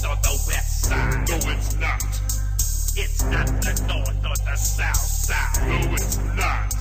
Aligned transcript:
east 0.00 0.06
or 0.06 0.16
the 0.22 0.44
west 0.48 0.82
side. 0.84 1.28
No, 1.28 1.36
it's 1.36 1.76
not. 1.76 2.02
It's 2.96 3.22
not 3.24 3.46
the 3.46 3.72
north 3.88 4.24
or 4.24 4.36
the 4.44 4.56
south 4.56 4.96
side. 4.96 5.68
No, 5.68 5.94
it's 5.94 6.18
not. 6.36 6.74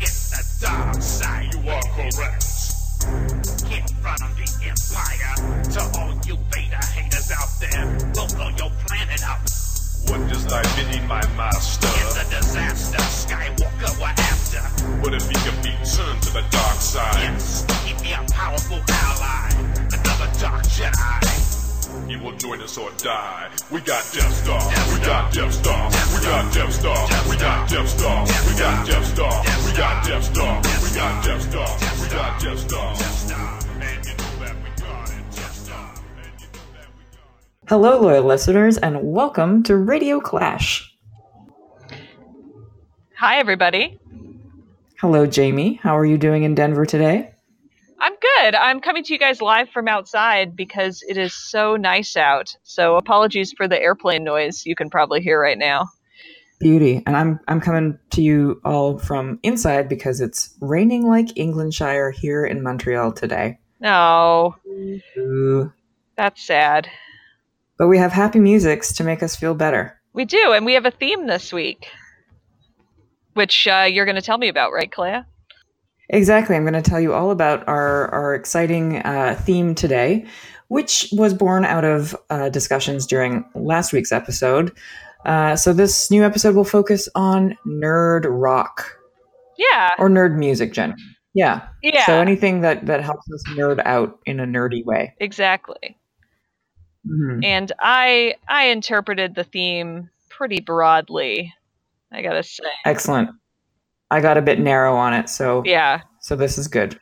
It's 0.00 0.30
the 0.30 0.66
dark 0.66 1.02
side. 1.02 1.54
You 1.54 1.70
are 1.70 1.82
correct. 1.94 2.44
Can't 3.68 3.92
run 4.02 4.20
the 4.36 4.46
empire. 4.64 5.34
To 5.72 5.98
all 5.98 6.14
you 6.26 6.36
beta 6.52 6.80
haters 6.94 7.30
out 7.32 7.50
there, 7.60 7.84
we'll 8.14 8.28
blow 8.28 8.50
your 8.56 8.72
planet 8.86 9.22
up. 9.24 9.40
What 10.08 10.28
does 10.30 10.46
thy 10.46 10.62
bidding, 10.76 11.06
my 11.08 11.22
master? 11.36 11.88
It's 11.88 12.16
a 12.16 12.24
disaster. 12.30 12.98
Skywalker 12.98 13.98
we're 13.98 14.06
after. 14.06 14.62
What 15.02 15.14
if 15.14 15.28
he 15.28 15.34
can 15.34 15.56
be 15.62 15.72
turned 15.84 16.22
to 16.22 16.32
the 16.32 16.44
dark 16.50 16.78
side? 16.78 17.32
Yes, 17.32 17.66
he'd 17.84 18.00
be 18.02 18.12
a 18.12 18.22
powerful 18.32 18.80
ally. 18.88 19.50
Another 19.92 20.30
dark 20.38 20.62
Jedi. 20.64 21.35
He 22.08 22.16
will 22.16 22.36
join 22.36 22.60
us 22.62 22.78
or 22.78 22.90
die. 22.98 23.50
We 23.70 23.80
got 23.80 24.04
Death 24.12 24.32
Star. 24.32 24.60
We 24.92 25.00
got 25.04 25.32
Death 25.32 25.52
Star. 25.52 25.90
We 26.14 26.20
got 26.24 26.52
Death 26.52 26.72
Star. 26.72 27.08
We 27.28 27.36
got 27.36 27.68
Death 27.68 27.88
Star. 27.88 28.26
We 28.48 28.56
got 28.56 28.86
Death 28.86 29.04
Star. 29.04 29.42
We 29.64 29.76
got 29.76 30.04
Death 30.04 30.24
Star. 30.24 30.62
We 30.82 30.94
got 30.94 31.24
Death 31.24 31.42
Star. 31.42 31.68
We 32.00 32.08
got 32.08 32.40
Death 32.40 32.58
Star. 32.58 32.94
And 33.80 34.06
you 34.06 34.12
know 34.12 34.44
that 34.44 34.56
we 34.62 34.82
got 34.82 35.10
it. 35.10 35.24
Death 35.34 35.54
Star. 35.54 35.94
And 36.22 36.40
you 36.40 36.46
know 36.46 36.66
that 36.74 36.88
we 36.96 37.04
got 37.12 37.20
it. 37.20 37.68
Hello, 37.68 38.00
loyal 38.00 38.24
listeners, 38.24 38.78
and 38.78 39.02
welcome 39.02 39.62
to 39.64 39.76
Radio 39.76 40.20
Clash. 40.20 40.96
Hi, 43.16 43.38
everybody. 43.38 43.98
Hello, 45.00 45.26
Jamie. 45.26 45.80
How 45.82 45.96
are 45.98 46.06
you 46.06 46.18
doing 46.18 46.44
in 46.44 46.54
Denver 46.54 46.86
today? 46.86 47.32
I'm 48.46 48.52
good. 48.52 48.58
I'm 48.58 48.80
coming 48.80 49.02
to 49.04 49.12
you 49.12 49.18
guys 49.18 49.42
live 49.42 49.68
from 49.70 49.88
outside 49.88 50.54
because 50.54 51.02
it 51.08 51.16
is 51.16 51.34
so 51.34 51.76
nice 51.76 52.16
out. 52.16 52.56
So 52.62 52.96
apologies 52.96 53.52
for 53.52 53.66
the 53.66 53.80
airplane 53.80 54.22
noise 54.22 54.64
you 54.64 54.76
can 54.76 54.88
probably 54.88 55.20
hear 55.20 55.40
right 55.40 55.58
now. 55.58 55.88
Beauty. 56.60 57.02
And 57.06 57.16
I'm 57.16 57.40
I'm 57.48 57.60
coming 57.60 57.98
to 58.10 58.22
you 58.22 58.60
all 58.64 58.98
from 58.98 59.40
inside 59.42 59.88
because 59.88 60.20
it's 60.20 60.54
raining 60.60 61.06
like 61.06 61.26
Englandshire 61.36 62.12
here 62.14 62.46
in 62.46 62.62
Montreal 62.62 63.12
today. 63.12 63.58
No, 63.80 64.56
Ooh. 65.18 65.72
that's 66.16 66.42
sad. 66.42 66.88
But 67.78 67.88
we 67.88 67.98
have 67.98 68.12
happy 68.12 68.38
musics 68.38 68.92
to 68.94 69.04
make 69.04 69.22
us 69.22 69.36
feel 69.36 69.54
better. 69.54 70.00
We 70.14 70.24
do, 70.24 70.52
and 70.52 70.64
we 70.64 70.72
have 70.74 70.86
a 70.86 70.90
theme 70.90 71.26
this 71.26 71.52
week, 71.52 71.88
which 73.34 73.68
uh, 73.68 73.86
you're 73.90 74.06
going 74.06 74.16
to 74.16 74.22
tell 74.22 74.38
me 74.38 74.48
about, 74.48 74.72
right, 74.72 74.90
Cléa? 74.90 75.26
Exactly. 76.10 76.54
I'm 76.56 76.62
going 76.62 76.74
to 76.74 76.82
tell 76.82 77.00
you 77.00 77.12
all 77.14 77.30
about 77.30 77.66
our, 77.68 78.08
our 78.08 78.34
exciting 78.34 78.98
uh, 78.98 79.34
theme 79.44 79.74
today, 79.74 80.24
which 80.68 81.08
was 81.12 81.34
born 81.34 81.64
out 81.64 81.84
of 81.84 82.16
uh, 82.30 82.48
discussions 82.48 83.06
during 83.06 83.44
last 83.54 83.92
week's 83.92 84.12
episode. 84.12 84.72
Uh, 85.24 85.56
so, 85.56 85.72
this 85.72 86.08
new 86.10 86.22
episode 86.24 86.54
will 86.54 86.64
focus 86.64 87.08
on 87.16 87.56
nerd 87.66 88.24
rock 88.28 88.96
Yeah, 89.58 89.90
or 89.98 90.08
nerd 90.08 90.36
music, 90.36 90.72
generally. 90.72 91.02
Yeah. 91.34 91.66
yeah, 91.82 92.06
So, 92.06 92.20
anything 92.20 92.60
that, 92.60 92.86
that 92.86 93.02
helps 93.02 93.26
us 93.32 93.42
nerd 93.56 93.82
out 93.84 94.18
in 94.26 94.38
a 94.38 94.46
nerdy 94.46 94.84
way. 94.84 95.14
exactly. 95.18 95.98
Mhm. 97.06 97.44
And 97.44 97.72
I 97.80 98.34
I 98.48 98.66
interpreted 98.66 99.34
the 99.34 99.44
theme 99.44 100.10
pretty 100.28 100.60
broadly. 100.60 101.52
I 102.12 102.22
gotta 102.22 102.42
say, 102.42 102.64
Excellent. 102.84 103.30
I 104.10 104.20
got 104.20 104.36
a 104.36 104.42
bit 104.42 104.60
narrow 104.60 104.94
on 104.96 105.14
it, 105.14 105.28
so 105.28 105.62
yeah, 105.64 106.02
so 106.20 106.36
this 106.36 106.58
is 106.58 106.68
good. 106.68 106.98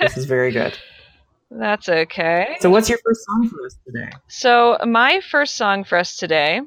This 0.00 0.16
is 0.16 0.24
very 0.24 0.52
good. 0.52 0.76
that's 1.50 1.88
okay. 1.88 2.56
So, 2.60 2.70
what's 2.70 2.88
your 2.88 2.98
first 3.04 3.24
song 3.24 3.48
for 3.48 3.66
us 3.66 3.76
today? 3.86 4.10
So, 4.28 4.78
my 4.86 5.20
first 5.20 5.56
song 5.56 5.84
for 5.84 5.98
us 5.98 6.16
today 6.16 6.60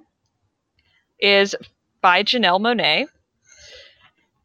is 1.20 1.56
by 2.02 2.24
Janelle 2.24 2.62
Monae. 2.62 3.08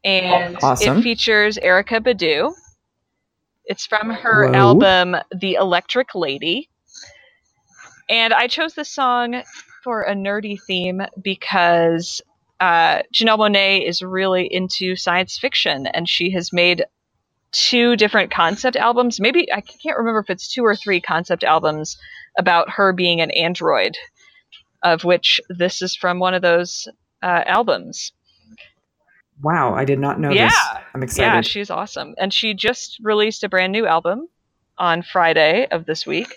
And 0.03 0.57
Awesome. 0.61 0.97
it 0.97 1.01
features 1.01 1.57
Erykah 1.57 2.01
Badu. 2.01 2.53
It's 3.65 3.85
from 3.85 4.09
her 4.09 4.47
Whoa. 4.47 4.53
album 4.53 5.15
The 5.33 5.53
Electric 5.53 6.13
Lady. 6.13 6.69
And 8.09 8.33
I 8.33 8.47
chose 8.47 8.73
this 8.73 8.89
song 8.89 9.43
for 9.83 10.01
a 10.01 10.13
nerdy 10.13 10.59
theme 10.67 11.01
because 11.21 12.21
uh, 12.63 13.01
Janelle 13.13 13.39
Monae 13.39 13.85
is 13.85 14.01
really 14.01 14.47
into 14.49 14.95
science 14.95 15.37
fiction 15.37 15.85
and 15.87 16.07
she 16.07 16.31
has 16.31 16.53
made 16.53 16.85
two 17.51 17.97
different 17.97 18.31
concept 18.31 18.77
albums. 18.77 19.19
Maybe 19.19 19.51
I 19.51 19.59
can't 19.59 19.97
remember 19.97 20.21
if 20.21 20.29
it's 20.29 20.47
two 20.51 20.63
or 20.63 20.73
three 20.73 21.01
concept 21.01 21.43
albums 21.43 21.97
about 22.39 22.69
her 22.69 22.93
being 22.93 23.19
an 23.19 23.31
android, 23.31 23.97
of 24.81 25.03
which 25.03 25.41
this 25.49 25.81
is 25.81 25.93
from 25.93 26.19
one 26.19 26.33
of 26.33 26.41
those 26.41 26.87
uh, 27.21 27.43
albums. 27.45 28.13
Wow, 29.41 29.73
I 29.73 29.83
did 29.83 29.99
not 29.99 30.21
know 30.21 30.31
Yeah. 30.31 30.47
this. 30.47 30.57
I'm 30.93 31.03
excited. 31.03 31.27
Yeah, 31.27 31.41
she's 31.41 31.69
awesome. 31.69 32.15
And 32.17 32.33
she 32.33 32.53
just 32.53 32.97
released 33.01 33.43
a 33.43 33.49
brand 33.49 33.73
new 33.73 33.85
album 33.85 34.29
on 34.77 35.03
Friday 35.03 35.67
of 35.69 35.85
this 35.85 36.07
week. 36.07 36.33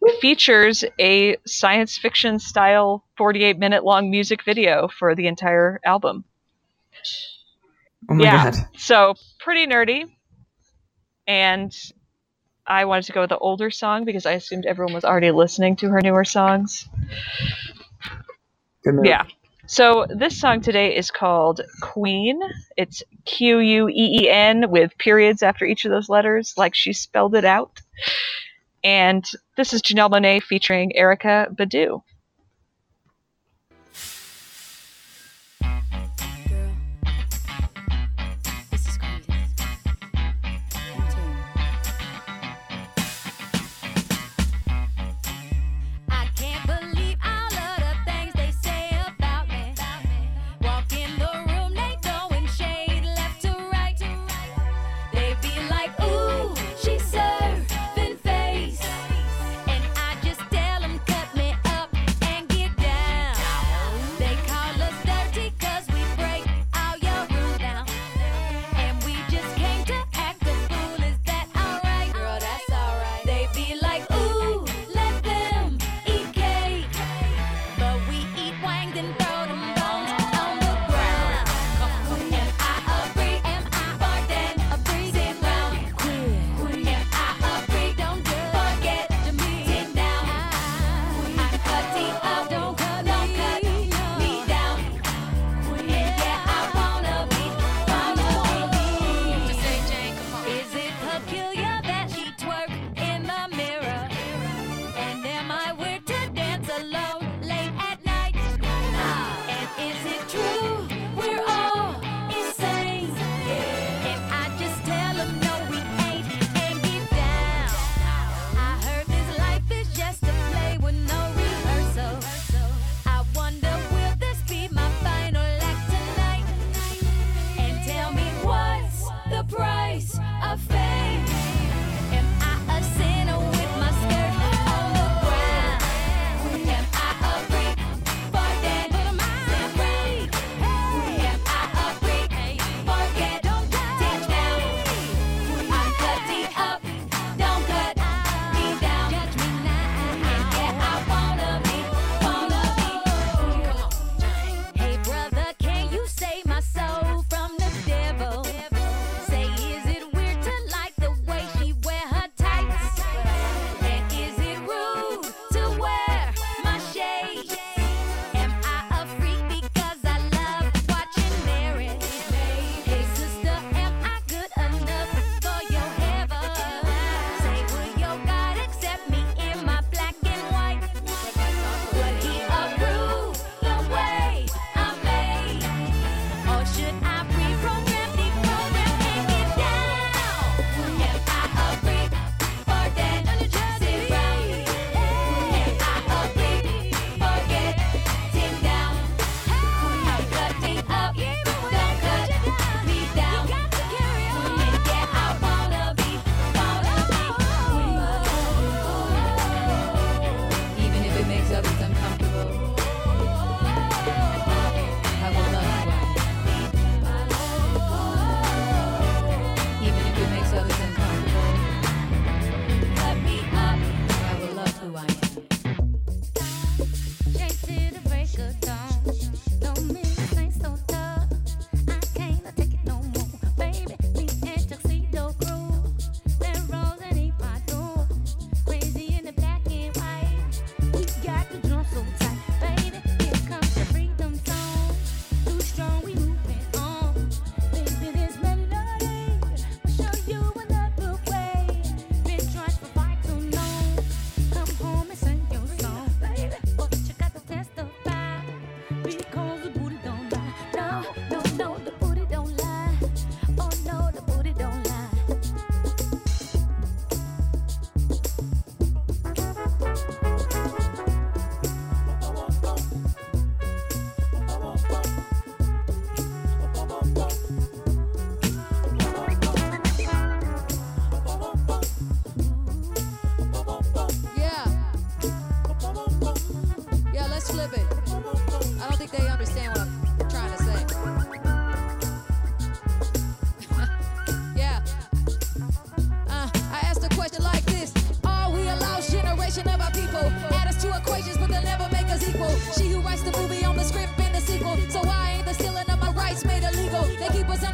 Which 0.00 0.14
features 0.20 0.84
a 0.98 1.36
science 1.46 1.98
fiction 1.98 2.38
style 2.38 3.04
48 3.16 3.58
minute 3.58 3.84
long 3.84 4.10
music 4.10 4.44
video 4.44 4.88
for 4.88 5.14
the 5.14 5.26
entire 5.26 5.80
album. 5.84 6.24
oh 8.10 8.14
my 8.14 8.24
yeah. 8.24 8.50
god. 8.50 8.68
So, 8.76 9.14
pretty 9.40 9.66
nerdy. 9.66 10.04
And 11.26 11.72
I 12.66 12.84
wanted 12.84 13.04
to 13.06 13.12
go 13.12 13.20
with 13.22 13.30
the 13.30 13.38
older 13.38 13.70
song 13.70 14.04
because 14.04 14.26
I 14.26 14.32
assumed 14.32 14.66
everyone 14.66 14.94
was 14.94 15.04
already 15.04 15.30
listening 15.30 15.76
to 15.76 15.88
her 15.88 16.00
newer 16.02 16.24
songs. 16.24 16.88
Yeah. 18.84 19.24
So 19.66 20.06
this 20.08 20.40
song 20.40 20.62
today 20.62 20.96
is 20.96 21.10
called 21.10 21.60
Queen. 21.82 22.40
It's 22.78 23.02
Q 23.26 23.58
U 23.58 23.88
E 23.88 24.22
E 24.22 24.30
N 24.30 24.70
with 24.70 24.96
periods 24.96 25.42
after 25.42 25.66
each 25.66 25.84
of 25.84 25.90
those 25.90 26.08
letters, 26.08 26.54
like 26.56 26.74
she 26.74 26.94
spelled 26.94 27.34
it 27.34 27.44
out. 27.44 27.80
And 28.84 29.28
this 29.56 29.72
is 29.72 29.82
Janelle 29.82 30.10
Monae 30.10 30.42
featuring 30.42 30.92
Erykah 30.96 31.54
Badu. 31.54 32.02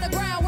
They 0.05 0.19
keep 0.19 0.44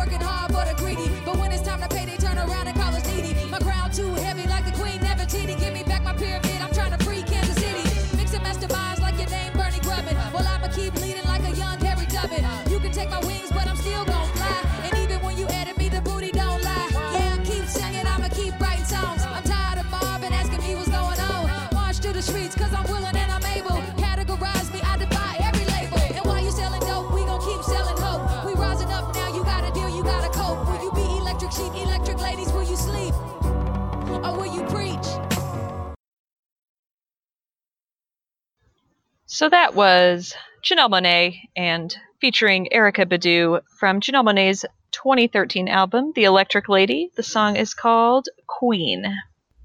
So 39.36 39.50
that 39.50 39.74
was 39.74 40.34
Janelle 40.64 40.88
Monae 40.88 41.38
and 41.54 41.94
featuring 42.22 42.68
Erykah 42.72 43.04
Badu 43.04 43.60
from 43.78 44.00
Janelle 44.00 44.24
Monae's 44.24 44.64
2013 44.92 45.68
album, 45.68 46.14
The 46.14 46.24
Electric 46.24 46.70
Lady. 46.70 47.10
The 47.16 47.22
song 47.22 47.54
is 47.54 47.74
called 47.74 48.28
Queen. 48.46 49.04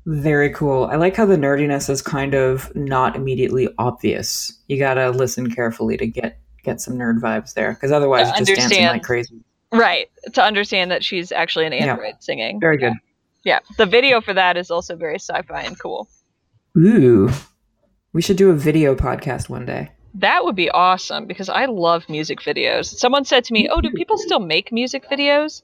Very 0.06 0.50
cool. 0.50 0.90
I 0.92 0.98
like 0.98 1.16
how 1.16 1.26
the 1.26 1.38
nerdiness 1.38 1.90
is 1.90 2.02
kind 2.02 2.34
of 2.34 2.70
not 2.76 3.16
immediately 3.16 3.70
obvious. 3.78 4.52
You 4.68 4.78
gotta 4.78 5.10
listen 5.12 5.50
carefully 5.50 5.96
to 5.96 6.06
get 6.06 6.38
get 6.64 6.82
some 6.82 6.96
nerd 6.96 7.22
vibes 7.22 7.54
there, 7.54 7.72
because 7.72 7.94
otherwise, 7.94 8.28
it's 8.38 8.50
just 8.50 8.60
dancing 8.60 8.88
like 8.88 9.04
crazy. 9.04 9.42
Right, 9.72 10.10
to 10.34 10.44
understand 10.44 10.92
that 10.92 11.02
she's 11.02 11.32
actually 11.32 11.66
an 11.68 11.72
Yeah. 11.72 11.92
android 11.92 12.16
singing. 12.20 12.60
Very 12.60 12.78
good. 12.78 12.96
Yeah, 13.46 13.60
the 13.78 13.86
video 13.86 14.20
for 14.20 14.34
that 14.34 14.58
is 14.58 14.70
also 14.70 14.98
very 14.98 15.16
sci 15.16 15.42
fi 15.44 15.62
and 15.62 15.80
cool. 15.80 16.10
Ooh, 16.78 17.30
we 18.14 18.22
should 18.22 18.38
do 18.38 18.50
a 18.50 18.56
video 18.56 18.96
podcast 18.96 19.50
one 19.50 19.66
day. 19.66 19.92
That 20.16 20.44
would 20.44 20.56
be 20.56 20.70
awesome 20.70 21.26
because 21.26 21.48
I 21.50 21.66
love 21.66 22.10
music 22.10 22.40
videos. 22.42 22.86
Someone 22.86 23.24
said 23.26 23.46
to 23.46 23.54
me, 23.54 23.70
Oh, 23.72 23.82
do 23.82 23.90
people 23.96 24.18
still 24.18 24.40
make 24.40 24.72
music 24.72 25.10
videos? 25.10 25.62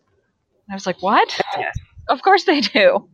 And 0.68 0.74
I 0.74 0.76
was 0.76 0.86
like, 0.86 1.02
What? 1.02 1.40
Yes. 1.58 1.76
Of 2.10 2.22
course 2.22 2.46
they 2.46 2.62
do. 2.62 3.10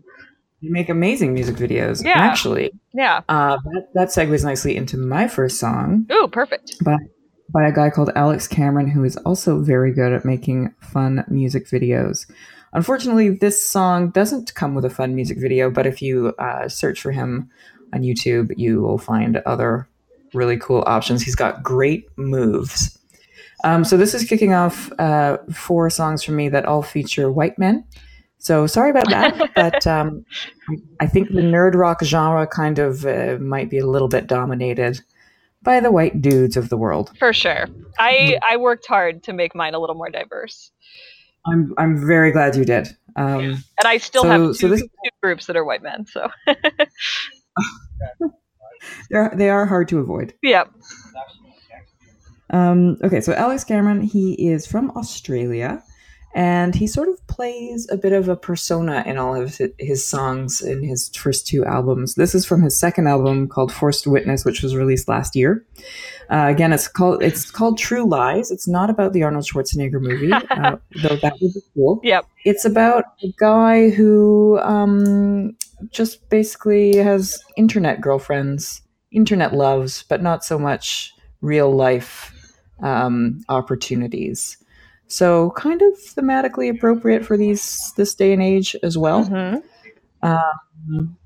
You 0.60 0.72
make 0.72 0.88
amazing 0.90 1.34
music 1.34 1.56
videos. 1.56 2.04
Yeah. 2.06 2.14
Actually, 2.16 2.72
Yeah. 2.94 3.22
uh, 3.28 3.58
that, 3.74 3.88
that 3.96 4.08
segues 4.10 4.44
nicely 4.46 4.76
into 4.78 4.98
my 4.98 5.28
first 5.28 5.60
song 5.60 6.06
Ooh, 6.12 6.28
perfect. 6.32 6.76
by 6.84 6.98
by 7.54 7.68
a 7.68 7.72
guy 7.74 7.90
called 7.90 8.10
Alex 8.16 8.48
Cameron, 8.48 8.88
who 8.90 9.04
is 9.04 9.18
also 9.18 9.60
very 9.62 9.92
good 9.94 10.14
at 10.14 10.26
making 10.26 10.74
fun 10.80 11.24
music 11.28 11.68
videos. 11.68 12.26
Unfortunately, 12.72 13.30
this 13.30 13.64
song 13.64 14.10
doesn't 14.10 14.56
come 14.56 14.74
with 14.74 14.86
a 14.86 14.90
fun 14.90 15.14
music 15.14 15.38
video, 15.40 15.70
but 15.70 15.86
if 15.86 16.02
you 16.02 16.34
uh, 16.40 16.68
search 16.68 17.00
for 17.02 17.12
him 17.12 17.50
on 17.94 18.02
YouTube, 18.02 18.54
you 18.58 18.82
will 18.82 18.98
find 18.98 19.38
other 19.46 19.88
really 20.34 20.58
cool 20.58 20.84
options. 20.88 21.22
He's 21.22 21.36
got 21.36 21.62
great 21.64 22.08
moves. 22.18 22.98
Um, 23.64 23.86
so 23.86 23.96
this 23.98 24.14
is 24.14 24.26
kicking 24.26 24.54
off 24.54 24.92
uh, 25.00 25.38
four 25.54 25.90
songs 25.90 26.24
from 26.24 26.36
me 26.36 26.50
that 26.50 26.66
all 26.66 26.82
feature 26.82 27.32
white 27.32 27.58
men. 27.58 27.86
So 28.40 28.68
sorry 28.68 28.90
about 28.90 29.10
that, 29.10 29.52
but 29.56 29.88
um, 29.88 30.26
I 31.00 31.08
think 31.08 31.30
the 31.30 31.42
nerd 31.42 31.76
rock 31.76 32.04
genre 32.04 32.46
kind 32.46 32.78
of 32.80 33.06
uh, 33.06 33.38
might 33.40 33.70
be 33.70 33.78
a 33.78 33.86
little 33.88 34.10
bit 34.10 34.28
dominated 34.28 35.00
by 35.62 35.80
the 35.80 35.92
white 35.92 36.22
dudes 36.22 36.58
of 36.58 36.68
the 36.68 36.76
world. 36.76 37.12
For 37.18 37.32
sure. 37.32 37.68
I, 37.98 38.38
I 38.50 38.58
worked 38.58 38.86
hard 38.86 39.24
to 39.24 39.34
make 39.34 39.56
mine 39.56 39.76
a 39.76 39.80
little 39.80 39.96
more 39.96 40.10
diverse. 40.10 40.72
I'm 41.46 41.74
I'm 41.78 42.06
very 42.06 42.32
glad 42.32 42.56
you 42.58 42.66
did. 42.66 42.88
Um, 43.16 43.64
And 43.80 43.86
I 43.86 43.98
still 43.98 44.24
So- 44.24 44.30
have 44.30 44.42
two, 44.42 44.54
so 44.56 44.68
this- 44.70 44.82
two 44.82 44.88
groups 45.22 45.46
that 45.46 45.56
are 45.56 45.64
white 45.64 45.84
men. 45.84 46.06
So, 46.06 46.28
they're, 49.10 49.32
they 49.36 49.50
are 49.50 49.66
hard 49.66 49.88
to 49.90 50.00
avoid. 50.00 50.34
yeah. 50.42 50.66
Um, 52.50 52.98
okay, 53.04 53.20
so 53.20 53.34
Alex 53.34 53.64
Cameron, 53.64 54.02
he 54.02 54.34
is 54.34 54.68
from 54.68 54.92
Australia, 54.92 55.84
and 56.36 56.76
he 56.76 56.86
sort 56.86 57.10
of 57.10 57.26
plays 57.28 57.88
a 57.92 57.98
bit 57.98 58.14
of 58.14 58.30
a 58.30 58.36
persona 58.36 59.04
in 59.08 59.18
all 59.18 59.36
of 59.36 59.60
his 59.80 60.06
songs 60.06 60.62
in 60.62 60.84
his 60.84 61.10
first 61.10 61.48
two 61.48 61.66
albums. 61.66 62.14
This 62.14 62.36
is 62.36 62.46
from 62.46 62.62
his 62.62 62.78
second 62.78 63.08
album 63.08 63.48
called 63.48 63.72
Forced 63.72 64.06
Witness, 64.06 64.46
which 64.46 64.62
was 64.62 64.76
released 64.76 65.08
last 65.08 65.36
year. 65.36 65.66
Uh, 66.30 66.48
again, 66.48 66.74
it's 66.74 66.88
called 66.88 67.24
it's 67.24 67.50
called 67.50 67.78
True 67.78 68.08
Lies. 68.08 68.52
It's 68.52 68.68
not 68.68 68.90
about 68.90 69.14
the 69.14 69.24
Arnold 69.24 69.46
Schwarzenegger 69.46 70.02
movie, 70.02 70.32
uh, 70.52 70.78
though 71.02 71.16
that 71.18 71.34
would 71.42 71.54
be 71.54 71.62
cool. 71.74 72.00
Yep. 72.04 72.26
It's 72.46 72.66
about 72.66 73.06
a 73.24 73.34
guy 73.38 73.90
who 73.90 74.60
um, 74.60 75.56
just 75.92 76.30
basically 76.30 76.96
has 76.98 77.44
internet 77.58 78.02
girlfriends, 78.02 78.82
internet 79.12 79.54
loves, 79.54 80.04
but 80.10 80.22
not 80.22 80.44
so 80.44 80.58
much 80.60 81.14
real 81.42 81.72
life 81.76 82.32
um, 82.82 83.42
opportunities. 83.50 84.58
So, 85.08 85.52
kind 85.52 85.82
of 85.82 85.94
thematically 86.00 86.70
appropriate 86.76 87.26
for 87.26 87.38
these 87.38 87.94
this 87.98 88.16
day 88.16 88.34
and 88.34 88.42
age 88.42 88.76
as 88.84 88.98
well. 88.98 89.26
hmm 89.26 89.58
Um, 90.26 91.18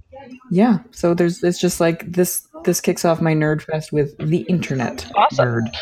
yeah. 0.49 0.79
So 0.91 1.13
there's 1.13 1.43
it's 1.43 1.59
just 1.59 1.79
like 1.79 2.11
this. 2.11 2.47
This 2.65 2.81
kicks 2.81 3.05
off 3.05 3.21
my 3.21 3.33
nerd 3.33 3.61
fest 3.61 3.91
with 3.93 4.17
the 4.17 4.39
internet 4.49 5.09
Awesome. 5.15 5.45
nerd. 5.47 5.75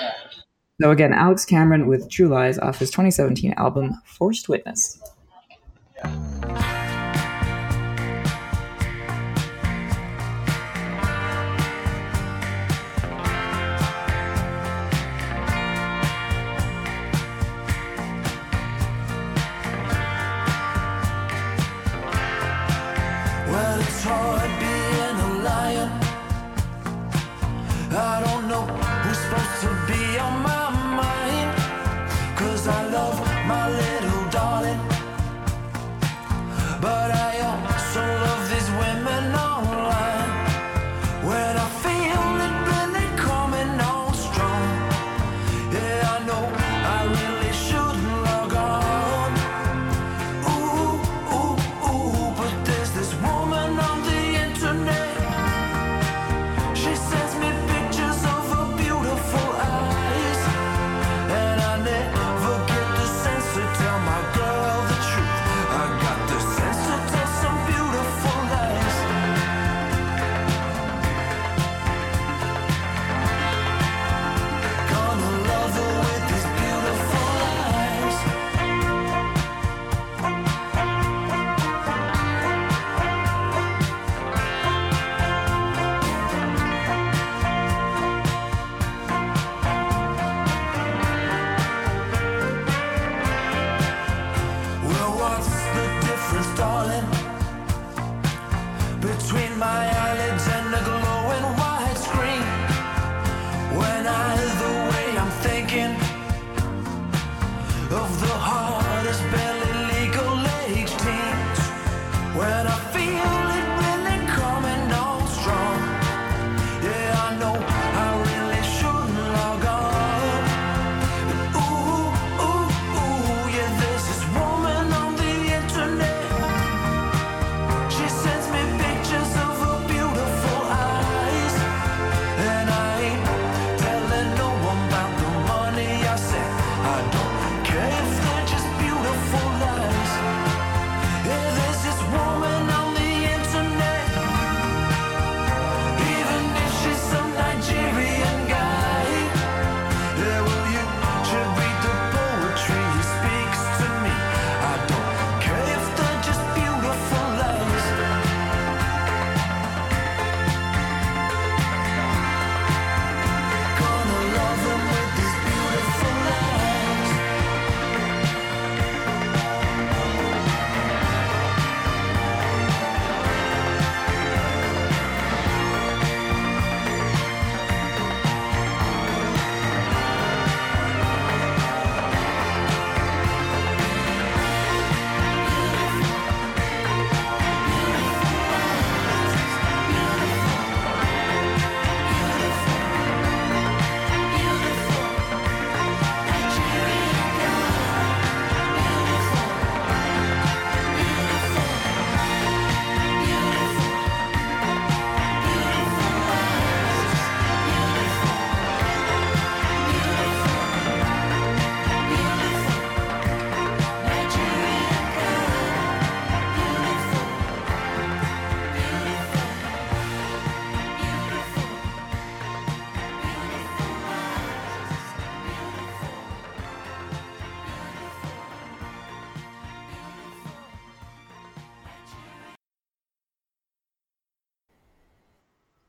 So 0.82 0.91
again, 0.91 1.13
Alex 1.13 1.46
Cameron 1.46 1.88
with 1.88 2.10
True 2.10 2.27
Lies 2.27 2.60
off 2.60 2.79
his 2.79 2.91
2017 2.91 3.53
album 3.53 3.94
Forced 4.05 4.50
Witness. 4.50 5.00
Well, 6.03 6.75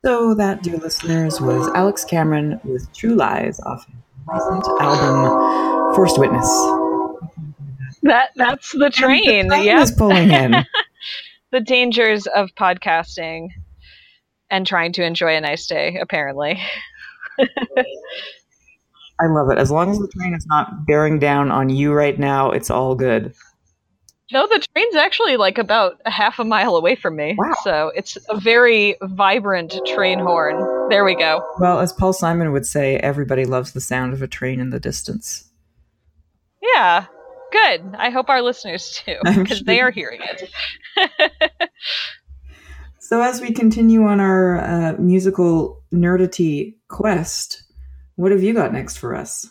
So 0.07 0.33
that, 0.35 0.63
dear 0.63 0.77
listeners, 0.77 1.41
was 1.41 1.67
Alex 1.75 2.05
Cameron 2.05 2.61
with 2.63 2.87
True 2.93 3.15
Lies 3.15 3.59
off 3.59 3.85
his 3.87 3.95
recent 4.25 4.65
album 4.79 5.93
Forced 5.95 6.17
Witness. 6.17 6.47
That 8.03 8.29
that's 8.37 8.71
the 8.71 8.89
train. 8.89 9.49
The 9.49 9.55
train 9.55 9.65
yeah. 9.65 9.81
is 9.81 9.91
pulling 9.91 10.31
in. 10.31 10.65
the 11.51 11.59
dangers 11.59 12.25
of 12.27 12.51
podcasting 12.57 13.49
and 14.49 14.65
trying 14.65 14.93
to 14.93 15.03
enjoy 15.03 15.35
a 15.35 15.41
nice 15.41 15.67
day, 15.67 15.97
apparently. 16.01 16.57
I 19.19 19.25
love 19.25 19.49
it. 19.49 19.57
As 19.57 19.71
long 19.71 19.91
as 19.91 19.99
the 19.99 20.07
train 20.07 20.33
is 20.33 20.45
not 20.47 20.85
bearing 20.85 21.19
down 21.19 21.51
on 21.51 21.67
you 21.67 21.91
right 21.91 22.17
now, 22.17 22.49
it's 22.51 22.69
all 22.69 22.95
good. 22.95 23.33
No, 24.31 24.45
the 24.47 24.65
train's 24.73 24.95
actually 24.95 25.37
like 25.37 25.57
about 25.57 26.01
a 26.05 26.11
half 26.11 26.39
a 26.39 26.43
mile 26.43 26.75
away 26.75 26.95
from 26.95 27.15
me. 27.15 27.35
Wow. 27.37 27.53
So 27.63 27.91
it's 27.95 28.17
a 28.29 28.37
very 28.37 28.97
vibrant 29.01 29.79
train 29.85 30.19
horn. 30.19 30.89
There 30.89 31.05
we 31.05 31.15
go. 31.15 31.41
Well, 31.59 31.79
as 31.79 31.93
Paul 31.93 32.13
Simon 32.13 32.51
would 32.51 32.65
say, 32.65 32.97
everybody 32.97 33.45
loves 33.45 33.71
the 33.71 33.81
sound 33.81 34.13
of 34.13 34.21
a 34.21 34.27
train 34.27 34.59
in 34.59 34.69
the 34.69 34.79
distance. 34.79 35.49
Yeah. 36.61 37.05
Good. 37.51 37.95
I 37.97 38.09
hope 38.09 38.29
our 38.29 38.41
listeners 38.41 39.01
do, 39.05 39.15
I'm 39.25 39.43
because 39.43 39.61
they 39.61 39.79
are 39.79 39.91
hearing 39.91 40.21
it. 40.21 41.69
So, 43.07 43.21
as 43.21 43.39
we 43.39 43.53
continue 43.53 44.03
on 44.03 44.19
our 44.19 44.59
uh, 44.59 44.95
musical 44.99 45.81
nerdity 45.93 46.75
quest, 46.89 47.63
what 48.17 48.33
have 48.33 48.43
you 48.43 48.53
got 48.53 48.73
next 48.73 48.97
for 48.97 49.15
us? 49.15 49.49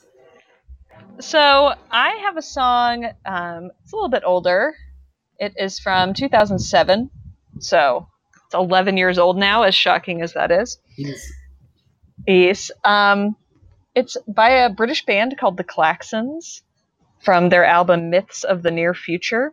So 1.21 1.73
I 1.91 2.11
have 2.25 2.37
a 2.37 2.43
song. 2.43 3.05
Um, 3.25 3.71
it's 3.83 3.93
a 3.93 3.97
little 3.97 4.09
bit 4.11 4.23
older. 4.25 4.75
It 5.39 5.55
is 5.57 5.79
from 5.79 6.15
2007, 6.15 7.11
so 7.61 8.09
it's 8.47 8.55
11 8.55 8.97
years 8.97 9.19
old 9.19 9.37
now. 9.37 9.63
As 9.65 9.75
shocking 9.75 10.23
as 10.23 10.33
that 10.35 10.51
is, 10.51 10.79
Yes. 10.97 11.31
yes. 12.27 12.71
Um, 12.85 13.37
it's 13.95 14.17
by 14.27 14.51
a 14.51 14.71
British 14.71 15.05
band 15.05 15.37
called 15.39 15.57
the 15.57 15.65
Klaxons 15.65 16.63
from 17.23 17.49
their 17.51 17.65
album 17.65 18.09
Myths 18.11 18.45
of 18.45 18.63
the 18.63 18.71
Near 18.71 18.95
Future, 18.95 19.53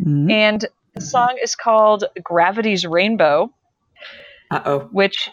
Mm-hmm. 0.00 0.28
and 0.30 0.64
the 0.94 1.00
song 1.00 1.38
is 1.42 1.54
called 1.54 2.04
Gravity's 2.22 2.84
Rainbow. 2.84 3.52
Uh 4.50 4.60
oh. 4.66 4.78
which 4.92 5.30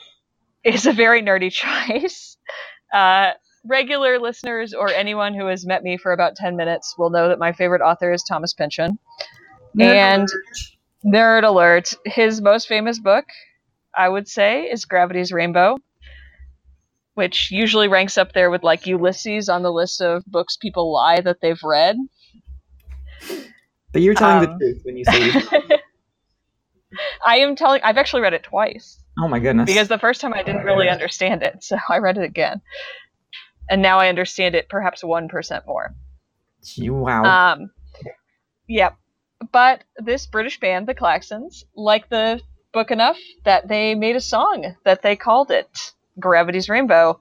is 0.64 0.86
a 0.86 0.94
very 0.94 1.22
nerdy 1.22 1.52
choice. 1.90 2.38
Uh, 2.94 3.32
regular 3.66 4.20
listeners 4.20 4.74
or 4.74 4.90
anyone 4.90 5.34
who 5.34 5.48
has 5.48 5.66
met 5.66 5.84
me 5.84 5.98
for 5.98 6.12
about 6.12 6.36
10 6.36 6.56
minutes 6.56 6.96
will 6.98 7.10
know 7.10 7.28
that 7.30 7.40
my 7.40 7.52
favorite 7.52 7.82
author 7.82 8.12
is 8.12 8.24
Thomas 8.24 8.54
Pynchon. 8.54 8.98
And 9.80 10.28
nerd 11.06 11.44
alert, 11.44 11.94
his 12.06 12.42
most 12.42 12.68
famous 12.68 13.00
book, 13.00 13.26
I 13.96 14.10
would 14.10 14.28
say, 14.28 14.64
is 14.64 14.86
Gravity's 14.86 15.32
Rainbow, 15.32 15.78
which 17.14 17.52
usually 17.52 17.88
ranks 17.88 18.18
up 18.18 18.34
there 18.34 18.50
with 18.50 18.64
like 18.64 18.88
Ulysses 18.88 19.48
on 19.50 19.64
the 19.64 19.72
list 19.72 20.02
of 20.02 20.24
books 20.26 20.58
people 20.58 20.92
lie 20.94 21.22
that 21.22 21.38
they've 21.42 21.62
read. 21.64 21.98
But 23.94 24.02
you're 24.02 24.16
telling 24.16 24.48
Um, 24.48 24.58
the 24.58 24.66
truth 24.66 24.82
when 24.84 24.98
you 24.98 25.06
say 25.06 25.26
you. 25.32 25.42
I 27.26 27.38
am 27.38 27.56
telling, 27.56 27.82
I've 27.84 27.98
actually 27.98 28.22
read 28.22 28.34
it 28.34 28.44
twice. 28.44 28.98
Oh 29.20 29.28
my 29.28 29.40
goodness. 29.40 29.66
because 29.66 29.88
the 29.88 30.00
first 30.00 30.20
time 30.22 30.34
I 30.34 30.44
didn't 30.44 30.64
really 30.64 30.90
understand 30.90 31.44
it, 31.44 31.64
so 31.64 31.78
I 31.90 31.98
read 31.98 32.18
it 32.18 32.24
again, 32.24 32.62
and 33.72 33.82
now 33.82 33.98
I 34.00 34.10
understand 34.10 34.54
it 34.54 34.70
perhaps 34.70 35.04
one 35.04 35.30
percent 35.30 35.66
more. 35.66 35.96
Wow. 36.78 37.24
Um, 37.24 37.72
yep. 38.68 38.98
But 39.52 39.84
this 39.98 40.28
British 40.28 40.60
band, 40.60 40.88
the 40.88 40.94
Klaxons, 40.94 41.64
like 41.76 42.10
the 42.10 42.42
book 42.74 42.92
enough 42.92 43.18
that 43.46 43.68
they 43.68 43.96
made 43.96 44.16
a 44.16 44.22
song 44.22 44.76
that 44.84 45.02
they 45.02 45.16
called 45.16 45.50
it 45.50 45.94
"Gravity's 46.20 46.70
Rainbow." 46.70 47.20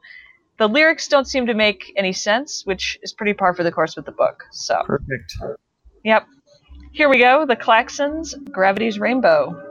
The 0.58 0.68
lyrics 0.68 1.08
don't 1.08 1.26
seem 1.26 1.46
to 1.46 1.54
make 1.54 1.90
any 1.96 2.12
sense, 2.12 2.66
which 2.66 2.98
is 3.02 3.14
pretty 3.14 3.32
par 3.32 3.54
for 3.54 3.62
the 3.62 3.72
course 3.72 3.96
with 3.96 4.04
the 4.04 4.12
book. 4.12 4.44
So, 4.52 4.82
Perfect. 4.84 5.32
yep. 6.04 6.26
Here 6.92 7.08
we 7.08 7.18
go. 7.18 7.46
The 7.46 7.56
Klaxons, 7.56 8.34
"Gravity's 8.50 8.98
Rainbow." 8.98 9.69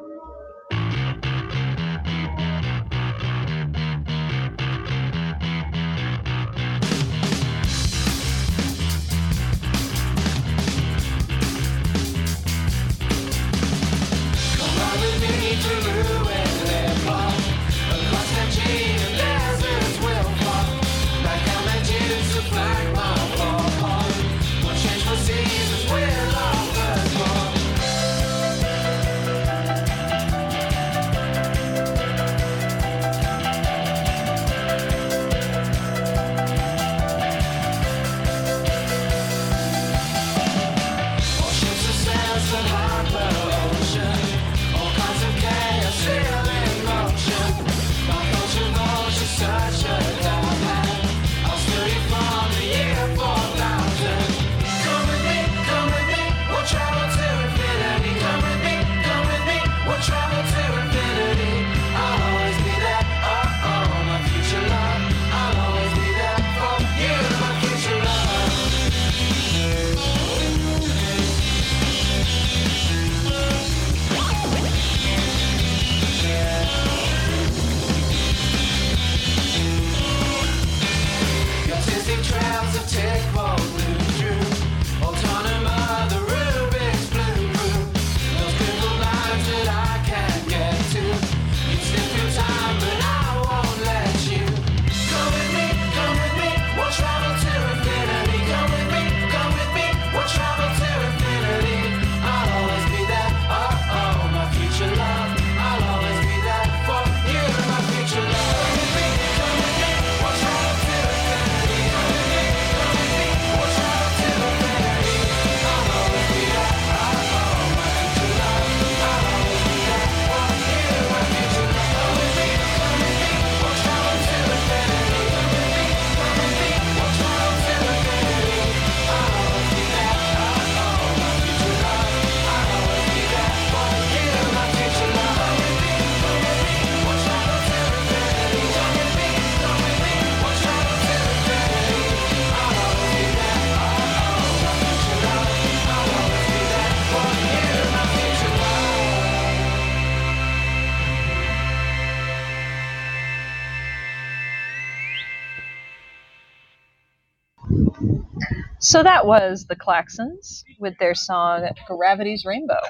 So 158.90 159.04
that 159.04 159.28
was 159.28 159.68
the 159.68 159.76
Klaxons 159.76 160.64
with 160.80 160.98
their 160.98 161.14
song 161.14 161.70
Gravity's 161.88 162.44
Rainbow. 162.44 162.82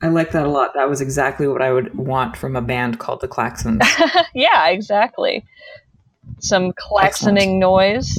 I 0.00 0.08
like 0.08 0.30
that 0.30 0.46
a 0.46 0.48
lot. 0.48 0.72
That 0.72 0.88
was 0.88 1.02
exactly 1.02 1.46
what 1.46 1.60
I 1.60 1.70
would 1.70 1.94
want 1.94 2.38
from 2.38 2.56
a 2.56 2.62
band 2.62 2.98
called 2.98 3.20
the 3.20 3.28
Klaxons. 3.28 3.82
yeah, 4.34 4.68
exactly. 4.68 5.44
Some 6.38 6.72
klaxoning 6.72 7.58
noise. 7.58 8.18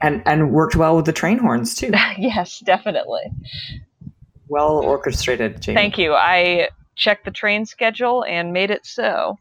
and 0.00 0.22
and 0.26 0.52
worked 0.52 0.76
well 0.76 0.94
with 0.94 1.06
the 1.06 1.12
train 1.12 1.38
horns 1.38 1.74
too. 1.74 1.90
yes, 2.18 2.60
definitely. 2.60 3.32
Well 4.46 4.78
orchestrated, 4.78 5.60
Jamie. 5.60 5.74
Thank 5.74 5.98
you. 5.98 6.14
I 6.14 6.68
checked 6.94 7.24
the 7.24 7.32
train 7.32 7.66
schedule 7.66 8.24
and 8.28 8.52
made 8.52 8.70
it 8.70 8.86
so. 8.86 9.40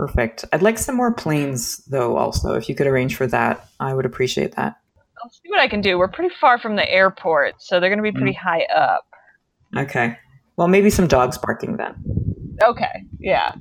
Perfect. 0.00 0.46
I'd 0.50 0.62
like 0.62 0.78
some 0.78 0.96
more 0.96 1.12
planes 1.12 1.84
though 1.84 2.16
also. 2.16 2.54
If 2.54 2.70
you 2.70 2.74
could 2.74 2.86
arrange 2.86 3.16
for 3.16 3.26
that, 3.26 3.68
I 3.80 3.92
would 3.92 4.06
appreciate 4.06 4.56
that. 4.56 4.76
I'll 5.22 5.28
see 5.28 5.50
what 5.50 5.60
I 5.60 5.68
can 5.68 5.82
do. 5.82 5.98
We're 5.98 6.08
pretty 6.08 6.34
far 6.40 6.58
from 6.58 6.76
the 6.76 6.90
airport, 6.90 7.60
so 7.60 7.78
they're 7.78 7.90
going 7.90 8.02
to 8.02 8.02
be 8.02 8.10
pretty 8.10 8.32
mm. 8.32 8.38
high 8.38 8.62
up. 8.74 9.04
Okay. 9.76 10.16
Well, 10.56 10.68
maybe 10.68 10.88
some 10.88 11.06
dogs 11.06 11.36
barking 11.36 11.76
then. 11.76 12.56
Okay, 12.62 13.04
yeah. 13.18 13.52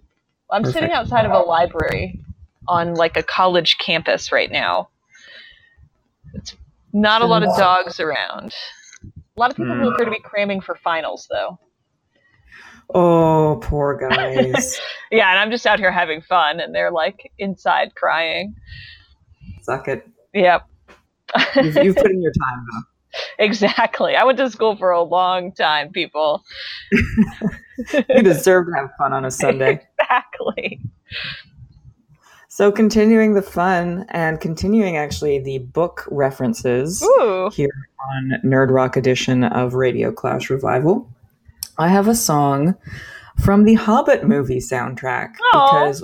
I'm 0.50 0.64
sitting 0.64 0.92
outside 0.92 1.26
of 1.26 1.34
a 1.34 1.40
library 1.40 2.22
on 2.70 2.94
like 2.94 3.18
a 3.18 3.24
college 3.24 3.78
campus 3.78 4.32
right 4.32 4.50
now. 4.50 4.88
It's 6.36 6.56
not 6.94 7.22
a 7.22 7.26
lot 7.26 7.44
of 7.44 7.50
dogs 7.58 8.00
around. 8.00 8.54
A 9.04 9.40
lot 9.40 9.52
of 9.52 9.58
people 9.58 9.76
who 9.76 9.90
hmm. 9.90 9.94
appear 9.94 10.06
to 10.06 10.12
be 10.12 10.22
cramming 10.24 10.62
for 10.62 10.76
finals, 10.76 11.28
though. 11.30 11.60
Oh, 12.94 13.60
poor 13.62 13.98
guys. 13.98 14.80
Yeah, 15.12 15.32
and 15.32 15.40
I'm 15.40 15.50
just 15.50 15.66
out 15.66 15.80
here 15.80 15.92
having 15.92 16.22
fun, 16.22 16.60
and 16.60 16.74
they're 16.74 16.92
like 16.92 17.32
inside 17.40 17.96
crying. 17.96 18.54
Suck 19.64 19.88
it. 19.88 20.08
Yep. 20.36 20.68
You've, 21.56 21.76
you've 21.78 21.96
put 21.96 22.12
in 22.12 22.22
your 22.22 22.32
time 22.48 22.66
though. 22.72 23.44
Exactly. 23.44 24.16
I 24.16 24.24
went 24.24 24.38
to 24.38 24.52
school 24.52 24.76
for 24.76 24.92
a 24.92 25.02
long 25.02 25.52
time, 25.52 25.92
people. 25.92 26.44
You 28.10 28.22
deserve 28.22 28.66
to 28.68 28.74
have 28.76 28.90
fun 28.98 29.14
on 29.14 29.24
a 29.24 29.32
Sunday. 29.32 29.82
Exactly. 30.00 30.82
So, 32.50 32.74
continuing 32.74 33.36
the 33.36 33.42
fun 33.42 34.06
and 34.10 34.42
continuing 34.42 34.98
actually 34.98 35.40
the 35.40 35.60
book 35.60 36.06
references 36.12 37.02
Ooh. 37.02 37.50
here 37.54 37.88
on 38.12 38.34
Nerd 38.44 38.70
Rock 38.70 38.98
edition 38.98 39.46
of 39.46 39.76
Radio 39.76 40.12
Clash 40.12 40.50
Revival, 40.50 41.10
I 41.80 41.88
have 41.88 42.08
a 42.08 42.16
song 42.16 42.76
from 43.44 43.64
the 43.64 43.76
Hobbit 43.76 44.28
movie 44.28 44.60
soundtrack 44.60 45.34
Aw. 45.54 45.72
because 45.84 46.04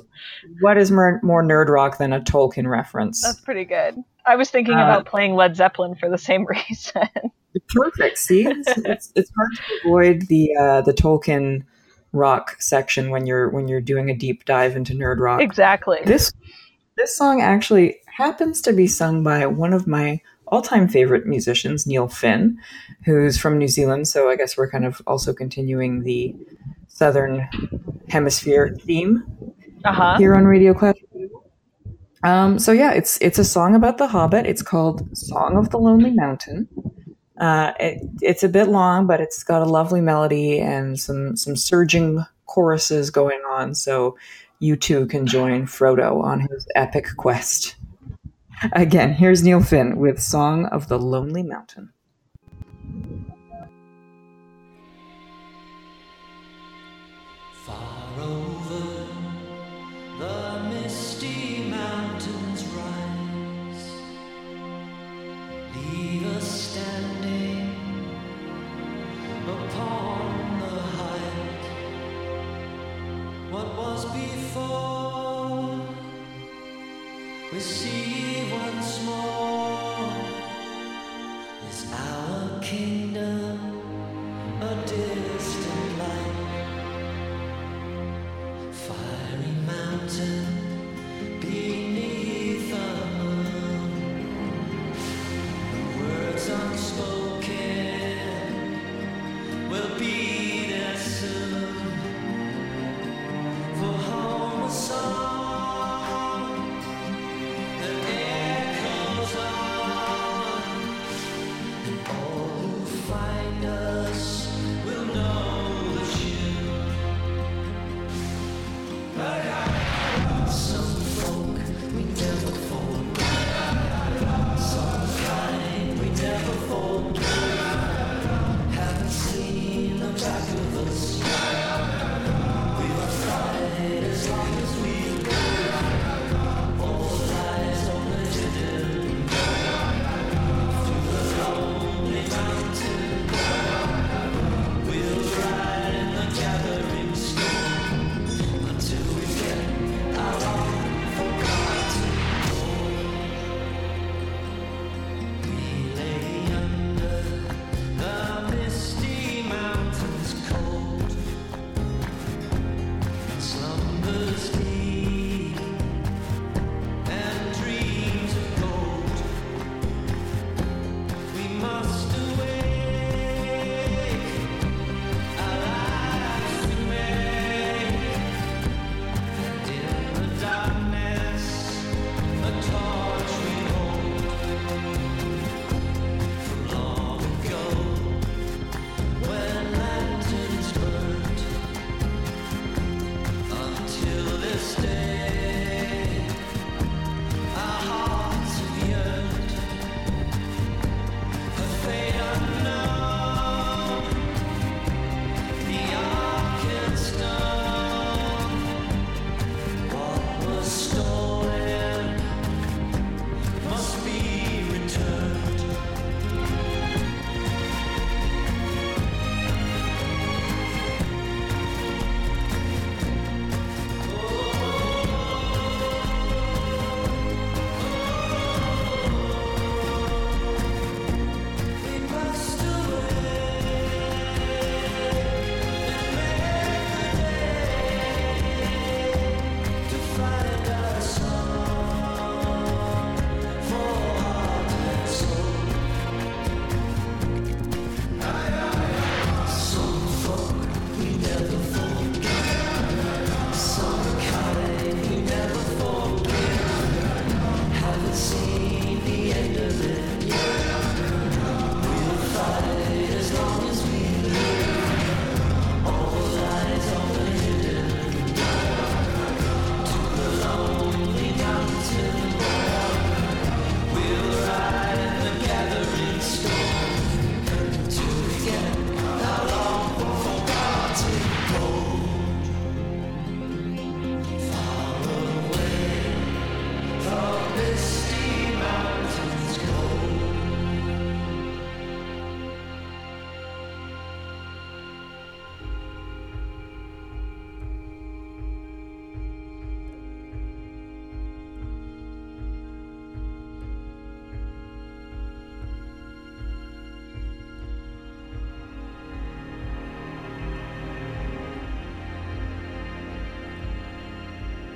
what 0.61 0.77
is 0.77 0.89
more, 0.89 1.19
more 1.21 1.43
nerd 1.43 1.67
rock 1.67 1.97
than 1.97 2.13
a 2.13 2.21
Tolkien 2.21 2.67
reference? 2.67 3.21
That's 3.21 3.41
pretty 3.41 3.65
good. 3.65 3.95
I 4.25 4.35
was 4.38 4.49
thinking 4.49 4.73
Uh, 4.75 4.83
about 4.85 5.05
playing 5.05 5.35
Led 5.35 5.55
Zeppelin 5.55 5.95
for 5.95 6.09
the 6.09 6.17
same 6.17 6.45
reason. 6.69 7.03
Perfect. 7.69 8.17
See, 8.17 8.45
it's, 8.45 8.67
it's, 8.77 9.11
it's 9.15 9.31
hard 9.38 9.51
to 9.55 9.88
avoid 9.88 10.21
the 10.27 10.55
uh, 10.59 10.81
the 10.81 10.93
Tolkien 10.93 11.63
rock 12.13 12.55
section 12.59 13.09
when 13.09 13.25
you're 13.25 13.49
when 13.49 13.67
you're 13.67 13.81
doing 13.81 14.09
a 14.09 14.15
deep 14.15 14.45
dive 14.45 14.75
into 14.75 14.93
nerd 14.93 15.19
rock. 15.19 15.41
exactly. 15.41 15.99
This 16.05 16.31
this 16.97 17.15
song 17.15 17.41
actually 17.41 17.97
happens 18.07 18.61
to 18.61 18.73
be 18.73 18.88
sung 18.88 19.23
by 19.23 19.45
one 19.45 19.73
of 19.73 19.85
my 19.88 20.21
all-time 20.47 20.88
favorite 20.88 21.25
musicians, 21.25 21.86
Neil 21.88 22.08
Finn, 22.08 22.58
who's 23.03 23.38
from 23.38 23.58
New 23.58 23.67
Zealand. 23.67 24.08
So 24.08 24.29
I 24.29 24.36
guess 24.36 24.58
we're 24.58 24.69
kind 24.69 24.86
of 24.86 25.01
also 25.08 25.34
continuing 25.34 26.03
the 26.03 26.36
southern 26.88 27.47
hemisphere 28.10 28.75
theme 28.81 29.23
Uh 29.84 29.91
huh. 29.93 30.17
here 30.17 30.36
on 30.36 30.45
Radio 30.45 30.73
Clash. 30.73 30.95
Um, 32.23 32.58
so 32.58 32.71
yeah, 32.71 32.91
it's 32.91 33.17
it's 33.21 33.38
a 33.38 33.43
song 33.43 33.75
about 33.75 33.97
the 33.97 34.08
Hobbit. 34.08 34.45
It's 34.47 34.62
called 34.63 35.15
"Song 35.15 35.58
of 35.58 35.69
the 35.69 35.77
Lonely 35.77 36.12
Mountain." 36.12 36.67
Uh, 37.39 37.73
it, 37.79 38.01
it's 38.21 38.43
a 38.43 38.49
bit 38.49 38.67
long, 38.69 39.05
but 39.05 39.21
it's 39.21 39.43
got 39.43 39.62
a 39.62 39.65
lovely 39.65 40.01
melody 40.01 40.60
and 40.60 40.99
some 40.99 41.36
some 41.36 41.55
surging 41.55 42.25
choruses 42.47 43.10
going 43.12 43.41
on. 43.49 43.75
So 43.75 44.17
you 44.60 44.75
too 44.75 45.05
can 45.08 45.27
join 45.27 45.67
Frodo 45.67 46.23
on 46.23 46.39
his 46.39 46.65
epic 46.75 47.08
quest. 47.17 47.74
Again, 48.71 49.13
here's 49.13 49.43
Neil 49.43 49.62
Finn 49.62 49.97
with 49.97 50.21
"Song 50.21 50.65
of 50.65 50.88
the 50.88 50.99
Lonely 50.99 51.43
Mountain." 51.43 51.91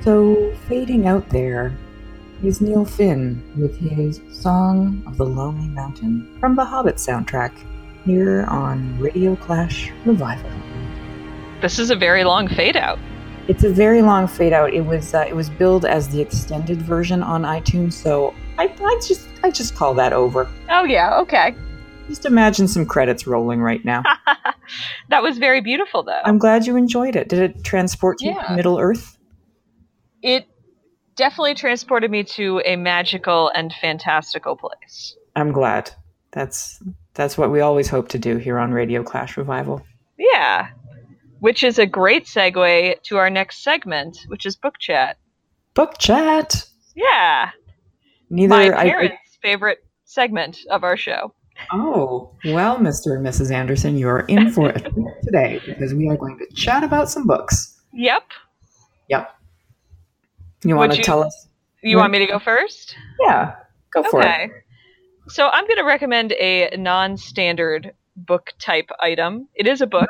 So, 0.09 0.51
fading 0.67 1.05
out 1.05 1.29
there 1.29 1.77
is 2.43 2.61
Neil 2.61 2.83
Finn 2.83 3.43
with 3.55 3.77
his 3.77 4.19
Song 4.31 5.03
of 5.05 5.17
the 5.17 5.23
Lonely 5.27 5.67
Mountain 5.67 6.35
from 6.39 6.55
the 6.55 6.65
Hobbit 6.65 6.95
soundtrack 6.95 7.51
here 8.05 8.43
on 8.45 8.97
Radio 8.97 9.35
Clash 9.35 9.91
Revival. 10.05 10.49
This 11.61 11.77
is 11.77 11.91
a 11.91 11.95
very 11.95 12.23
long 12.23 12.47
fade 12.47 12.75
out. 12.75 12.97
It's 13.47 13.63
a 13.63 13.69
very 13.69 14.01
long 14.01 14.25
fade 14.25 14.51
out. 14.51 14.73
It 14.73 14.81
was 14.81 15.13
uh, 15.13 15.25
it 15.27 15.35
was 15.35 15.47
billed 15.47 15.85
as 15.85 16.09
the 16.09 16.19
extended 16.19 16.81
version 16.81 17.21
on 17.21 17.43
iTunes, 17.43 17.93
so 17.93 18.33
I, 18.57 18.63
I 18.63 18.99
just 19.07 19.27
I 19.43 19.51
just 19.51 19.75
call 19.75 19.93
that 19.93 20.11
over. 20.11 20.49
Oh 20.71 20.85
yeah, 20.85 21.19
okay. 21.19 21.53
Just 22.07 22.25
imagine 22.25 22.67
some 22.67 22.87
credits 22.87 23.27
rolling 23.27 23.61
right 23.61 23.85
now. 23.85 24.01
that 25.09 25.21
was 25.21 25.37
very 25.37 25.61
beautiful 25.61 26.01
though. 26.01 26.21
I'm 26.25 26.39
glad 26.39 26.65
you 26.65 26.77
enjoyed 26.77 27.15
it. 27.15 27.29
Did 27.29 27.37
it 27.51 27.63
transport 27.63 28.17
you 28.21 28.31
Yeah. 28.31 28.47
to 28.47 28.55
Middle 28.55 28.79
Earth? 28.79 29.18
It 30.21 30.47
definitely 31.15 31.55
transported 31.55 32.09
me 32.11 32.23
to 32.23 32.61
a 32.65 32.75
magical 32.75 33.49
and 33.55 33.73
fantastical 33.73 34.55
place. 34.55 35.15
I'm 35.35 35.51
glad. 35.51 35.91
That's 36.31 36.81
that's 37.13 37.37
what 37.37 37.51
we 37.51 37.59
always 37.61 37.89
hope 37.89 38.07
to 38.09 38.19
do 38.19 38.37
here 38.37 38.57
on 38.59 38.71
Radio 38.71 39.03
Clash 39.03 39.35
Revival. 39.37 39.81
Yeah. 40.17 40.69
Which 41.39 41.63
is 41.63 41.79
a 41.79 41.85
great 41.85 42.25
segue 42.25 43.01
to 43.03 43.17
our 43.17 43.29
next 43.29 43.63
segment, 43.63 44.17
which 44.27 44.45
is 44.45 44.55
book 44.55 44.75
chat. 44.79 45.17
Book 45.73 45.97
chat. 45.97 46.65
Yeah. 46.95 47.49
Neither 48.29 48.49
My 48.49 48.77
I- 48.77 48.83
parents' 48.89 49.37
favorite 49.41 49.79
segment 50.05 50.57
of 50.69 50.83
our 50.83 50.97
show. 50.97 51.33
Oh, 51.73 52.31
well, 52.45 52.77
Mr. 52.77 53.15
and 53.17 53.25
Mrs. 53.25 53.51
Anderson, 53.51 53.97
you're 53.97 54.21
in 54.21 54.49
for 54.49 54.69
a 54.69 54.79
treat 54.79 55.07
today 55.23 55.59
because 55.65 55.93
we 55.93 56.07
are 56.09 56.15
going 56.15 56.37
to 56.37 56.47
chat 56.55 56.83
about 56.85 57.09
some 57.09 57.27
books. 57.27 57.81
Yep. 57.93 58.23
Yep. 59.09 59.29
You 60.63 60.75
want 60.75 60.93
to 60.93 61.01
tell 61.01 61.23
us? 61.23 61.47
You 61.81 61.97
want 61.97 62.11
me 62.11 62.19
to 62.19 62.25
go 62.27 62.39
first? 62.39 62.95
Yeah, 63.21 63.55
go 63.93 64.03
for 64.03 64.19
it. 64.21 64.25
okay. 64.25 64.49
So 65.29 65.47
I'm 65.47 65.65
going 65.65 65.77
to 65.77 65.83
recommend 65.85 66.31
a 66.33 66.75
non-standard 66.77 67.93
book 68.17 68.51
type 68.59 68.89
item. 68.99 69.47
It 69.55 69.67
is 69.67 69.81
a 69.81 69.87
book. 69.87 70.09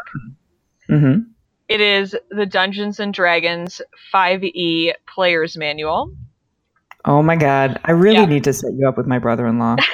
Mm-hmm. 0.90 1.22
It 1.68 1.82
is 1.82 2.16
the 2.32 2.46
Dungeons 2.48 3.00
and 3.00 3.14
Dragons 3.14 3.80
5e 4.14 4.94
Player's 5.08 5.56
Manual. 5.58 6.12
Oh 7.06 7.22
my 7.22 7.36
God, 7.36 7.80
I 7.84 7.92
really 7.92 8.16
Yeah. 8.22 8.26
need 8.26 8.44
to 8.46 8.54
set 8.54 8.74
you 8.74 8.88
up 8.88 8.98
with 8.98 9.06
my 9.08 9.20
brother-in-law. 9.20 9.76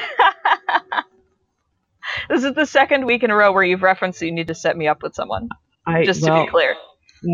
This 2.29 2.43
is 2.43 2.53
the 2.53 2.65
second 2.65 3.05
week 3.05 3.23
in 3.23 3.29
a 3.31 3.35
row 3.35 3.51
where 3.51 3.63
you've 3.63 3.83
referenced 3.83 4.19
that 4.19 4.25
you 4.25 4.31
need 4.31 4.47
to 4.47 4.55
set 4.55 4.75
me 4.77 4.87
up 4.87 5.03
with 5.03 5.13
someone. 5.13 5.49
I, 5.85 6.05
Just 6.05 6.23
to 6.23 6.43
be 6.43 6.49
clear. 6.49 6.75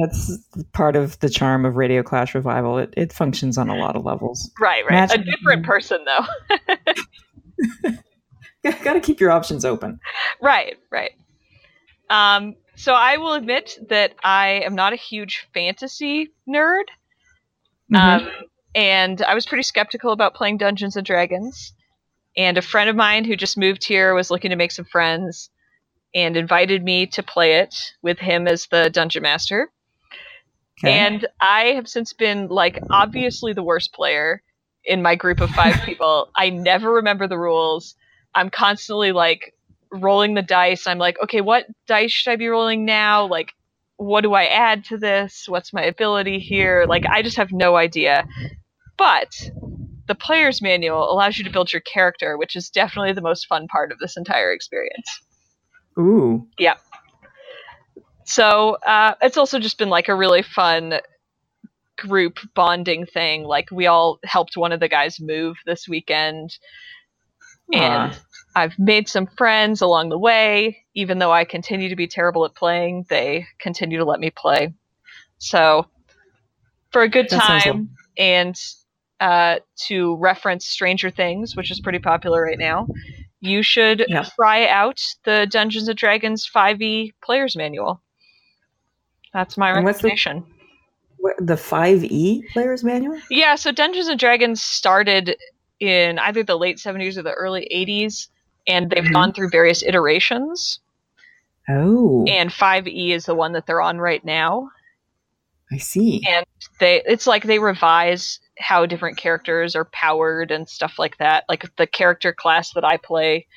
That's 0.01 0.37
part 0.73 0.95
of 0.95 1.19
the 1.19 1.29
charm 1.29 1.65
of 1.65 1.75
Radio 1.75 2.03
Clash 2.03 2.33
Revival. 2.35 2.77
It, 2.77 2.93
it 2.97 3.13
functions 3.13 3.57
on 3.57 3.69
a 3.69 3.75
lot 3.75 3.95
of 3.95 4.03
levels. 4.05 4.51
Right, 4.59 4.83
right. 4.85 4.91
Match- 4.91 5.15
A 5.15 5.17
different 5.23 5.65
person, 5.65 6.05
though. 6.05 7.91
Got 8.83 8.93
to 8.93 8.99
keep 8.99 9.19
your 9.19 9.31
options 9.31 9.65
open. 9.65 9.99
right, 10.41 10.77
right. 10.91 11.11
Um, 12.09 12.55
so 12.75 12.93
I 12.93 13.17
will 13.17 13.33
admit 13.33 13.77
that 13.89 14.13
I 14.23 14.61
am 14.65 14.75
not 14.75 14.93
a 14.93 14.97
huge 14.97 15.47
fantasy 15.53 16.29
nerd. 16.47 16.83
Mhm. 17.91 17.97
Um, 18.21 18.29
and 18.75 19.21
I 19.21 19.33
was 19.35 19.45
pretty 19.45 19.63
skeptical 19.63 20.11
about 20.11 20.35
playing 20.35 20.57
Dungeons 20.57 20.95
and 20.95 21.05
Dragons. 21.05 21.73
And 22.37 22.57
a 22.57 22.61
friend 22.61 22.89
of 22.89 22.95
mine 22.95 23.25
who 23.25 23.35
just 23.35 23.57
moved 23.57 23.83
here 23.83 24.13
was 24.13 24.31
looking 24.31 24.51
to 24.51 24.55
make 24.55 24.71
some 24.71 24.85
friends 24.85 25.49
and 26.15 26.37
invited 26.37 26.83
me 26.83 27.07
to 27.07 27.23
play 27.23 27.55
it 27.59 27.75
with 28.01 28.19
him 28.19 28.47
as 28.47 28.67
the 28.71 28.89
dungeon 28.89 29.23
master. 29.23 29.69
Okay. 30.83 30.91
And 30.91 31.27
I 31.39 31.73
have 31.75 31.87
since 31.87 32.13
been 32.13 32.47
like 32.47 32.79
obviously 32.89 33.53
the 33.53 33.63
worst 33.63 33.93
player 33.93 34.41
in 34.83 35.01
my 35.01 35.15
group 35.15 35.39
of 35.41 35.49
five 35.51 35.81
people. 35.85 36.29
I 36.35 36.49
never 36.49 36.93
remember 36.93 37.27
the 37.27 37.37
rules. 37.37 37.95
I'm 38.33 38.49
constantly 38.49 39.11
like 39.11 39.53
rolling 39.91 40.33
the 40.33 40.41
dice. 40.41 40.87
I'm 40.87 40.97
like, 40.97 41.17
okay, 41.23 41.41
what 41.41 41.65
dice 41.87 42.11
should 42.11 42.31
I 42.31 42.35
be 42.35 42.47
rolling 42.47 42.85
now? 42.85 43.27
Like, 43.27 43.51
what 43.97 44.21
do 44.21 44.33
I 44.33 44.45
add 44.45 44.85
to 44.85 44.97
this? 44.97 45.45
What's 45.47 45.73
my 45.73 45.83
ability 45.83 46.39
here? 46.39 46.85
Like, 46.87 47.05
I 47.05 47.21
just 47.21 47.37
have 47.37 47.51
no 47.51 47.75
idea. 47.75 48.25
But 48.97 49.51
the 50.07 50.15
player's 50.15 50.61
manual 50.61 51.11
allows 51.11 51.37
you 51.37 51.43
to 51.43 51.51
build 51.51 51.71
your 51.71 51.81
character, 51.81 52.37
which 52.37 52.55
is 52.55 52.69
definitely 52.69 53.13
the 53.13 53.21
most 53.21 53.47
fun 53.47 53.67
part 53.67 53.91
of 53.91 53.99
this 53.99 54.17
entire 54.17 54.51
experience. 54.51 55.07
Ooh. 55.99 56.47
So 58.31 58.77
uh, 58.85 59.15
it's 59.21 59.37
also 59.37 59.59
just 59.59 59.77
been 59.77 59.89
like 59.89 60.07
a 60.09 60.15
really 60.15 60.41
fun 60.41 60.99
group 61.97 62.39
bonding 62.55 63.05
thing. 63.05 63.43
Like 63.43 63.69
we 63.71 63.87
all 63.87 64.19
helped 64.23 64.57
one 64.57 64.71
of 64.71 64.79
the 64.79 64.87
guys 64.89 65.19
move 65.19 65.57
this 65.65 65.87
weekend, 65.87 66.57
and. 67.73 68.13
I've 68.53 68.77
made 68.77 69.07
some 69.07 69.27
friends 69.37 69.81
along 69.81 70.09
the 70.09 70.17
way. 70.17 70.83
Even 70.93 71.19
though 71.19 71.31
I 71.31 71.45
continue 71.45 71.87
to 71.87 71.95
be 71.95 72.07
terrible 72.07 72.43
at 72.43 72.53
playing, 72.53 73.05
they 73.09 73.47
continue 73.59 73.97
to 73.97 74.03
let 74.03 74.19
me 74.19 74.29
play. 74.29 74.73
So 75.37 75.87
for 76.91 77.01
a 77.03 77.09
good 77.09 77.29
That 77.29 77.37
time 77.37 77.89
and 78.17 78.59
uh, 79.21 79.59
to 79.87 80.15
reference 80.17 80.65
Stranger 80.65 81.09
Things, 81.09 81.55
which 81.55 81.71
is 81.71 81.79
pretty 81.79 81.99
popular 81.99 82.41
right 82.43 82.59
now, 82.59 82.87
you 83.39 83.63
should 83.63 84.05
Yeah. 84.07 84.25
try 84.35 84.67
out 84.67 85.01
the 85.23 85.47
Dungeons 85.49 85.87
and 85.87 85.97
Dragons 85.97 86.49
5e 86.53 87.13
Player's 87.23 87.55
Manual. 87.55 88.01
That's 89.33 89.57
my 89.57 89.71
And 89.71 89.85
what's 89.85 90.01
the- 90.01 90.09
recommendation. 90.09 90.45
The 91.39 91.55
5e 91.57 92.43
player's 92.51 92.83
manual? 92.83 93.19
Yeah, 93.29 93.55
so 93.55 93.71
Dungeons 93.71 94.07
and 94.07 94.19
Dragons 94.19 94.61
started 94.61 95.37
in 95.79 96.17
either 96.19 96.41
the 96.43 96.57
late 96.57 96.77
70s 96.79 97.17
or 97.17 97.21
the 97.21 97.33
early 97.33 97.67
80s, 97.71 98.27
and 98.67 98.89
they've 98.89 99.03
Mhm. 99.03 99.13
gone 99.13 99.33
through 99.33 99.49
various 99.49 99.83
iterations. 99.83 100.79
Oh, 101.69 102.25
And 102.27 102.51
5e 102.51 103.11
is 103.11 103.25
the 103.25 103.35
one 103.35 103.53
that 103.53 103.67
they're 103.67 103.81
on 103.81 103.99
right 103.99 104.23
now. 104.25 104.69
I 105.71 105.77
see. 105.77 106.21
And 106.27 106.45
they 106.79 107.01
it's 107.05 107.27
like 107.27 107.43
they 107.43 107.59
revise 107.59 108.39
how 108.59 108.85
different 108.85 109.17
characters 109.17 109.75
are 109.75 109.85
powered 109.85 110.51
and 110.51 110.67
stuff 110.67 110.99
like 110.99 111.17
that. 111.17 111.45
Like 111.47 111.73
the 111.77 111.87
character 111.87 112.33
class 112.33 112.73
that 112.73 112.83
I 112.83 112.97
play 112.97 113.47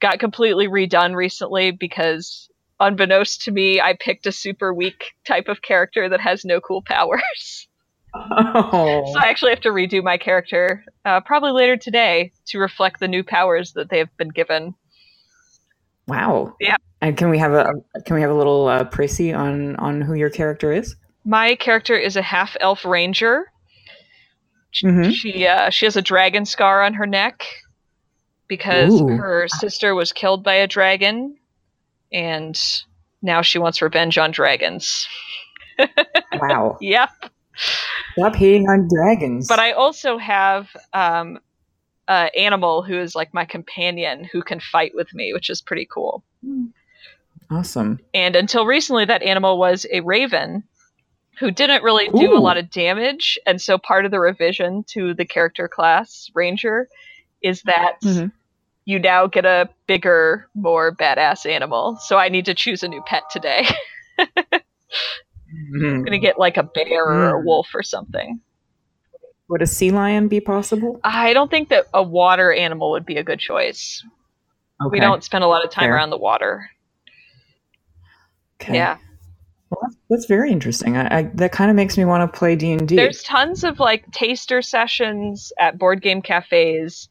got 0.00 0.18
completely 0.20 0.68
redone 0.68 1.16
recently 1.16 1.70
because 1.72 2.48
unbeknownst 2.80 3.42
to 3.42 3.50
me, 3.52 3.80
I 3.80 3.94
picked 3.98 4.26
a 4.26 4.32
super 4.32 4.72
weak 4.74 5.14
type 5.26 5.48
of 5.48 5.62
character 5.62 6.08
that 6.08 6.20
has 6.20 6.44
no 6.44 6.60
cool 6.60 6.82
powers. 6.82 7.68
Oh, 8.18 9.04
So 9.12 9.18
I 9.20 9.26
actually 9.28 9.50
have 9.50 9.60
to 9.60 9.68
redo 9.68 10.02
my 10.02 10.16
character 10.16 10.82
uh, 11.04 11.20
probably 11.20 11.52
later 11.52 11.76
today 11.76 12.32
to 12.46 12.58
reflect 12.58 12.98
the 12.98 13.08
new 13.08 13.22
powers 13.22 13.74
that 13.74 13.90
they 13.90 13.98
have 13.98 14.08
been 14.16 14.30
given. 14.30 14.74
wow. 16.08 16.54
Yeah. 16.58 16.76
And 17.02 17.14
can 17.18 17.28
we 17.28 17.36
have 17.36 17.52
a 17.52 17.74
can 18.06 18.14
we 18.14 18.22
have 18.22 18.30
a 18.30 18.34
little 18.34 18.68
uh, 18.68 18.84
précis 18.84 19.36
on 19.36 19.76
on 19.76 20.00
who 20.00 20.14
your 20.14 20.30
character 20.30 20.72
is? 20.72 20.96
My 21.26 21.56
character 21.56 21.94
is 21.94 22.16
a 22.16 22.22
half 22.22 22.56
elf 22.60 22.86
ranger. 22.86 23.50
Mhm. 24.82 25.12
She 25.12 25.46
uh, 25.46 25.68
she 25.68 25.84
has 25.84 25.96
a 25.96 26.02
dragon 26.02 26.46
scar 26.46 26.82
on 26.82 26.94
her 26.94 27.06
neck 27.06 27.44
because 28.48 28.98
Ooh. 28.98 29.08
her 29.08 29.46
sister 29.48 29.94
was 29.94 30.12
killed 30.12 30.42
by 30.42 30.54
a 30.54 30.66
dragon, 30.66 31.36
and 32.12 32.60
now 33.22 33.42
she 33.42 33.58
wants 33.58 33.82
revenge 33.82 34.18
on 34.18 34.30
dragons. 34.30 35.06
Wow. 36.38 36.76
Yep. 36.80 37.10
Stop 38.18 38.34
hating 38.36 38.68
on 38.68 38.88
dragons. 38.88 39.48
But 39.48 39.58
I 39.58 39.72
also 39.72 40.18
have 40.18 40.68
um, 40.92 41.38
an 42.08 42.30
animal 42.36 42.82
who 42.82 42.98
is 42.98 43.14
like 43.14 43.32
my 43.32 43.44
companion 43.44 44.24
who 44.24 44.42
can 44.42 44.60
fight 44.60 44.92
with 44.94 45.12
me, 45.14 45.32
which 45.32 45.50
is 45.50 45.60
pretty 45.62 45.86
cool. 45.90 46.24
awesome. 47.50 48.00
And 48.14 48.36
until 48.36 48.66
recently, 48.66 49.04
that 49.06 49.22
animal 49.22 49.58
was 49.58 49.86
a 49.90 50.00
raven 50.00 50.64
who 51.38 51.50
didn't 51.50 51.82
really 51.82 52.08
do 52.08 52.36
a 52.36 52.40
lot 52.40 52.56
of 52.56 52.70
damage. 52.70 53.38
And 53.46 53.60
so 53.60 53.76
part 53.76 54.04
of 54.06 54.10
the 54.10 54.20
revision 54.20 54.84
to 54.88 55.12
the 55.14 55.26
character 55.26 55.68
class, 55.68 56.30
Ranger, 56.34 56.88
is 57.42 57.62
that 57.62 57.96
Mhm. 58.02 58.32
You 58.86 58.98
now 58.98 59.26
get 59.26 59.44
a 59.44 59.68
bigger, 59.86 60.48
more 60.54 60.94
badass 60.94 61.44
animal. 61.44 61.98
So 62.00 62.16
I 62.16 62.28
need 62.30 62.46
to 62.46 62.54
choose 62.54 62.82
a 62.82 62.88
new 62.88 63.02
pet 63.06 63.24
today. 63.30 63.66
I'm 64.18 64.30
Mhm. 65.74 65.98
going 65.98 66.12
to 66.12 66.18
get 66.18 66.38
like 66.38 66.56
a 66.56 66.62
bear 66.62 67.04
or 67.04 67.36
a 67.36 67.40
Mm. 67.40 67.44
wolf 67.44 67.68
or 67.74 67.82
something. 67.82 68.40
Would 69.48 69.62
a 69.62 69.66
sea 69.66 69.90
lion 69.90 70.28
be 70.28 70.40
possible? 70.40 71.00
I 71.04 71.32
don't 71.32 71.50
think 71.50 71.68
that 71.68 71.86
a 71.94 72.02
water 72.02 72.52
animal 72.52 72.90
would 72.92 73.04
be 73.06 73.16
a 73.16 73.22
good 73.22 73.38
choice. 73.38 74.04
We 74.90 75.00
don't 75.00 75.22
spend 75.24 75.42
a 75.44 75.46
lot 75.46 75.64
of 75.64 75.70
time 75.70 75.84
Fair. 75.84 75.94
around 75.94 76.10
the 76.10 76.18
water. 76.18 76.68
Okay. 78.60 78.74
Yeah. 78.74 78.96
Well, 79.70 79.80
that's, 79.82 79.96
that's 80.10 80.26
very 80.26 80.50
interesting. 80.52 80.96
I, 80.96 81.18
I 81.18 81.22
that 81.34 81.52
kind 81.52 81.70
of 81.70 81.76
makes 81.76 81.96
me 81.96 82.04
want 82.04 82.30
to 82.30 82.38
play 82.38 82.56
D 82.56 82.72
and 82.72 82.86
D. 82.86 82.94
There's 82.96 83.22
tons 83.22 83.64
of 83.64 83.78
like 83.80 84.10
taster 84.12 84.62
sessions 84.62 85.52
at 85.58 85.78
board 85.78 86.02
game 86.02 86.22
cafes. 86.22 87.08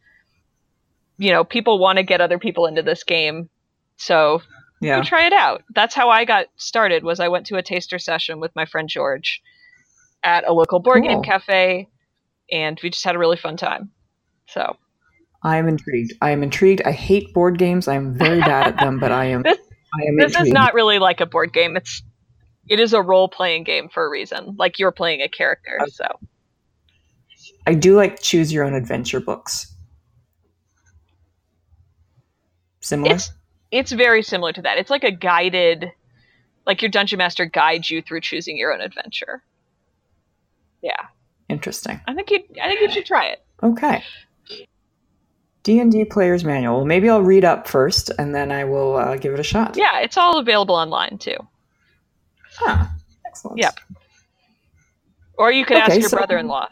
You 1.17 1.31
know, 1.31 1.43
people 1.43 1.79
want 1.79 1.97
to 1.97 2.03
get 2.03 2.21
other 2.21 2.39
people 2.39 2.65
into 2.65 2.81
this 2.81 3.03
game. 3.03 3.49
So 3.97 4.41
Yeah. 4.81 5.01
try 5.03 5.25
it 5.25 5.33
out. 5.33 5.63
That's 5.73 5.95
how 5.95 6.09
I 6.09 6.25
got 6.25 6.47
started 6.57 7.03
was 7.03 7.19
I 7.19 7.27
went 7.29 7.45
to 7.47 7.55
a 7.55 7.63
taster 7.63 7.97
session 7.99 8.39
with 8.39 8.55
my 8.55 8.65
friend 8.65 8.89
George. 8.89 9.41
at 10.23 10.43
a 10.47 10.51
local 10.51 10.79
board 10.79 11.03
game 11.03 11.21
cafe, 11.21 11.87
and 12.51 12.79
we 12.81 12.89
just 12.89 13.05
had 13.05 13.13
a 13.15 13.19
really 13.19 13.37
fun 13.37 13.55
time. 13.57 13.91
So 14.47 14.75
I 15.43 15.57
am 15.57 15.67
intrigued. 15.67 16.13
I 16.19 16.31
am 16.31 16.41
intrigued. 16.41 16.81
I 16.83 16.91
hate 16.91 17.31
board 17.31 17.59
games. 17.59 17.87
I 17.87 17.93
am 17.93 18.17
very 18.17 18.39
bad 18.41 18.65
at 18.67 18.79
them, 18.79 18.99
but 18.99 19.11
I 19.11 19.25
am. 19.25 19.43
This- 19.43 19.59
I 19.93 20.01
am 20.09 20.17
this 20.17 20.35
is 20.35 20.51
not 20.51 20.73
really 20.73 20.97
like 20.99 21.21
a 21.21 21.25
board 21.27 21.53
game. 21.53 21.77
It's 21.77 22.01
it 22.67 22.79
is 22.79 22.91
a 22.93 23.01
role 23.01 23.29
playing 23.29 23.63
game 23.65 23.87
for 23.87 24.03
a 24.03 24.09
reason. 24.09 24.55
Like 24.57 24.79
you're 24.79 24.91
playing 24.91 25.21
a 25.21 25.29
character. 25.29 25.79
So 25.87 26.05
I 27.67 27.75
do 27.75 27.95
like 27.95 28.19
choose 28.21 28.51
your 28.51 28.63
own 28.63 28.73
adventure 28.73 29.19
books. 29.19 29.73
Similar. 32.85 33.15
it's 33.15 33.31
it's 33.71 33.91
very 33.91 34.21
similar 34.21 34.53
to 34.53 34.61
that. 34.61 34.77
It's 34.77 34.91
like 34.91 35.03
a 35.03 35.11
guided, 35.11 35.91
like 36.67 36.81
your 36.83 36.91
dungeon 36.91 37.17
master 37.17 37.45
guides 37.45 37.89
you 37.89 38.01
through 38.03 38.21
choosing 38.21 38.57
your 38.57 38.71
own 38.73 38.79
adventure. 38.81 39.41
Yeah, 40.83 41.07
Interesting. 41.49 41.99
I 42.07 42.13
think 42.13 42.29
you 42.29 42.43
I 42.61 42.67
think 42.67 42.81
you 42.81 42.91
should 42.91 43.05
try 43.05 43.25
it. 43.27 43.43
Okay. 43.63 44.03
D 45.63 45.79
and 45.79 45.91
D 45.91 46.05
player's 46.05 46.43
manual. 46.43 46.85
Maybe 46.85 47.09
I'll 47.09 47.23
read 47.23 47.43
up 47.43 47.67
first, 47.67 48.11
and 48.19 48.35
then 48.35 48.51
I 48.51 48.65
will 48.65 48.95
uh, 48.97 49.15
give 49.15 49.33
it 49.33 49.39
a 49.39 49.43
shot. 49.43 49.75
Yeah, 49.75 49.99
it's 50.01 50.15
all 50.15 50.37
available 50.37 50.75
online 50.75 51.17
too. 51.17 51.37
Huh. 52.57 52.85
Excellent. 53.25 53.57
Yep. 53.57 53.79
Or 55.39 55.51
you 55.51 55.65
could 55.65 55.77
ask 55.77 55.99
your 55.99 56.09
so- 56.09 56.17
brother-in-law. 56.17 56.69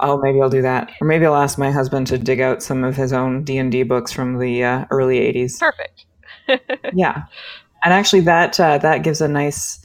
Oh, 0.00 0.18
maybe 0.18 0.40
I'll 0.40 0.50
do 0.50 0.62
that, 0.62 0.90
or 1.00 1.06
maybe 1.06 1.26
I'll 1.26 1.34
ask 1.34 1.58
my 1.58 1.70
husband 1.70 2.06
to 2.08 2.18
dig 2.18 2.40
out 2.40 2.62
some 2.62 2.84
of 2.84 2.96
his 2.96 3.12
own 3.12 3.42
D 3.42 3.58
and 3.58 3.70
D 3.72 3.82
books 3.82 4.12
from 4.12 4.38
the 4.38 4.64
uh, 4.64 4.84
early 4.90 5.18
'80s. 5.20 5.58
Perfect. 5.58 6.06
yeah. 6.94 7.24
And 7.84 7.92
actually 7.92 8.20
that 8.20 8.58
uh, 8.60 8.78
that 8.78 9.02
gives 9.02 9.20
a 9.20 9.28
nice 9.28 9.84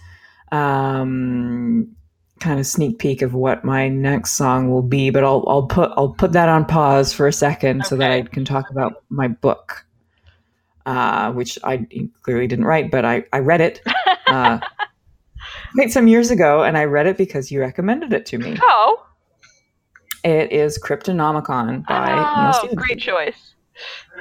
um 0.51 1.95
kind 2.39 2.59
of 2.59 2.67
sneak 2.67 2.99
peek 2.99 3.21
of 3.21 3.33
what 3.33 3.63
my 3.63 3.87
next 3.87 4.31
song 4.31 4.69
will 4.69 4.81
be 4.81 5.09
but 5.09 5.23
i'll 5.23 5.43
i'll 5.47 5.65
put 5.65 5.89
i'll 5.95 6.09
put 6.09 6.33
that 6.33 6.49
on 6.49 6.65
pause 6.65 7.13
for 7.13 7.25
a 7.25 7.31
second 7.31 7.85
so 7.85 7.95
that 7.95 8.11
i 8.11 8.21
can 8.21 8.43
talk 8.43 8.69
about 8.69 9.03
my 9.09 9.27
book 9.29 9.85
uh 10.85 11.31
which 11.31 11.57
i 11.63 11.87
clearly 12.21 12.45
didn't 12.45 12.65
write 12.65 12.91
but 12.91 13.05
i 13.05 13.23
i 13.31 13.39
read 13.39 13.61
it 13.61 13.81
uh 14.27 14.59
quite 15.75 15.91
some 15.91 16.07
years 16.07 16.29
ago 16.31 16.63
and 16.63 16.77
i 16.77 16.83
read 16.83 17.07
it 17.07 17.17
because 17.17 17.51
you 17.51 17.59
recommended 17.59 18.13
it 18.13 18.25
to 18.25 18.37
me. 18.37 18.57
Oh, 18.61 19.03
it 20.23 20.51
is 20.51 20.79
cryptonomicon 20.79 21.85
by 21.85 22.11
oh, 22.11 22.51
Stephenson 22.57 22.77
great 22.77 22.99
choice. 22.99 23.53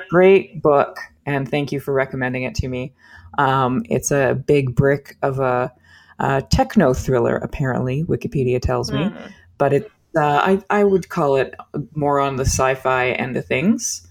great 0.08 0.62
book 0.62 0.98
and 1.26 1.48
thank 1.48 1.70
you 1.72 1.80
for 1.80 1.92
recommending 1.94 2.42
it 2.42 2.54
to 2.54 2.68
me 2.68 2.92
um, 3.38 3.82
it's 3.88 4.10
a 4.10 4.34
big 4.46 4.74
brick 4.74 5.16
of 5.22 5.38
a, 5.40 5.72
a 6.18 6.42
techno 6.50 6.92
thriller 6.92 7.36
apparently 7.36 8.04
wikipedia 8.04 8.60
tells 8.60 8.90
me 8.92 8.98
Mm. 9.04 9.32
but 9.58 9.72
it 9.72 9.90
uh, 10.14 10.20
I, 10.44 10.62
I 10.68 10.84
would 10.84 11.08
call 11.08 11.36
it 11.36 11.54
more 11.94 12.20
on 12.20 12.36
the 12.36 12.44
sci-fi 12.44 13.10
end 13.12 13.36
of 13.36 13.46
things 13.46 14.06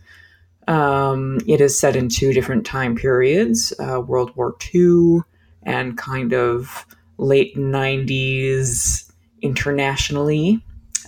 um, 0.67 1.39
it 1.47 1.61
is 1.61 1.77
set 1.79 1.95
in 1.95 2.09
two 2.09 2.33
different 2.33 2.65
time 2.65 2.95
periods 2.95 3.73
uh, 3.79 3.99
world 4.01 4.35
war 4.35 4.55
ii 4.73 5.19
and 5.63 5.97
kind 5.97 6.33
of 6.33 6.85
late 7.17 7.55
90s 7.55 9.11
internationally 9.41 10.63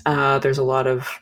uh, 0.06 0.40
there's 0.40 0.58
a 0.58 0.64
lot 0.64 0.88
of 0.88 1.20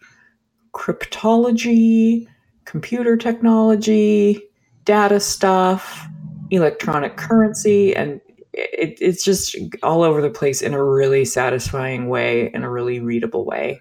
cryptology 0.74 2.28
computer 2.66 3.18
technology, 3.18 4.42
data 4.86 5.20
stuff, 5.20 6.08
electronic 6.52 7.18
currency, 7.18 7.96
and 7.96 8.22
it, 8.54 8.98
it's 9.02 9.24
just 9.24 9.56
all 9.84 10.04
over 10.04 10.22
the 10.22 10.30
place 10.30 10.62
in 10.62 10.74
a 10.74 10.84
really 10.84 11.26
satisfying 11.26 12.08
way, 12.08 12.52
in 12.54 12.64
a 12.64 12.70
really 12.70 13.00
readable 13.00 13.46
way. 13.46 13.80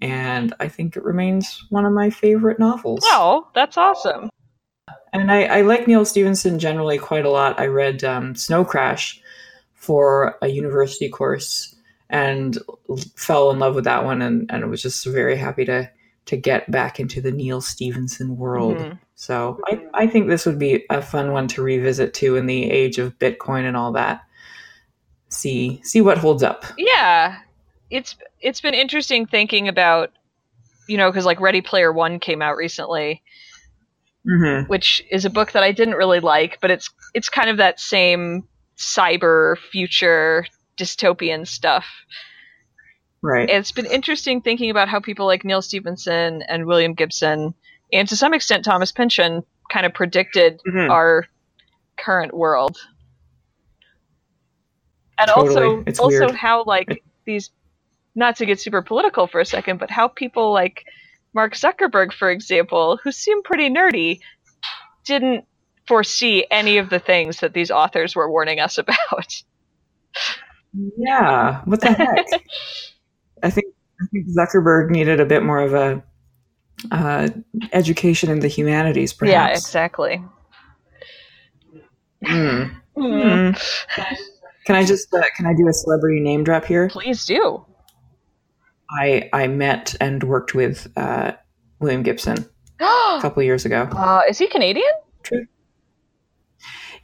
And 0.00 0.54
I 0.58 0.68
think 0.68 0.96
it 0.96 1.04
remains 1.04 1.64
one 1.70 1.84
of 1.84 1.92
my 1.92 2.10
favorite 2.10 2.58
novels. 2.58 3.00
Oh, 3.06 3.48
that's 3.54 3.76
awesome. 3.76 4.30
And 5.12 5.30
I, 5.30 5.44
I 5.44 5.60
like 5.60 5.86
Neal 5.86 6.04
Stephenson 6.04 6.58
generally 6.58 6.98
quite 6.98 7.24
a 7.24 7.30
lot. 7.30 7.60
I 7.60 7.66
read 7.66 8.02
um, 8.02 8.34
Snow 8.34 8.64
Crash 8.64 9.20
for 9.74 10.36
a 10.42 10.48
university 10.48 11.08
course 11.08 11.71
and 12.12 12.58
fell 13.16 13.50
in 13.50 13.58
love 13.58 13.74
with 13.74 13.84
that 13.84 14.04
one 14.04 14.22
and, 14.22 14.48
and 14.52 14.70
was 14.70 14.82
just 14.82 15.04
very 15.06 15.36
happy 15.36 15.64
to 15.64 15.90
to 16.26 16.36
get 16.36 16.70
back 16.70 17.00
into 17.00 17.20
the 17.20 17.32
Neal 17.32 17.60
Stephenson 17.60 18.36
world. 18.36 18.76
Mhm. 18.78 18.98
So 19.16 19.58
I, 19.66 19.84
I 19.94 20.06
think 20.06 20.28
this 20.28 20.46
would 20.46 20.58
be 20.58 20.84
a 20.88 21.02
fun 21.02 21.32
one 21.32 21.48
to 21.48 21.62
revisit 21.62 22.14
too 22.14 22.36
in 22.36 22.46
the 22.46 22.70
age 22.70 22.98
of 22.98 23.18
Bitcoin 23.18 23.66
and 23.66 23.76
all 23.76 23.90
that. 23.92 24.22
See 25.28 25.80
see 25.82 26.00
what 26.00 26.18
holds 26.18 26.42
up. 26.42 26.64
Yeah, 26.78 27.38
it's 27.90 28.14
it's 28.40 28.60
been 28.60 28.74
interesting 28.74 29.26
thinking 29.26 29.66
about, 29.66 30.12
you 30.88 30.96
know, 30.96 31.10
because 31.10 31.24
like 31.24 31.40
Ready 31.40 31.60
Player 31.62 31.92
One 31.92 32.20
came 32.20 32.42
out 32.42 32.56
recently, 32.56 33.22
Mm-hmm. 34.24 34.68
which 34.68 35.02
is 35.10 35.24
a 35.24 35.30
book 35.30 35.50
that 35.52 35.64
I 35.64 35.72
didn't 35.72 35.94
really 35.94 36.20
like, 36.20 36.60
but 36.60 36.70
it's 36.70 36.88
it's 37.14 37.28
kind 37.28 37.50
of 37.50 37.56
that 37.56 37.80
same 37.80 38.46
cyber 38.78 39.58
future 39.58 40.46
dystopian 40.78 41.46
stuff. 41.46 41.86
Right. 43.22 43.48
It's 43.48 43.72
been 43.72 43.86
interesting 43.86 44.40
thinking 44.40 44.70
about 44.70 44.88
how 44.88 44.98
people 45.00 45.26
like 45.26 45.44
Neal 45.44 45.62
Stephenson 45.62 46.42
and 46.42 46.66
William 46.66 46.94
Gibson, 46.94 47.54
and 47.92 48.08
to 48.08 48.16
some 48.16 48.34
extent 48.34 48.64
Thomas 48.64 48.90
Pynchon, 48.90 49.44
kind 49.70 49.86
of 49.86 49.94
predicted 49.94 50.60
Mhm. 50.66 50.90
our 50.90 51.26
current 51.96 52.34
world. 52.34 52.76
And 55.18 55.28
Totally. 55.28 55.48
also, 55.64 55.84
It's 55.86 56.00
also 56.00 56.18
weird. 56.26 56.34
how 56.34 56.64
like 56.64 57.02
these, 57.24 57.50
not 58.14 58.36
to 58.36 58.46
get 58.46 58.60
super 58.60 58.82
political 58.82 59.26
for 59.26 59.40
a 59.40 59.44
second, 59.46 59.78
but 59.78 59.90
how 59.90 60.08
people 60.08 60.52
like 60.52 60.84
Mark 61.34 61.54
Zuckerberg, 61.54 62.12
for 62.12 62.30
example, 62.30 62.98
who 63.02 63.12
seem 63.12 63.42
pretty 63.42 63.70
nerdy, 63.70 64.18
didn't 65.04 65.46
foresee 65.86 66.44
any 66.50 66.78
of 66.78 66.90
the 66.90 66.98
things 66.98 67.40
that 67.40 67.52
these 67.54 67.70
authors 67.70 68.16
were 68.16 68.28
warning 68.30 68.58
us 68.60 68.78
about. 68.78 69.42
Yeah. 70.74 71.62
What 71.64 71.80
the 71.80 71.92
heck? 71.92 72.26
I 73.42 73.50
think 73.50 73.74
I 74.00 74.06
think 74.12 74.26
Zuckerberg 74.28 74.90
needed 74.90 75.20
a 75.20 75.26
bit 75.26 75.42
more 75.42 75.60
of 75.60 75.74
a 75.74 76.02
uh, 76.90 77.28
education 77.72 78.30
in 78.30 78.40
the 78.40 78.48
humanities, 78.48 79.12
perhaps. 79.12 79.32
Yeah, 79.32 79.48
exactly. 79.48 80.22
Hmm. 82.24 82.64
Hmm. 82.96 83.50
Can 84.64 84.76
I 84.76 84.84
just 84.84 85.12
uh, 85.12 85.22
can 85.36 85.46
I 85.46 85.54
do 85.54 85.68
a 85.68 85.72
celebrity 85.72 86.20
name 86.20 86.44
drop 86.44 86.64
here? 86.64 86.88
Please 86.88 87.24
do. 87.24 87.64
I 88.90 89.28
I 89.32 89.48
met 89.48 89.94
and 90.00 90.22
worked 90.22 90.54
with 90.54 90.90
uh, 90.96 91.32
William 91.80 92.02
Gibson 92.02 92.44
a 92.80 93.18
couple 93.20 93.42
years 93.42 93.64
ago. 93.64 93.88
Uh, 93.92 94.22
is 94.28 94.38
he 94.38 94.46
Canadian? 94.46 94.92
True. 95.22 95.46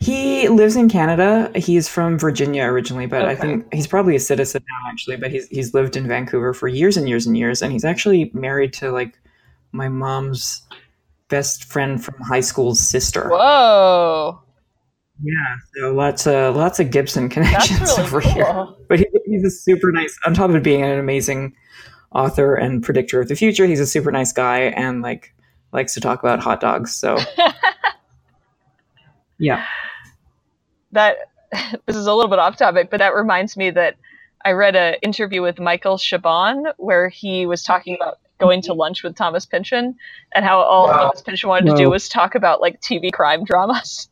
He 0.01 0.49
lives 0.49 0.77
in 0.77 0.89
Canada. 0.89 1.51
He's 1.57 1.89
from 1.89 2.19
Virginia 2.19 2.65
originally, 2.65 3.07
but 3.07 3.25
I 3.25 3.35
think 3.35 3.73
he's 3.75 3.89
probably 3.89 4.15
a 4.15 4.21
citizen 4.21 4.65
now, 4.69 4.91
actually. 4.91 5.17
But 5.17 5.33
he's 5.33 5.49
he's 5.49 5.75
lived 5.75 5.97
in 5.97 6.07
Vancouver 6.07 6.55
for 6.55 6.69
years 6.69 6.97
and 6.97 7.09
years 7.09 7.27
and 7.27 7.37
years, 7.37 7.63
and 7.63 7.73
he's 7.73 7.85
actually 7.85 8.31
married 8.33 8.73
to 8.75 8.93
like 8.93 9.19
my 9.73 9.89
mom's 9.89 10.63
best 11.29 11.65
friend 11.65 12.03
from 12.03 12.15
high 12.21 12.41
school's 12.41 12.81
sister. 12.81 13.29
Whoa, 13.29 14.41
Yeah, 15.21 15.57
so 15.75 15.93
lots 15.93 16.27
of 16.29 16.55
lots 16.55 16.79
of 16.79 16.91
Gibson 16.91 17.29
connections 17.29 17.81
really 17.81 18.03
over 18.03 18.21
cool. 18.21 18.31
here. 18.31 18.67
But 18.89 19.01
he, 19.01 19.07
he's 19.27 19.45
a 19.45 19.51
super 19.51 19.91
nice. 19.91 20.17
On 20.25 20.33
top 20.33 20.51
of 20.51 20.63
being 20.63 20.83
an 20.83 20.99
amazing 20.99 21.55
author 22.13 22.55
and 22.55 22.83
predictor 22.83 23.21
of 23.21 23.29
the 23.29 23.35
future, 23.35 23.67
he's 23.67 23.81
a 23.81 23.87
super 23.87 24.13
nice 24.13 24.33
guy 24.33 24.61
and 24.61 25.03
like 25.03 25.35
likes 25.73 25.93
to 25.95 26.01
talk 26.01 26.21
about 26.21 26.41
hot 26.41 26.61
dogs. 26.61 26.95
So 26.95 27.19
yeah, 29.39 29.65
That 30.93 31.17
this 31.87 31.97
is 31.97 32.07
a 32.07 32.15
little 32.15 32.31
bit 32.31 32.39
off 32.39 32.57
topic, 32.57 32.91
but 32.91 32.99
that 32.99 33.15
reminds 33.15 33.57
me 33.57 33.71
that 33.71 33.97
I 34.45 34.53
read 34.53 34.77
an 34.77 34.97
interview 35.03 35.43
with 35.43 35.59
Michael 35.59 35.97
Chabon 35.97 36.73
where 36.77 37.09
he 37.09 37.47
was 37.47 37.63
talking 37.63 37.97
about 37.97 38.19
going 38.39 38.63
to 38.63 38.71
mm-hmm. 38.71 38.79
lunch 38.79 39.03
with 39.03 39.17
Thomas 39.17 39.47
Pynchon 39.47 39.97
and 40.35 40.45
how 40.45 40.61
all 40.61 40.89
Thomas 40.89 41.23
Pynchon 41.23 41.49
wanted 41.49 41.71
to 41.71 41.77
do 41.77 41.91
was 41.91 42.09
talk 42.09 42.35
about 42.35 42.61
like 42.61 42.81
TV 42.81 43.13
crime 43.13 43.45
dramas. 43.45 44.09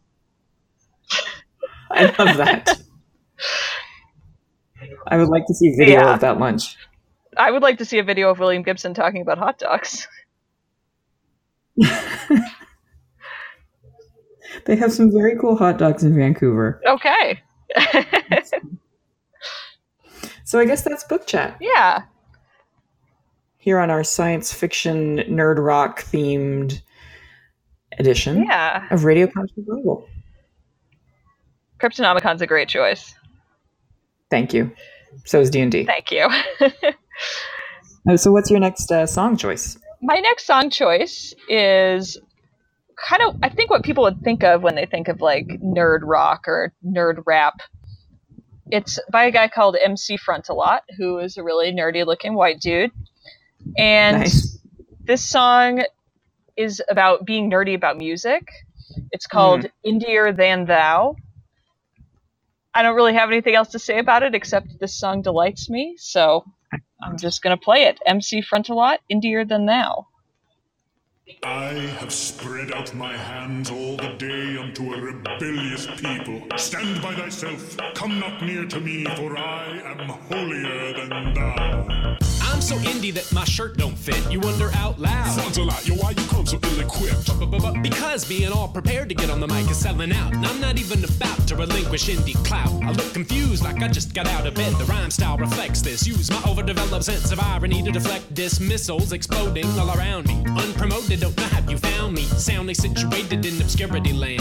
I 1.91 2.05
love 2.19 2.37
that. 2.39 2.81
I 5.07 5.17
would 5.17 5.29
like 5.29 5.47
to 5.47 5.55
see 5.55 5.75
video 5.77 6.01
Yeah. 6.01 6.15
of 6.15 6.21
that 6.21 6.39
lunch. 6.39 6.77
I 7.37 7.51
would 7.51 7.63
like 7.63 7.79
to 7.79 7.85
see 7.85 7.99
a 7.99 8.03
video 8.03 8.31
of 8.31 8.39
William 8.39 8.63
Gibson 8.63 8.95
talking 8.95 9.23
about 9.23 9.39
hot 9.39 9.59
dogs. 9.59 10.09
They 14.65 14.77
have 14.77 14.93
some 14.93 15.13
very 15.13 15.37
cool 15.39 15.57
hot 15.57 15.79
dogs 15.79 16.03
in 16.03 16.17
Vancouver. 16.17 16.81
Okay. 16.87 17.43
So 20.47 20.61
I 20.61 20.65
guess 20.65 20.83
that's 20.83 21.03
book 21.03 21.27
chat 21.27 21.57
yeah. 21.61 22.03
here 23.57 23.81
on 23.81 23.91
our 23.91 24.05
science 24.05 24.53
fiction 24.53 25.17
nerd 25.29 25.59
rock 25.59 26.03
themed 26.03 26.81
edition 27.99 28.45
Yeah. 28.49 28.87
of 28.93 29.05
Radio 29.05 29.27
Conscious 29.27 29.65
Global. 29.67 30.07
Cryptonomicon's 31.81 32.43
a 32.43 32.47
great 32.47 32.69
choice. 32.69 33.13
Thank 34.31 34.55
you. 34.55 34.71
So 35.25 35.41
is 35.41 35.51
D 35.51 35.61
and 35.61 35.73
D. 35.73 35.85
Thank 35.85 36.13
you. 36.13 36.29
So 38.15 38.31
what's 38.31 38.53
your 38.53 38.61
next 38.61 38.93
uh, 38.93 39.05
song 39.05 39.37
choice? 39.37 39.77
My 40.01 40.21
next 40.21 40.47
song 40.47 40.71
choice 40.71 41.35
is 41.49 42.17
kind 42.97 43.23
of, 43.23 43.37
I 43.43 43.49
think, 43.49 43.71
what 43.71 43.83
people 43.83 44.05
would 44.05 44.23
think 44.23 44.43
of 44.43 44.63
when 44.63 44.75
they 44.75 44.87
think 44.87 45.09
of 45.09 45.21
like 45.21 45.47
nerd 45.63 46.01
rock 46.03 46.49
or 46.49 46.73
nerd 46.85 47.23
rap. 47.27 47.61
It's 48.71 48.99
by 49.11 49.25
a 49.25 49.31
guy 49.31 49.49
called 49.49 49.77
MC 49.83 50.19
Frontalot, 50.19 50.81
who 50.97 51.19
is 51.19 51.37
a 51.37 51.43
really 51.45 51.73
nerdy 51.73 52.05
looking 52.05 52.35
white 52.35 52.61
dude. 52.61 52.91
And 53.77 54.21
Nice. 54.21 54.59
this 55.05 55.29
song 55.29 55.85
is 56.57 56.83
about 56.89 57.25
being 57.25 57.51
nerdy 57.51 57.75
about 57.75 57.99
music. 57.99 58.49
It's 59.13 59.27
called 59.27 59.63
mm-hmm. 59.63 59.89
Indier 59.89 60.37
Than 60.37 60.67
Thou. 60.67 61.17
I 62.75 62.83
don't 62.83 62.97
really 62.97 63.15
have 63.15 63.31
anything 63.31 63.55
else 63.55 63.69
to 63.69 63.79
say 63.79 63.99
about 63.99 64.23
it 64.23 64.35
except 64.35 64.79
this 64.81 64.95
song 64.99 65.23
delights 65.23 65.71
me, 65.71 65.95
so 65.99 66.45
I'm 67.03 67.17
just 67.17 67.43
gonna 67.43 67.57
play 67.57 67.85
it. 67.85 68.01
MC 68.05 68.43
Frontalot, 68.43 68.99
Indier 69.11 69.49
Than 69.49 69.67
Thou. 69.67 70.07
I 71.43 71.73
have 71.99 72.13
spread 72.13 72.71
out 72.73 72.95
my 72.95 73.17
hands 73.17 73.69
all 73.69 73.97
the 73.97 74.15
day 74.17 74.57
unto 74.57 74.95
a 74.95 75.01
rebellious 75.01 75.89
people. 75.97 76.41
Stand 76.57 77.03
by 77.03 77.17
thyself, 77.17 77.77
come 77.95 78.21
not 78.21 78.43
near 78.43 78.65
to 78.67 78.79
me, 78.79 79.05
for 79.17 79.37
I 79.37 79.81
am 79.85 80.09
holier 80.09 80.93
than 80.93 81.35
thou. 81.35 82.36
I'm 82.57 82.63
so 82.63 82.77
indie 82.77 83.13
that 83.13 83.31
my 83.35 83.45
shirt 83.45 83.77
don't 83.77 83.95
fit. 83.99 84.33
You 84.33 84.41
wonder 84.41 84.71
out 84.77 84.99
loud. 84.99 85.27
Sounds 85.27 85.59
a 85.59 85.63
lot, 85.63 85.87
yo, 85.87 85.95
why 85.97 86.13
you 86.13 86.27
come 86.29 86.47
so 86.47 86.59
ill-equipped? 86.63 87.83
Because 87.83 88.25
being 88.25 88.51
all 88.51 88.67
prepared 88.67 89.11
to 89.11 89.15
get 89.15 89.29
on 89.29 89.41
the 89.41 89.47
mic 89.47 89.71
is 89.71 89.77
selling 89.77 90.11
out. 90.11 90.33
And 90.33 90.47
I'm 90.47 90.59
not 90.59 90.79
even 90.79 91.05
about 91.05 91.47
to 91.49 91.55
relinquish 91.55 92.09
indie 92.09 92.35
clout. 92.47 92.73
I 92.83 92.93
look 92.93 93.13
confused 93.13 93.63
like 93.63 93.83
I 93.83 93.89
just 93.89 94.15
got 94.15 94.27
out 94.27 94.47
of 94.47 94.55
bed. 94.55 94.73
The 94.79 94.87
rhyme 94.87 95.11
style 95.11 95.37
reflects 95.37 95.83
this. 95.83 96.07
Use 96.07 96.31
my 96.31 96.43
overdeveloped 96.49 97.05
sense 97.05 97.31
of 97.31 97.41
irony 97.41 97.83
to 97.83 97.93
deflect 97.93 98.33
dismissals 98.33 99.13
exploding 99.13 99.67
all 99.79 99.95
around 99.95 100.27
me. 100.27 100.43
Unpromoted, 100.57 101.21
don't 101.21 101.37
know 101.37 101.45
how 101.45 101.71
you 101.71 101.77
found 101.77 102.15
me. 102.15 102.23
Soundly 102.23 102.73
situated 102.73 103.45
in 103.45 103.61
obscurity 103.61 104.15
land. 104.15 104.41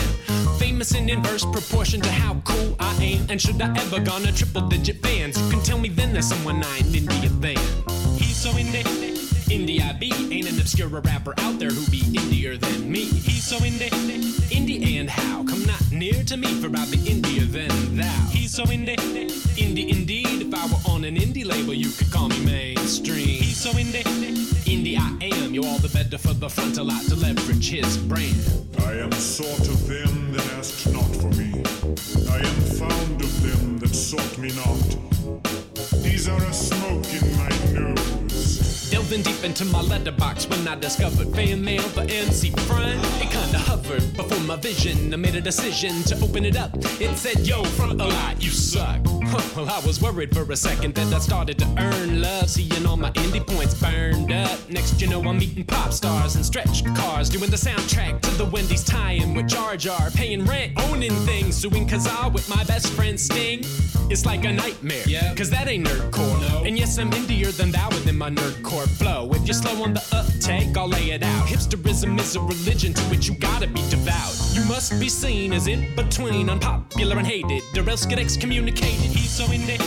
Famous 0.58 0.96
in 0.96 1.10
inverse 1.10 1.44
proportion 1.44 2.00
to 2.00 2.10
how 2.10 2.36
cool 2.46 2.78
I 2.80 2.94
am. 2.96 3.30
And 3.30 3.42
should 3.42 3.62
I 3.62 3.78
ever 3.78 4.00
garner 4.00 4.32
triple 4.32 4.70
digit 4.70 5.02
fans, 5.02 5.38
you 5.38 5.50
can 5.50 5.62
tell 5.64 5.78
me 5.78 5.90
then 5.90 6.14
there's 6.14 6.30
someone 6.30 6.64
I 6.64 6.78
ain't 6.78 6.88
indie 6.96 7.42
than. 7.42 8.05
So 8.46 8.52
indie. 8.52 8.84
Indie 9.50 9.82
I 9.82 9.94
be 9.94 10.14
ain't 10.32 10.48
an 10.48 10.60
obscure 10.60 10.88
rapper 10.88 11.34
out 11.40 11.58
there 11.58 11.72
who 11.72 11.84
be 11.90 12.02
indier 12.02 12.60
than 12.60 12.92
me. 12.92 13.06
He's 13.06 13.44
so 13.44 13.58
indie, 13.58 13.90
indie 13.90 15.00
and 15.00 15.10
how 15.10 15.44
come 15.44 15.66
not 15.66 15.82
near 15.92 16.24
to 16.26 16.38
me 16.38 16.54
for 16.62 16.68
I'll 16.68 16.86
be 16.92 16.98
indier 16.98 17.52
than 17.52 17.98
thou. 17.98 18.28
He's 18.30 18.54
so 18.54 18.64
indie, 18.66 18.98
indie 19.58 19.90
indeed. 19.90 20.44
If 20.44 20.54
I 20.54 20.68
were 20.68 20.94
on 20.94 21.06
an 21.06 21.16
indie 21.16 21.44
label, 21.44 21.74
you 21.74 21.90
could 21.90 22.12
call 22.12 22.28
me 22.28 22.40
mainstream. 22.46 23.42
He's 23.42 23.60
so 23.60 23.72
indie, 23.72 24.04
indie 24.04 25.00
I 25.00 25.26
am. 25.38 25.56
You 25.56 25.64
all 25.64 25.80
the 25.80 25.90
better 25.90 26.20
for 26.20 26.36
the 26.36 26.46
Frontalot 26.48 27.10
to 27.10 27.16
leverage 27.16 27.72
his 27.72 27.98
brand. 27.98 28.38
I 28.82 28.94
am 28.94 29.12
sought 29.14 29.68
of 29.68 29.88
them 29.88 30.34
that 30.34 30.46
asked 30.54 30.94
not 30.94 31.16
for 31.16 31.32
me. 31.32 31.64
I 32.30 32.38
am 32.46 32.62
found 32.78 33.22
of 33.24 33.42
them 33.42 33.80
that 33.80 33.96
sought 33.96 34.38
me 34.38 34.52
not. 34.54 35.16
These 36.04 36.28
are 36.30 36.44
a 36.44 36.54
smoke 36.54 37.12
in 37.12 37.38
my 37.38 37.50
nose. 37.74 38.25
Delving 39.08 39.22
deep 39.22 39.44
into 39.44 39.66
my 39.66 39.82
letterbox 39.82 40.50
when 40.50 40.68
I 40.68 40.74
discovered 40.74 41.28
fan 41.36 41.64
mail 41.64 41.84
for 41.84 42.02
MC 42.02 42.50
Front. 42.66 43.00
It 43.22 43.30
kinda 43.30 43.60
hovered 43.60 44.02
before 44.18 44.40
my 44.40 44.56
vision. 44.56 45.14
I 45.14 45.18
made 45.18 45.36
a 45.36 45.42
decision 45.42 46.02
to 46.06 46.20
open 46.24 46.44
it 46.44 46.58
up. 46.58 46.72
It 47.00 47.16
said, 47.16 47.46
Yo, 47.46 47.62
Frontalot, 47.78 48.42
you 48.42 48.50
suck. 48.50 49.06
Huh, 49.28 49.42
well, 49.56 49.70
I 49.70 49.86
was 49.86 50.02
worried 50.02 50.34
for 50.34 50.50
a 50.52 50.56
second 50.56 50.94
that 50.96 51.14
I 51.14 51.20
started 51.20 51.58
to 51.60 51.66
earn 51.78 52.22
love, 52.22 52.50
seeing 52.50 52.86
all 52.86 52.98
my 52.98 53.12
indie 53.12 53.46
points 53.46 53.74
burned 53.74 54.32
up. 54.32 54.70
Next, 54.70 55.02
you 55.02 55.08
know, 55.08 55.22
I'm 55.24 55.38
meeting 55.38 55.64
pop 55.64 55.92
stars 55.92 56.36
and 56.36 56.46
stretch 56.46 56.86
cars, 56.96 57.30
doing 57.30 57.50
the 57.50 57.58
soundtrack 57.58 58.22
to 58.22 58.32
the 58.32 58.46
Wendy's 58.46 58.84
tie-in 58.84 59.34
with 59.34 59.48
Jar 59.48 59.78
Jar, 59.78 60.10
paying 60.12 60.46
rent, 60.46 60.74
owning 60.90 61.16
things, 61.26 61.56
suing 61.56 61.88
Kazaa 61.88 62.32
with 62.32 62.48
my 62.50 62.64
best 62.66 62.88
friend 62.94 63.20
Sting. 63.20 63.64
It's 64.10 64.26
like 64.26 64.46
a 64.46 64.52
nightmare, 64.52 65.04
yeah. 65.08 65.34
Cause 65.34 65.50
that 65.50 65.68
ain't 65.68 65.88
nerdcore. 65.88 66.40
No. 66.50 66.64
And 66.64 66.78
yes, 66.78 67.00
I'm 67.00 67.10
indier 67.12 67.56
than 67.56 67.72
thou 67.72 67.90
within 67.90 68.18
my 68.18 68.30
nerdcore 68.30 68.88
flow. 68.88 69.32
If 69.34 69.46
you're 69.48 69.56
slow 69.56 69.84
on 69.84 69.94
the 69.94 70.06
uptake, 70.12 70.78
I'll 70.78 70.88
lay 70.88 71.10
it 71.10 71.24
out. 71.24 71.48
Hipsterism 71.48 72.20
is 72.20 72.36
a 72.36 72.42
religion 72.42 72.94
to 72.94 73.02
which 73.04 73.28
you 73.28 73.36
gotta 73.36 73.68
be 73.68 73.82
devout. 73.90 74.34
You 74.54 74.64
must 74.66 75.00
be 75.00 75.10
seen 75.10 75.54
as 75.54 75.68
in 75.68 75.96
between, 75.96 76.50
unpopular 76.50 77.18
and 77.18 77.26
hated, 77.26 77.64
or 77.76 77.90
else 77.90 78.06
get 78.06 78.20
excommunicated. 78.20 79.12
So 79.28 79.44
indie. 79.48 79.78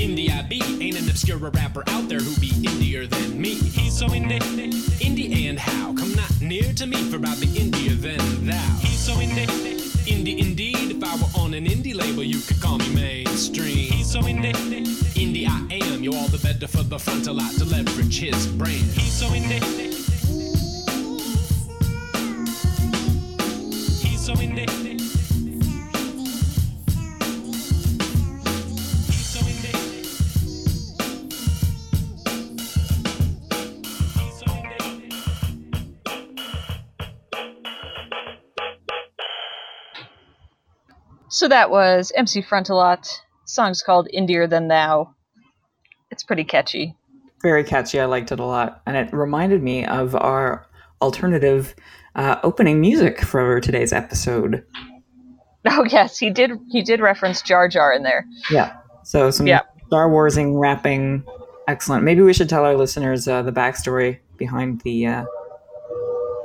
Indie 0.00 0.30
I 0.30 0.42
be 0.42 0.60
ain't 0.80 0.98
an 0.98 1.08
obscure 1.08 1.36
rapper 1.36 1.84
out 1.88 2.08
there 2.08 2.18
who 2.18 2.34
be 2.40 2.48
indier 2.48 3.08
than 3.08 3.40
me. 3.40 3.54
He's 3.54 3.96
so 3.96 4.08
indie, 4.08 4.40
indie 4.98 5.48
and 5.48 5.58
how 5.58 5.94
come 5.94 6.12
not 6.14 6.40
near 6.40 6.72
to 6.72 6.86
me 6.86 6.96
for 7.10 7.24
I'll 7.24 7.38
be 7.38 7.46
indier 7.46 7.94
than 8.00 8.46
thou. 8.46 8.76
He's 8.80 8.98
so 8.98 9.12
indie, 9.12 9.46
indie 10.06 10.38
indeed. 10.38 10.90
If 10.90 11.04
I 11.04 11.14
were 11.16 11.44
on 11.44 11.54
an 11.54 11.66
indie 11.66 11.94
label, 11.94 12.24
you 12.24 12.40
could 12.40 12.60
call 12.60 12.78
me 12.78 12.92
mainstream. 12.92 13.92
He's 13.92 14.10
so 14.10 14.20
indie, 14.22 14.54
indie 15.14 15.46
I 15.46 15.72
am. 15.92 16.02
You 16.02 16.14
all 16.14 16.28
the 16.28 16.38
better 16.38 16.66
for 16.66 16.82
the 16.82 16.96
Frontalot 16.96 17.58
to 17.58 17.64
leverage 17.64 18.18
his 18.18 18.48
brand. 18.48 18.74
He's 18.74 19.12
so 19.12 19.26
indie. 19.26 19.62
He's 24.02 24.26
so 24.26 24.34
indie. 24.34 24.89
So 41.40 41.48
that 41.48 41.70
was 41.70 42.12
MC 42.16 42.42
Frontalot. 42.42 43.08
Song's 43.46 43.82
called 43.82 44.08
Indier 44.12 44.46
Than 44.46 44.68
Thou. 44.68 45.14
It's 46.10 46.22
pretty 46.22 46.44
catchy. 46.44 46.94
Very 47.40 47.64
catchy. 47.64 47.98
I 47.98 48.04
liked 48.04 48.30
it 48.30 48.38
a 48.38 48.44
lot, 48.44 48.82
and 48.84 48.94
it 48.94 49.10
reminded 49.10 49.62
me 49.62 49.86
of 49.86 50.14
our 50.14 50.66
alternative 51.00 51.74
uh, 52.14 52.36
opening 52.42 52.78
music 52.78 53.22
for 53.22 53.58
today's 53.58 53.90
episode. 53.90 54.66
Oh 55.66 55.84
yes, 55.84 56.18
he 56.18 56.30
did. 56.30 56.52
He 56.70 56.82
did 56.82 57.00
reference 57.00 57.42
Jar 57.42 57.68
Jar 57.68 57.92
in 57.92 58.02
there. 58.02 58.24
Yeah. 58.50 58.76
So 59.04 59.30
some 59.30 59.46
Yeah. 59.46 59.60
Star 59.88 60.08
Warsing 60.08 60.58
rapping, 60.58 61.22
excellent. 61.68 62.02
Maybe 62.02 62.22
we 62.22 62.32
should 62.32 62.48
tell 62.48 62.64
our 62.64 62.74
listeners 62.74 63.28
uh, 63.28 63.42
the 63.42 63.52
backstory 63.52 64.20
behind 64.38 64.80
the 64.80 65.06
uh, 65.06 65.24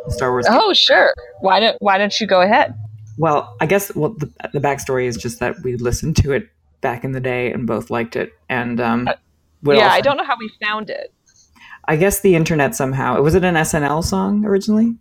Star 0.10 0.32
Wars. 0.32 0.46
Oh 0.50 0.74
sure. 0.74 1.14
Why 1.40 1.62
don't 1.62 1.78
Why 1.80 1.98
don't 1.98 2.20
you 2.20 2.28
go 2.28 2.42
ahead? 2.42 2.76
Well, 3.18 3.56
I 3.62 3.66
guess 3.66 3.94
well 3.96 4.10
the, 4.10 4.32
the 4.54 4.60
backstory 4.60 5.06
is 5.06 5.18
just 5.18 5.40
that 5.40 5.56
we 5.64 5.78
listened 5.78 6.16
to 6.18 6.32
it 6.34 6.50
back 6.82 7.04
in 7.04 7.12
the 7.14 7.20
day 7.22 7.52
and 7.52 7.66
both 7.66 7.90
liked 7.90 8.16
it, 8.16 8.34
and 8.50 8.80
um, 8.82 9.08
Uh, 9.08 9.14
yeah, 9.74 9.90
I 9.92 10.02
don't 10.02 10.18
know 10.18 10.24
how 10.26 10.36
we 10.38 10.50
found 10.64 10.90
it. 10.90 11.14
I 11.88 11.96
guess 11.96 12.20
the 12.22 12.36
internet 12.36 12.76
somehow. 12.76 13.22
Was 13.22 13.36
it 13.36 13.44
an 13.44 13.56
SNL 13.56 14.04
song 14.04 14.44
originally? 14.46 14.96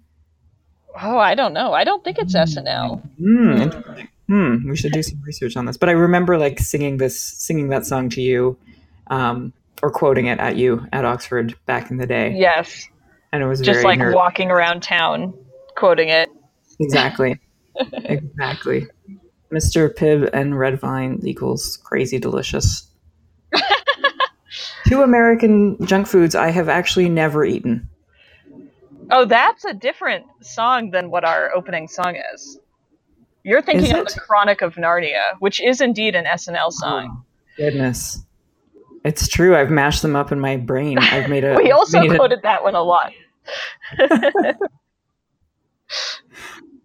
Oh, 1.03 1.19
I 1.19 1.35
don't 1.35 1.53
know. 1.53 1.73
I 1.73 1.83
don't 1.85 2.05
think 2.05 2.19
it's 2.19 2.35
SNL. 2.35 3.03
Hmm. 3.19 3.53
interesting. 3.63 4.09
Hmm. 4.29 4.69
We 4.71 4.77
should 4.77 4.93
do 4.93 5.03
some 5.03 5.21
research 5.23 5.57
on 5.57 5.67
this. 5.67 5.77
But 5.77 5.89
I 5.89 5.93
remember 5.93 6.39
like 6.39 6.59
singing 6.61 6.99
this, 6.99 7.19
singing 7.21 7.69
that 7.71 7.85
song 7.85 8.09
to 8.11 8.23
you, 8.23 8.57
um, 9.09 9.53
or 9.83 9.91
quoting 9.91 10.27
it 10.27 10.39
at 10.39 10.57
you 10.57 10.87
at 10.93 11.05
Oxford 11.05 11.55
back 11.67 11.91
in 11.91 11.97
the 11.99 12.07
day, 12.07 12.35
Yes, 12.37 12.89
and 13.33 13.43
it 13.43 13.47
was 13.47 13.61
just 13.61 13.85
like 13.85 13.99
nerd- 13.99 14.15
walking 14.15 14.51
around 14.51 14.83
town 14.83 15.35
quoting 15.77 16.09
it. 16.09 16.31
exactly, 16.81 17.39
exactly. 17.77 18.87
Mr. 19.53 19.95
Pibb 19.95 20.31
and 20.33 20.59
Red 20.59 20.81
Vine 20.81 21.21
equals 21.23 21.77
crazy 21.85 22.19
delicious. 22.19 22.89
Two 24.89 25.03
American 25.03 25.77
junk 25.87 26.07
foods 26.07 26.35
I 26.35 26.51
have 26.51 26.69
actually 26.69 27.09
never 27.09 27.45
eaten. 27.45 27.89
Oh, 29.11 29.25
that's 29.25 29.65
a 29.65 29.75
different 29.75 30.27
song 30.41 30.91
than 30.91 31.11
what 31.11 31.25
our 31.25 31.55
opening 31.55 31.89
song 31.89 32.17
is. 32.35 32.59
You're 33.45 33.63
thinking 33.63 33.87
Is 33.87 33.93
of 33.93 33.99
it? 33.99 34.15
the 34.15 34.21
Chronic 34.21 34.63
of 34.63 34.75
Narnia, 34.77 35.23
which 35.39 35.61
is 35.61 35.81
indeed 35.81 36.15
an 36.15 36.25
SNL 36.25 36.59
oh, 36.67 36.71
song. 36.71 37.25
Goodness, 37.57 38.25
it's 39.05 39.29
true. 39.29 39.55
I've 39.55 39.71
mashed 39.71 40.03
them 40.03 40.17
up 40.17 40.33
in 40.33 40.41
my 40.41 40.57
brain. 40.57 40.99
I've 40.99 41.29
made 41.29 41.45
a. 41.45 41.55
we 41.63 41.71
also 41.71 42.01
made 42.01 42.13
a- 42.13 42.17
quoted 42.17 42.41
that 42.43 42.63
one 42.63 42.75
a 42.75 42.83
lot. 42.83 43.13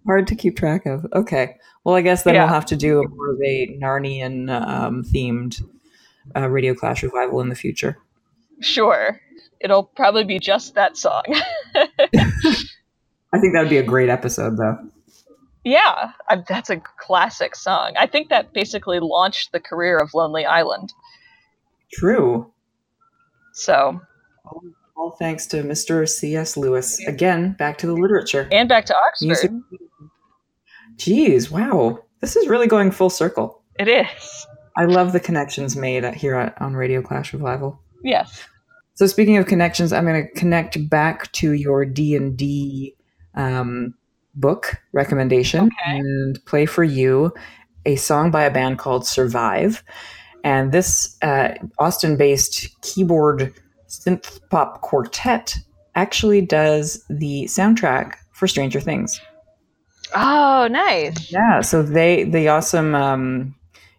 hard 0.09 0.25
to 0.27 0.35
keep 0.35 0.57
track 0.57 0.87
of. 0.87 1.05
Okay. 1.13 1.55
Well, 1.83 1.95
I 1.95 2.01
guess 2.01 2.23
then 2.23 2.33
Yeah. 2.33 2.45
we'll 2.45 2.53
have 2.55 2.65
to 2.67 2.75
do 2.75 3.03
more 3.15 3.29
of 3.31 3.41
a 3.45 3.77
Narnian 3.79 4.49
um, 4.49 5.03
themed 5.03 5.61
uh, 6.35 6.49
Radio 6.49 6.73
Clash 6.73 7.03
revival 7.03 7.41
in 7.41 7.49
the 7.49 7.55
future. 7.55 7.97
Sure. 8.59 9.19
It'll 9.61 9.83
probably 9.83 10.23
be 10.23 10.39
just 10.39 10.73
that 10.75 10.97
song. 10.97 11.23
I 11.75 13.39
think 13.39 13.53
that 13.53 13.59
would 13.61 13.69
be 13.69 13.77
a 13.77 13.83
great 13.83 14.09
episode, 14.09 14.57
though. 14.57 14.77
yeah, 15.63 16.11
I, 16.27 16.43
that's 16.47 16.69
a 16.71 16.81
classic 16.97 17.55
song. 17.55 17.93
I 17.97 18.07
think 18.07 18.29
that 18.29 18.53
basically 18.53 18.99
launched 18.99 19.51
the 19.51 19.59
career 19.59 19.97
of 19.99 20.13
Lonely 20.15 20.45
Island. 20.45 20.91
True. 21.93 22.51
So, 23.53 24.01
All, 24.99 25.05
all 25.05 25.11
thanks 25.11 25.45
to 25.47 25.63
Mr. 25.63 26.07
C.S. 26.07 26.57
Lewis. 26.57 26.99
Again, 27.07 27.53
back 27.53 27.77
to 27.79 27.87
the 27.87 27.93
literature. 27.93 28.47
and 28.51 28.67
back 28.67 28.85
to 28.85 28.95
Oxford. 28.95 29.25
Music. 29.25 29.51
Geez, 30.97 31.49
wow. 31.49 31.99
This 32.21 32.35
is 32.35 32.47
really 32.47 32.67
going 32.67 32.91
full 32.91 33.09
circle. 33.09 33.61
It 33.79 33.87
is. 33.87 34.45
I 34.77 34.85
love 34.85 35.13
the 35.13 35.19
connections 35.19 35.75
made 35.75 36.03
here 36.15 36.35
at, 36.35 36.61
on 36.61 36.73
Radio 36.75 37.01
Clash 37.01 37.33
Revival. 37.33 37.79
Yes. 38.03 38.43
So 38.95 39.07
speaking 39.07 39.37
of 39.37 39.45
connections, 39.47 39.93
I'm 39.93 40.05
going 40.05 40.27
to 40.27 40.39
connect 40.39 40.89
back 40.89 41.31
to 41.33 41.53
your 41.53 41.85
D 41.85 42.15
and 42.15 42.35
D 42.37 42.95
um, 43.35 43.93
book 44.35 44.75
recommendation 44.91 45.65
Okay. 45.67 45.97
and 45.97 46.43
play 46.45 46.65
for 46.65 46.83
you 46.83 47.33
a 47.85 47.95
song 47.95 48.29
by 48.31 48.43
a 48.43 48.51
band 48.51 48.77
called 48.77 49.07
Survive. 49.07 49.83
And 50.43 50.71
this 50.71 51.17
uh, 51.21 51.53
Austin-based 51.79 52.81
keyboard 52.81 53.53
synth 53.89 54.39
pop 54.49 54.81
quartet 54.81 55.55
actually 55.95 56.41
does 56.41 57.03
the 57.09 57.45
soundtrack 57.45 58.15
for 58.31 58.47
Stranger 58.47 58.79
Things. 58.79 59.19
Oh, 60.15 60.67
nice. 60.71 61.31
Yeah, 61.31 61.61
so 61.61 61.83
they 61.83 62.23
the 62.23 62.47
awesome 62.47 62.95
um, 62.95 63.55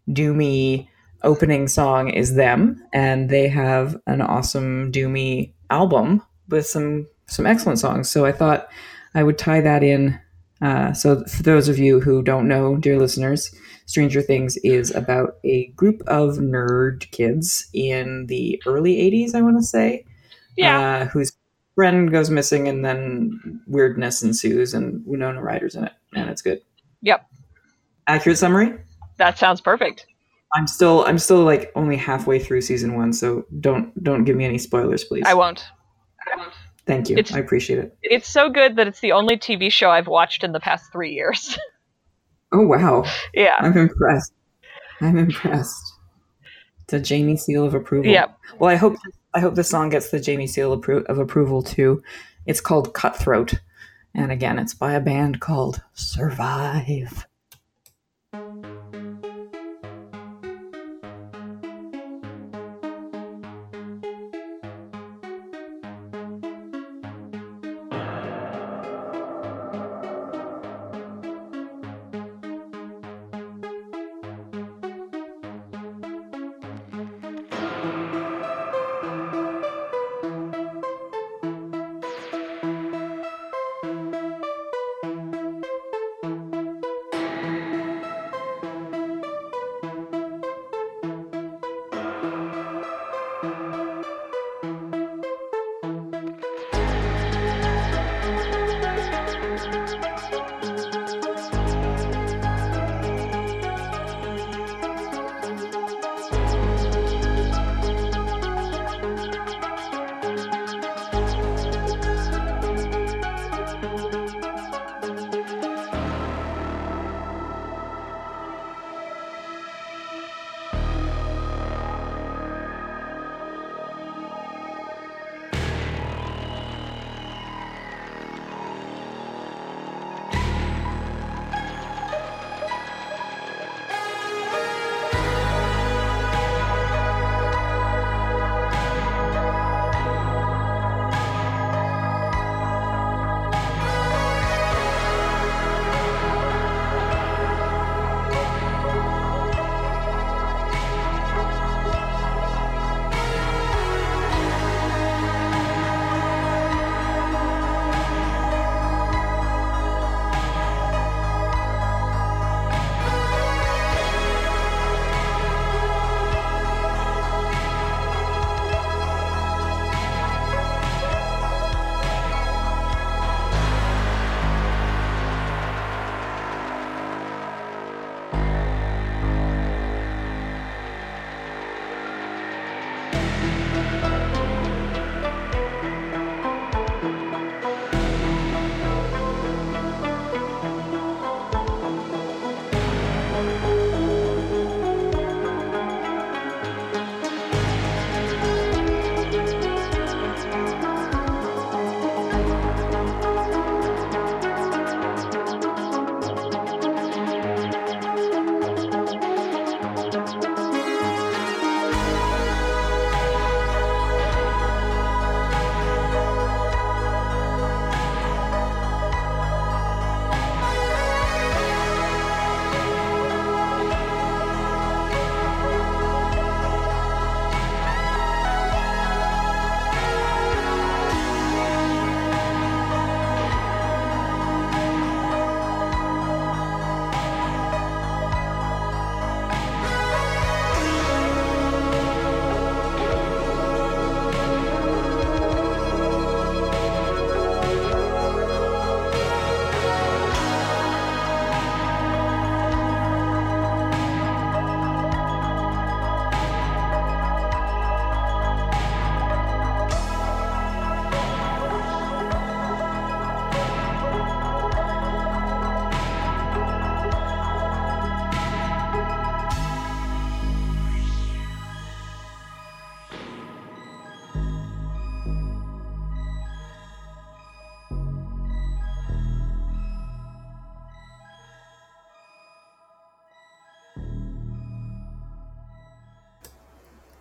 Doomy 0.09 0.89
opening 1.23 1.69
song 1.69 2.09
is 2.09 2.35
them, 2.35 2.83
and 2.93 3.29
they 3.29 3.49
have 3.49 4.01
an 4.07 4.23
awesome 4.23 4.91
Doomy 4.91 5.53
album 5.69 6.23
with 6.49 6.67
some 6.67 7.07
some 7.27 7.47
excellent 7.47 7.79
songs. 7.79 8.09
So 8.09 8.25
I 8.25 8.33
thought 8.33 8.69
I 9.15 9.23
would 9.23 9.39
tie 9.39 9.61
that 9.61 9.83
in. 9.83 10.19
Uh, 10.63 10.93
so 10.93 11.25
for 11.25 11.43
those 11.43 11.69
of 11.69 11.79
you 11.79 12.01
who 12.01 12.23
don't 12.23 12.47
know, 12.49 12.77
dear 12.77 12.99
listeners, 12.99 13.55
Stranger 13.87 14.21
Things 14.23 14.57
is 14.59 14.95
about 14.95 15.37
a 15.43 15.69
group 15.69 16.03
of 16.07 16.37
nerd 16.37 17.11
kids 17.13 17.69
in 17.73 18.27
the 18.27 18.63
early 18.67 18.97
'80s. 18.97 19.35
I 19.35 19.41
want 19.43 19.57
to 19.59 19.63
say, 19.63 20.05
Yeah. 20.57 20.79
uh, 20.79 21.05
whose 21.07 21.33
friend 21.75 22.11
goes 22.13 22.31
missing, 22.31 22.69
and 22.69 22.85
then 22.85 23.61
weirdness 23.67 24.23
ensues, 24.23 24.75
and 24.75 25.03
Winona 25.07 25.43
Ryder's 25.43 25.75
in 25.75 25.85
it, 25.85 25.93
and 26.15 26.29
it's 26.29 26.43
good. 26.43 26.61
Yep. 27.03 27.27
Accurate 28.07 28.39
summary. 28.39 28.75
That 29.17 29.39
sounds 29.39 29.61
perfect. 29.61 30.07
I'm 30.55 30.67
still 30.67 31.05
I'm 31.05 31.19
still 31.19 31.45
like 31.45 31.71
only 31.77 31.97
halfway 31.97 32.39
through 32.39 32.61
season 32.63 32.95
one, 32.97 33.13
so 33.13 33.47
don't 33.61 34.03
don't 34.03 34.25
give 34.25 34.37
me 34.37 34.45
any 34.45 34.59
spoilers, 34.59 35.05
please. 35.05 35.25
I 35.27 35.35
won't. 35.35 35.65
Thank 36.87 37.09
you. 37.09 37.17
It's- 37.19 37.35
I 37.35 37.39
appreciate 37.41 37.79
it. 37.79 37.97
It's 38.03 38.29
so 38.29 38.49
good 38.51 38.77
that 38.77 38.87
it's 38.89 39.01
the 39.01 39.13
only 39.13 39.37
TV 39.37 39.71
show 39.71 39.91
I've 39.91 40.07
watched 40.09 40.43
in 40.45 40.53
the 40.53 40.61
past 40.61 40.91
three 40.93 41.13
years. 41.13 41.59
Oh 42.53 42.67
wow, 42.67 43.05
yeah. 43.33 43.55
I'm 43.61 43.79
impressed. 43.79 44.33
I'm 45.01 45.17
impressed. 45.17 45.95
It's 46.83 46.93
a 46.93 46.99
Jamie 46.99 47.37
seal 47.37 47.65
of 47.65 47.75
approval. 47.75 48.11
Yep. 48.11 48.37
Well, 48.59 48.69
I 48.69 48.75
hope 48.75 48.97
I 49.35 49.39
hope 49.39 49.55
the 49.55 49.63
song 49.63 49.91
gets 49.91 50.11
the 50.11 50.19
Jamie 50.19 50.49
seal 50.49 50.77
appro- 50.77 51.05
of 51.05 51.19
approval 51.21 51.63
too. 51.63 52.03
It's 52.47 52.61
called 52.61 52.93
Cutthroat, 52.93 53.55
and 54.17 54.33
again, 54.33 54.59
it's 54.59 54.75
by 54.75 54.95
a 54.95 55.01
band 55.01 55.39
called 55.41 55.81
Survive. 55.95 57.25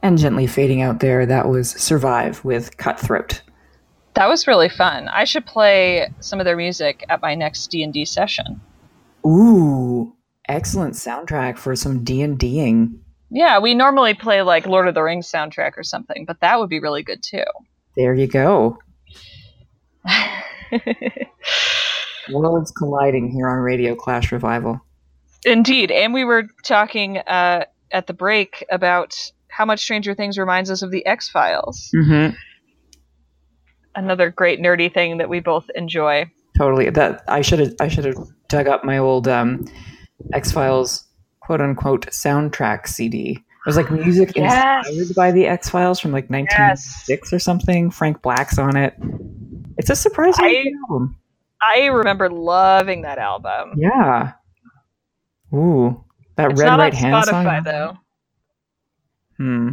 And 0.10 0.18
gently 0.18 0.47
fading 0.47 0.82
out 0.82 1.01
there, 1.01 1.24
that 1.28 1.49
was 1.49 1.70
Survive 1.70 2.43
with 2.43 2.78
Cutthroat. 2.78 3.43
That 4.16 4.28
was 4.28 4.47
really 4.47 4.68
fun. 4.68 5.07
I 5.07 5.24
should 5.24 5.45
play 5.45 6.12
some 6.20 6.39
of 6.39 6.45
their 6.45 6.55
music 6.55 7.05
at 7.10 7.22
my 7.22 7.36
next 7.36 7.68
D 7.68 7.84
and 7.84 7.93
D 7.93 8.05
session. 8.05 8.60
Ooh, 9.24 10.12
excellent 10.47 10.95
soundtrack 10.95 11.60
for 11.60 11.76
some 11.76 12.03
D&Ding. 12.03 12.99
Yeah, 13.30 13.60
we 13.60 13.76
normally 13.76 14.16
play 14.16 14.41
like 14.41 14.66
Lord 14.66 14.88
of 14.88 14.95
the 14.95 15.03
Rings 15.03 15.32
soundtrack 15.32 15.74
or 15.78 15.84
something, 15.84 16.26
but 16.26 16.39
that 16.39 16.60
would 16.60 16.70
be 16.70 16.80
really 16.80 17.03
good 17.03 17.22
too. 17.22 17.45
There 17.95 18.16
you 18.16 18.26
go. 18.26 18.80
Worlds 22.32 22.72
colliding 22.72 23.30
here 23.30 23.47
on 23.47 23.60
Radio 23.60 23.93
Clash 23.93 24.32
Revival. 24.32 24.82
Indeed, 25.45 25.91
and 25.91 26.16
we 26.16 26.24
were 26.24 26.47
talking 26.64 27.20
uh, 27.20 27.66
at 27.91 28.07
the 28.07 28.14
break 28.14 28.66
about 28.72 29.16
how 29.60 29.66
much 29.66 29.82
Stranger 29.82 30.16
Things 30.16 30.38
reminds 30.38 30.72
us 30.72 30.82
of 30.82 30.89
the 30.89 31.05
X 31.05 31.28
Files. 31.30 31.91
Mm-hmm. 31.93 32.34
Another 33.93 34.30
great 34.30 34.62
nerdy 34.62 34.91
thing 34.91 35.18
that 35.18 35.28
we 35.28 35.41
both 35.41 35.70
enjoy. 35.76 36.32
Totally. 36.57 36.89
That 36.89 37.24
I 37.28 37.41
should 37.41 37.60
have 37.60 37.74
I 37.82 37.89
should 37.89 38.05
have 38.05 38.16
dug 38.47 38.68
up 38.70 38.86
my 38.86 38.97
old 38.97 39.28
um, 39.28 39.66
X 40.34 40.51
Files 40.53 41.05
quote 41.41 41.60
unquote 41.60 42.05
soundtrack 42.07 42.88
CD. 42.88 43.32
It 43.32 43.66
was 43.66 43.76
like 43.76 43.91
music 43.91 44.32
Yes. 44.38 44.88
inspired 44.88 45.16
by 45.16 45.32
the 45.34 45.45
X 45.47 45.68
Files 45.70 45.99
from 45.99 46.12
like 46.14 46.30
1996 46.30 47.34
or 47.34 47.39
something. 47.39 47.91
Frank 47.91 48.22
Black's 48.22 48.57
on 48.57 48.78
it. 48.78 48.93
It's 49.78 49.89
a 49.89 49.95
surprising 49.95 50.45
I- 50.45 50.72
album. 50.89 51.18
I 51.62 51.88
remember 51.88 52.30
loving 52.30 53.01
that 53.01 53.18
album. 53.18 53.74
Yeah. 53.76 54.32
Ooh, 55.53 56.01
that 56.38 56.51
It's 56.51 56.62
red 56.62 56.80
right 56.80 56.93
hand 56.93 57.26
Spotify 57.26 57.55
song. 57.55 57.64
though. 57.66 57.97
Hmm. 59.40 59.70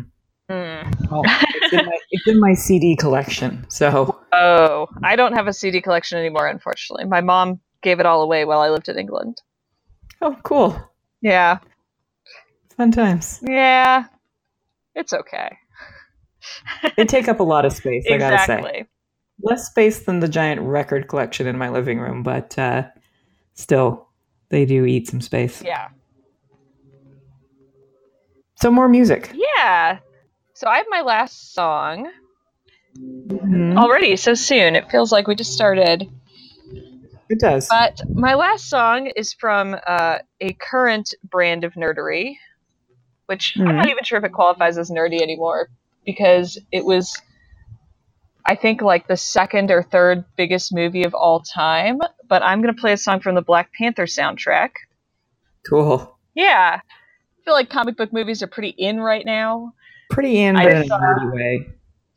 Hmm. 0.48 0.90
Oh, 1.10 1.22
it's, 1.26 1.72
in 1.72 1.84
my, 1.86 1.98
it's 2.10 2.26
in 2.28 2.40
my 2.40 2.54
CD 2.54 2.94
collection. 2.96 3.66
So 3.68 4.16
Oh, 4.32 4.86
I 5.02 5.16
don't 5.16 5.32
have 5.32 5.48
a 5.48 5.52
CD 5.52 5.80
collection 5.80 6.18
anymore, 6.18 6.46
unfortunately. 6.46 7.04
My 7.06 7.20
mom 7.20 7.58
gave 7.82 7.98
it 8.00 8.06
all 8.06 8.22
away 8.22 8.44
while 8.44 8.60
I 8.60 8.70
lived 8.70 8.88
in 8.88 8.96
England. 8.98 9.42
oh, 10.22 10.36
cool. 10.44 10.80
Yeah, 11.20 11.58
Fun 12.76 12.92
times. 12.92 13.40
yeah, 13.42 14.04
it's 14.94 15.12
okay. 15.12 15.56
They 16.96 17.04
take 17.04 17.26
up 17.26 17.40
a 17.40 17.42
lot 17.42 17.64
of 17.64 17.72
space. 17.72 18.04
I 18.08 18.18
gotta 18.18 18.38
say. 18.46 18.86
less 19.42 19.66
space 19.66 20.00
than 20.04 20.20
the 20.20 20.28
giant 20.28 20.60
record 20.60 21.08
collection 21.08 21.46
in 21.48 21.58
my 21.58 21.70
living 21.70 21.98
room, 21.98 22.22
but 22.22 22.56
uh, 22.58 22.84
still, 23.54 24.08
they 24.50 24.64
do 24.64 24.84
eat 24.84 25.08
some 25.08 25.20
space. 25.20 25.60
Yeah, 25.64 25.88
So 28.56 28.70
more 28.70 28.88
music. 28.88 29.32
yeah. 29.34 29.98
So 30.54 30.66
I 30.66 30.78
have 30.78 30.86
my 30.88 31.02
last 31.02 31.52
song 31.52 32.10
Mhm. 32.98 33.76
already. 33.76 34.16
So 34.16 34.32
soon. 34.34 34.74
It 34.74 34.90
feels 34.90 35.12
like 35.12 35.26
we 35.28 35.34
just 35.34 35.52
started. 35.52 36.08
It 37.28 37.38
does. 37.40 37.68
But 37.68 38.00
my 38.14 38.34
last 38.34 38.68
song 38.70 39.08
is 39.08 39.34
from 39.34 39.76
uh, 39.86 40.18
a 40.40 40.52
current 40.54 41.12
brand 41.24 41.64
of 41.64 41.74
nerdery, 41.74 42.36
which 43.26 43.54
I'm 43.58 43.66
Mhm. 43.66 43.76
not 43.76 43.88
even 43.90 44.04
sure 44.04 44.18
if 44.18 44.24
it 44.24 44.32
qualifies 44.32 44.78
as 44.78 44.90
nerdy 44.90 45.20
anymore 45.20 45.68
because 46.06 46.58
it 46.72 46.84
was, 46.86 47.20
I 48.46 48.54
think, 48.54 48.80
like 48.80 49.06
the 49.08 49.16
second 49.18 49.70
or 49.70 49.82
third 49.82 50.24
biggest 50.36 50.72
movie 50.72 51.02
of 51.04 51.12
all 51.14 51.40
time. 51.40 51.98
But 52.28 52.42
I'm 52.42 52.62
going 52.62 52.74
to 52.74 52.80
play 52.80 52.92
a 52.92 52.96
song 52.96 53.20
from 53.20 53.34
the 53.34 53.42
Black 53.42 53.70
Panther 53.74 54.06
soundtrack. 54.06 54.70
Cool. 55.68 56.16
Yeah. 56.34 56.80
I 57.46 57.48
feel 57.48 57.54
like 57.54 57.70
comic 57.70 57.96
book 57.96 58.12
movies 58.12 58.42
are 58.42 58.48
pretty 58.48 58.70
in 58.70 58.98
right 58.98 59.24
now. 59.24 59.72
Pretty 60.10 60.40
in, 60.42 60.56
but 60.56 60.66
in 60.66 60.90
a 60.90 61.30
way. 61.32 61.64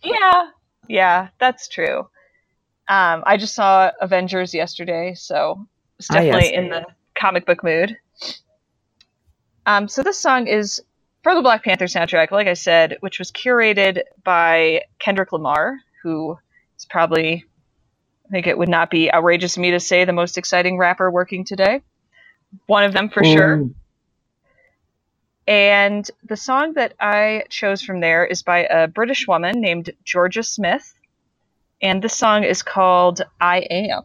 Yeah. 0.03 0.49
Yeah, 0.87 1.27
that's 1.37 1.67
true. 1.67 1.99
Um, 2.87 3.23
I 3.27 3.37
just 3.37 3.53
saw 3.53 3.91
Avengers 4.01 4.55
yesterday, 4.55 5.13
so 5.13 5.67
it's 5.99 6.09
Ah, 6.09 6.15
yes. 6.21 6.33
definitely 6.33 6.55
in 6.55 6.69
the 6.69 6.83
comic 7.13 7.45
book 7.45 7.63
mood. 7.63 7.95
Um, 9.67 9.87
so 9.87 10.01
this 10.01 10.19
song 10.19 10.47
is 10.47 10.81
for 11.21 11.35
the 11.35 11.43
Black 11.43 11.63
Panther 11.63 11.85
soundtrack, 11.85 12.31
like 12.31 12.47
I 12.47 12.55
said, 12.55 12.97
which 13.01 13.19
was 13.19 13.31
curated 13.31 14.01
by 14.23 14.81
Kendrick 14.97 15.31
Lamar, 15.31 15.77
who 16.01 16.39
is 16.75 16.85
probably, 16.85 17.45
I 18.25 18.29
think 18.31 18.47
it 18.47 18.57
would 18.57 18.69
not 18.69 18.89
be 18.89 19.13
outrageous 19.13 19.57
of 19.57 19.61
me 19.61 19.69
to 19.71 19.79
say, 19.79 20.05
the 20.05 20.11
most 20.13 20.39
exciting 20.39 20.79
rapper 20.79 21.11
working 21.11 21.45
today. 21.45 21.83
One 22.65 22.83
of 22.83 22.93
them 22.93 23.09
for 23.09 23.23
sure. 23.23 23.69
And 25.49 26.09
the 26.23 26.37
song 26.37 26.73
that 26.73 26.93
I 26.99 27.43
chose 27.49 27.81
from 27.81 28.01
there 28.01 28.23
is 28.23 28.43
by 28.43 28.65
a 28.65 28.87
British 28.87 29.27
woman 29.27 29.59
named 29.59 29.89
Jorja 30.05 30.45
Smith. 30.45 30.93
And 31.81 32.03
this 32.03 32.15
song 32.15 32.43
is 32.43 32.61
called 32.61 33.23
I 33.41 33.65
Am. 33.71 34.03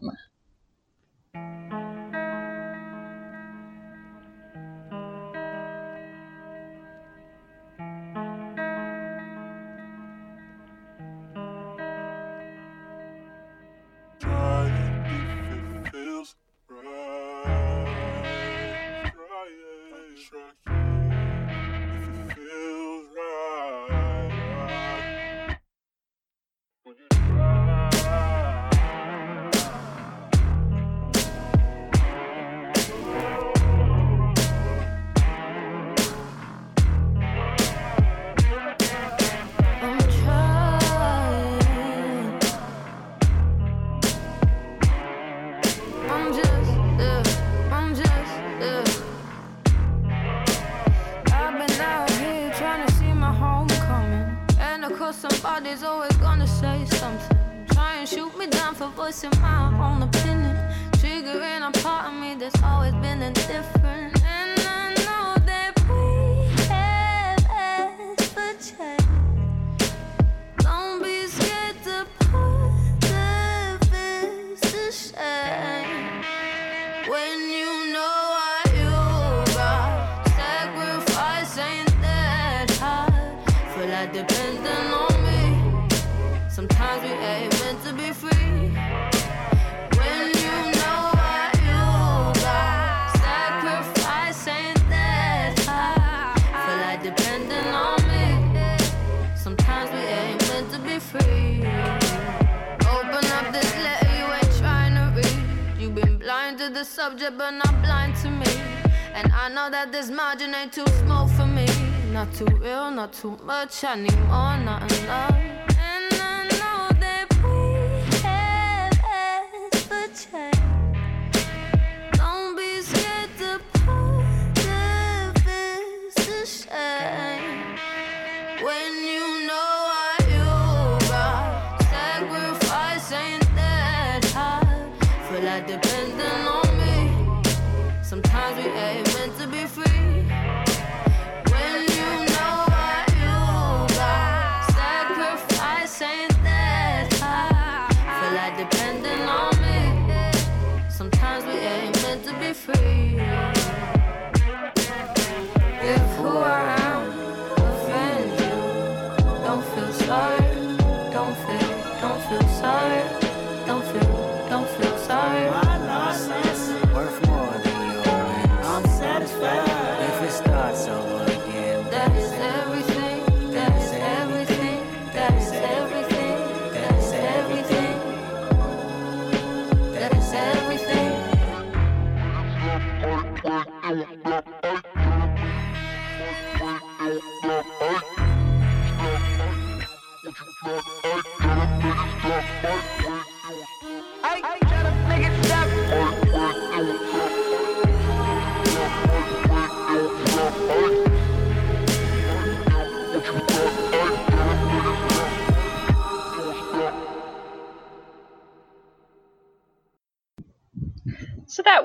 This 110.51 110.75
too 110.75 110.85
small 111.03 111.27
for 111.27 111.45
me. 111.45 111.65
Not 112.11 112.33
too 112.33 112.45
real, 112.45 112.91
not 112.91 113.13
too 113.13 113.37
much. 113.43 113.83
I 113.83 113.95
need 113.95 114.19
more, 114.27 114.57
not 114.57 114.91
enough. 114.99 115.44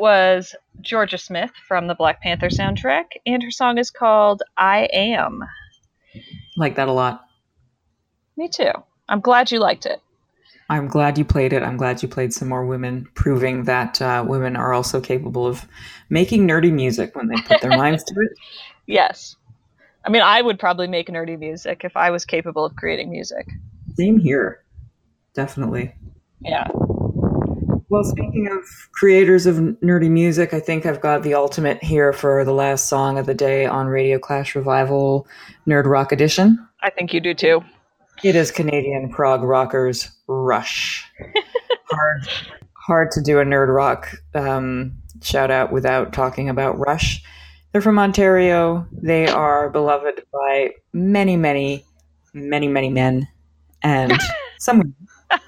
That 0.01 0.05
was 0.05 0.55
Jorja 0.81 1.21
Smith 1.21 1.51
from 1.69 1.87
the 1.87 1.95
Black 1.95 2.23
Panther 2.23 2.49
soundtrack, 2.49 3.05
and 3.27 3.43
her 3.43 3.51
song 3.51 3.77
is 3.77 3.91
called 3.91 4.43
I 4.57 4.89
Am. 4.95 5.43
Like 6.57 6.77
that 6.77 6.89
a 6.89 6.93
lot. 6.93 7.27
Me 8.35 8.49
too. 8.49 8.71
I'm 9.11 9.21
glad 9.21 9.53
you 9.53 9.59
liked 9.59 9.85
it. 9.85 10.01
I'm 10.71 10.89
glad 10.89 11.19
you 11.19 11.27
played 11.27 11.53
it. 11.53 11.63
I'm 11.63 11.77
glad 11.77 12.03
you 12.03 12.09
played 12.09 12.33
some 12.33 12.49
more 12.49 12.65
women, 12.65 13.09
proving 13.15 13.65
that 13.65 14.01
uh, 14.01 14.25
women 14.27 14.57
are 14.57 14.73
also 14.73 15.03
capable 15.03 15.47
of 15.47 15.67
making 16.09 16.49
nerdy 16.49 16.73
music 16.73 17.15
when 17.15 17.29
they 17.29 17.37
put 17.43 17.61
their 17.61 17.71
minds 17.77 18.03
to 18.05 18.15
it. 18.21 18.33
Yes. 18.87 19.37
I 20.03 20.09
mean, 20.09 20.23
I 20.23 20.41
would 20.41 20.59
probably 20.59 20.89
make 20.89 21.09
nerdy 21.09 21.39
music 21.39 21.83
if 21.85 21.95
I 21.95 22.11
was 22.11 22.25
capable 22.25 22.65
of 22.65 22.75
creating 22.75 23.11
music. 23.11 23.47
Same 23.97 24.19
here. 24.19 24.65
Definitely. 25.35 25.95
Yeah. 26.41 26.69
Well, 27.91 28.05
speaking 28.05 28.47
of 28.47 28.65
creators 28.93 29.47
of 29.47 29.57
nerdy 29.57 30.09
music, 30.09 30.55
I 30.55 30.61
think 30.61 30.87
I've 30.87 31.01
got 31.01 31.25
the 31.25 31.35
ultimate 31.35 31.83
here 31.83 32.13
for 32.13 32.45
the 32.45 32.53
last 32.53 32.89
song 32.89 33.19
of 33.19 33.27
the 33.27 33.35
day 33.35 33.67
on 33.67 33.89
Radio 33.89 34.17
Clash 34.17 34.55
Revival 34.55 35.27
Nerd 35.67 35.87
Rock 35.87 36.13
Edition. 36.13 36.57
I 36.85 36.91
think 36.91 37.13
you 37.13 37.21
do 37.21 37.35
too. 37.35 37.63
It 38.23 38.37
is 38.37 38.53
Canadian 38.53 39.11
prog 39.11 39.43
rockers 39.43 40.09
Rush. 40.29 41.05
hard, 41.91 42.29
hard 42.75 43.11
to 43.11 43.21
do 43.21 43.41
a 43.41 43.45
nerd 43.45 43.75
rock 43.75 44.15
um, 44.37 44.93
shout 45.21 45.51
out 45.51 45.73
without 45.73 46.13
talking 46.13 46.49
about 46.49 46.79
Rush. 46.79 47.21
They're 47.73 47.81
from 47.81 47.99
Ontario. 47.99 48.87
They 48.93 49.27
are 49.27 49.69
beloved 49.69 50.23
by 50.33 50.75
many, 50.93 51.37
many, 51.37 51.85
many, 52.33 52.69
many 52.69 52.89
men, 52.89 53.27
and 53.83 54.17
some. 54.61 54.95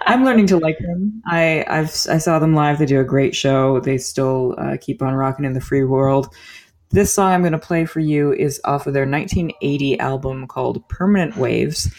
I'm 0.06 0.24
learning 0.24 0.46
to 0.48 0.58
like 0.58 0.78
them. 0.78 1.22
I 1.26 1.64
I've 1.68 1.90
I 2.08 2.18
saw 2.18 2.38
them 2.38 2.54
live. 2.54 2.78
They 2.78 2.86
do 2.86 3.00
a 3.00 3.04
great 3.04 3.34
show. 3.34 3.80
They 3.80 3.98
still 3.98 4.54
uh, 4.58 4.76
keep 4.80 5.02
on 5.02 5.14
rocking 5.14 5.44
in 5.44 5.52
the 5.52 5.60
free 5.60 5.84
world. 5.84 6.34
This 6.90 7.12
song 7.12 7.32
I'm 7.32 7.40
going 7.40 7.52
to 7.52 7.58
play 7.58 7.86
for 7.86 8.00
you 8.00 8.32
is 8.34 8.60
off 8.64 8.86
of 8.86 8.92
their 8.92 9.08
1980 9.08 9.98
album 9.98 10.46
called 10.46 10.86
Permanent 10.88 11.36
Waves. 11.36 11.90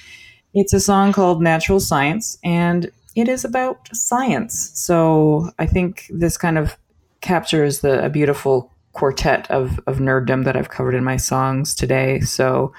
It's 0.53 0.73
a 0.73 0.79
song 0.79 1.13
called 1.13 1.41
Natural 1.41 1.79
Science, 1.79 2.37
and 2.43 2.91
it 3.15 3.27
is 3.27 3.43
about 3.43 3.89
science. 3.91 4.71
So 4.75 5.49
I 5.57 5.65
think 5.65 6.05
this 6.11 6.37
kind 6.37 6.59
of 6.59 6.77
captures 7.21 7.79
the 7.79 8.05
a 8.05 8.09
beautiful 8.09 8.71
quartet 8.91 9.49
of, 9.49 9.79
of 9.87 9.97
nerddom 9.97 10.45
that 10.45 10.55
I've 10.55 10.69
covered 10.69 10.93
in 10.93 11.03
my 11.03 11.17
songs 11.17 11.73
today. 11.73 12.19
So 12.19 12.71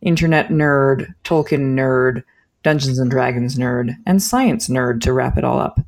internet 0.00 0.48
nerd, 0.48 1.14
Tolkien 1.24 1.74
nerd, 1.74 2.24
Dungeons 2.62 2.98
and 2.98 3.10
Dragons 3.10 3.56
nerd, 3.56 3.96
and 4.04 4.22
science 4.22 4.68
nerd 4.68 5.00
to 5.02 5.12
wrap 5.12 5.38
it 5.38 5.44
all 5.44 5.58
up. 5.58 5.80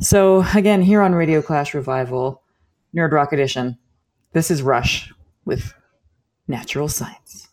So 0.00 0.46
again, 0.54 0.80
here 0.80 1.02
on 1.02 1.14
Radio 1.14 1.42
Clash 1.42 1.74
Revival, 1.74 2.42
Nerd 2.96 3.12
Rock 3.12 3.32
Edition, 3.32 3.76
this 4.32 4.50
is 4.50 4.62
Rush 4.62 5.12
with 5.44 5.74
Natural 6.48 6.88
Science. 6.88 7.49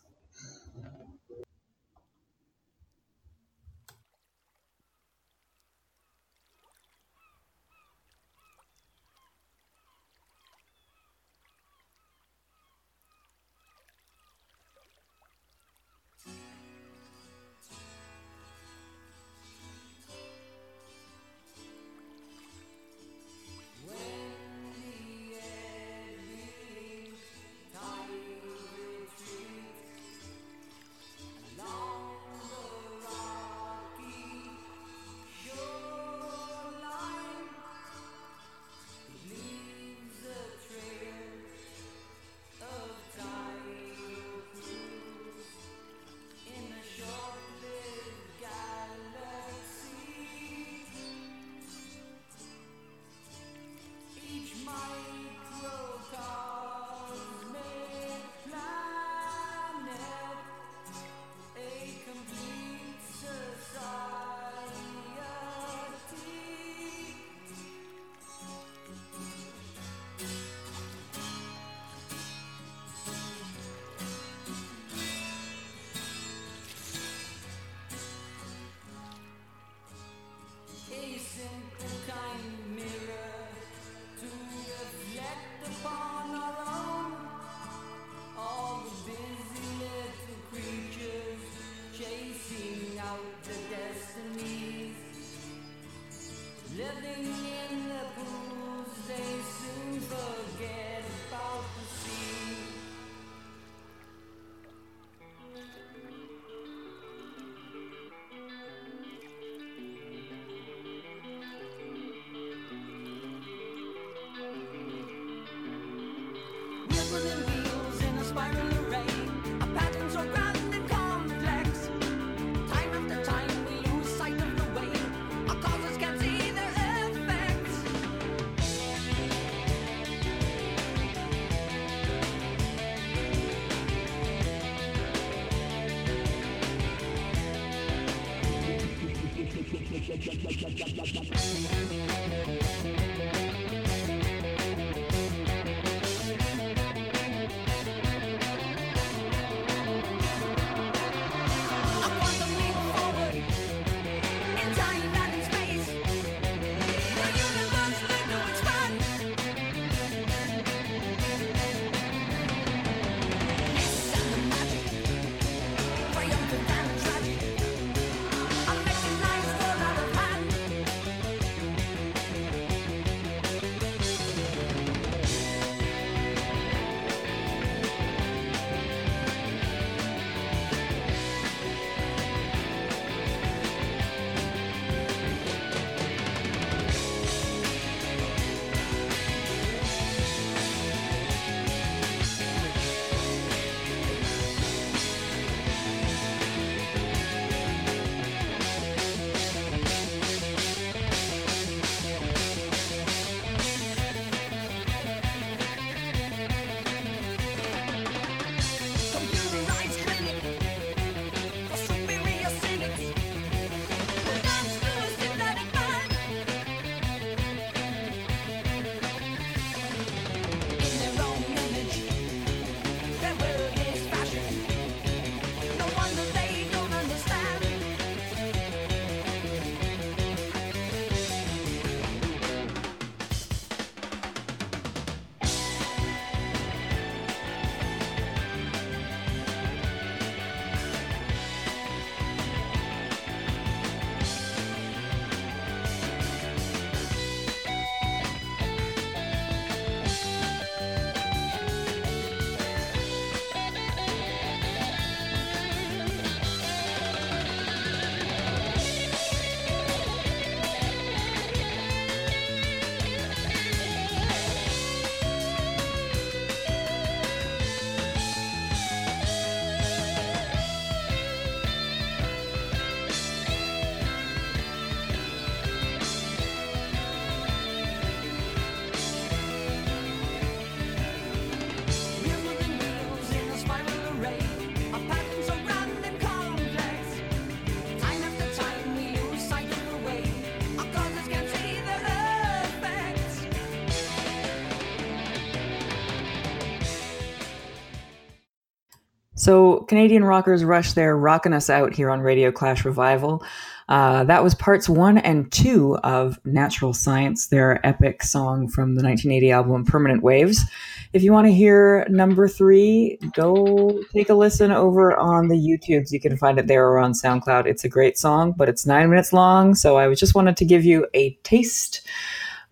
So, 299.48 299.78
Canadian 299.88 300.24
rockers 300.24 300.62
Rush, 300.62 300.92
they're 300.92 301.16
rocking 301.16 301.54
us 301.54 301.70
out 301.70 301.94
here 301.94 302.10
on 302.10 302.20
Radio 302.20 302.52
Clash 302.52 302.84
Revival. 302.84 303.42
Uh, 303.88 304.24
that 304.24 304.44
was 304.44 304.54
parts 304.54 304.90
one 304.90 305.16
and 305.16 305.50
two 305.50 305.96
of 306.04 306.38
Natural 306.44 306.92
Science, 306.92 307.46
their 307.46 307.80
epic 307.86 308.22
song 308.22 308.68
from 308.68 308.94
the 308.94 309.02
1980 309.02 309.50
album 309.50 309.86
Permanent 309.86 310.22
Waves. 310.22 310.66
If 311.14 311.22
you 311.22 311.32
want 311.32 311.46
to 311.46 311.54
hear 311.54 312.06
number 312.10 312.46
three, 312.46 313.18
go 313.32 313.98
take 314.12 314.28
a 314.28 314.34
listen 314.34 314.70
over 314.70 315.16
on 315.16 315.48
the 315.48 315.56
YouTubes. 315.56 316.12
You 316.12 316.20
can 316.20 316.36
find 316.36 316.58
it 316.58 316.66
there 316.66 316.86
or 316.86 316.98
on 316.98 317.14
SoundCloud. 317.14 317.64
It's 317.64 317.84
a 317.84 317.88
great 317.88 318.18
song, 318.18 318.52
but 318.52 318.68
it's 318.68 318.84
nine 318.84 319.08
minutes 319.08 319.32
long. 319.32 319.74
So 319.74 319.96
I 319.96 320.12
just 320.14 320.34
wanted 320.34 320.58
to 320.58 320.66
give 320.66 320.84
you 320.84 321.06
a 321.14 321.30
taste 321.42 322.06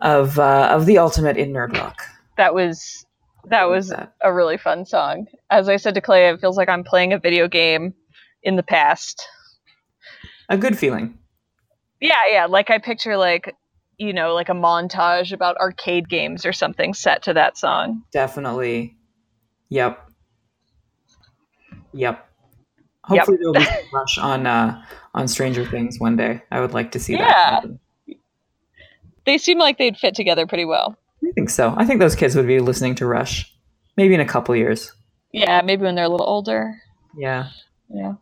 of 0.01 0.37
uh, 0.37 0.69
of 0.71 0.85
the 0.85 0.99
ultimate 0.99 1.37
in 1.37 1.53
nerd 1.53 1.73
rock. 1.73 2.03
That 2.35 2.53
was 2.53 3.06
that 3.49 3.69
was 3.69 3.89
that. 3.89 4.13
a 4.21 4.33
really 4.33 4.57
fun 4.57 4.85
song. 4.85 5.27
As 5.49 5.69
I 5.69 5.77
said 5.77 5.95
to 5.95 6.01
Cléa, 6.01 6.33
it 6.33 6.41
feels 6.41 6.57
like 6.57 6.69
I'm 6.69 6.83
playing 6.83 7.13
a 7.13 7.19
video 7.19 7.47
game 7.47 7.93
in 8.43 8.55
the 8.55 8.63
past. 8.63 9.27
A 10.49 10.57
good 10.57 10.77
feeling. 10.77 11.17
Yeah, 11.99 12.15
yeah. 12.31 12.45
Like 12.45 12.69
I 12.69 12.77
picture 12.77 13.17
like 13.17 13.53
you 13.97 14.13
know, 14.13 14.33
like 14.33 14.49
a 14.49 14.53
montage 14.53 15.31
about 15.31 15.57
arcade 15.57 16.07
games 16.07 16.45
or 16.45 16.53
something 16.53 16.93
set 16.93 17.23
to 17.23 17.33
that 17.33 17.57
song. 17.57 18.03
Definitely. 18.11 18.95
Yep. 19.69 19.99
Yep. 21.93 22.23
Hopefully 23.03 23.37
there'll 23.37 23.53
be 23.53 23.63
some 23.63 23.75
rush 23.93 24.17
on 24.17 24.45
uh, 24.45 24.83
on 25.13 25.27
Stranger 25.27 25.65
Things 25.65 25.99
one 25.99 26.15
day. 26.15 26.43
I 26.51 26.59
would 26.59 26.73
like 26.73 26.91
to 26.91 26.99
see 26.99 27.15
that. 27.15 27.21
Yeah. 27.21 27.49
happen. 27.51 27.79
They 29.25 29.37
seem 29.37 29.57
like 29.57 29.77
they'd 29.77 29.97
fit 29.97 30.15
together 30.15 30.45
pretty 30.45 30.65
well. 30.65 30.97
I 31.27 31.31
think 31.33 31.49
so. 31.49 31.73
I 31.77 31.85
think 31.85 31.99
those 31.99 32.15
kids 32.15 32.35
would 32.35 32.47
be 32.47 32.59
listening 32.59 32.95
to 32.95 33.05
Rush, 33.05 33.53
maybe 33.97 34.13
in 34.13 34.19
a 34.19 34.25
couple 34.25 34.55
years. 34.55 34.93
Yeah, 35.33 35.61
maybe 35.61 35.83
when 35.83 35.95
they're 35.95 36.05
a 36.05 36.09
little 36.09 36.27
older. 36.27 36.81
Yeah. 37.17 37.49
Yeah. 37.89 38.13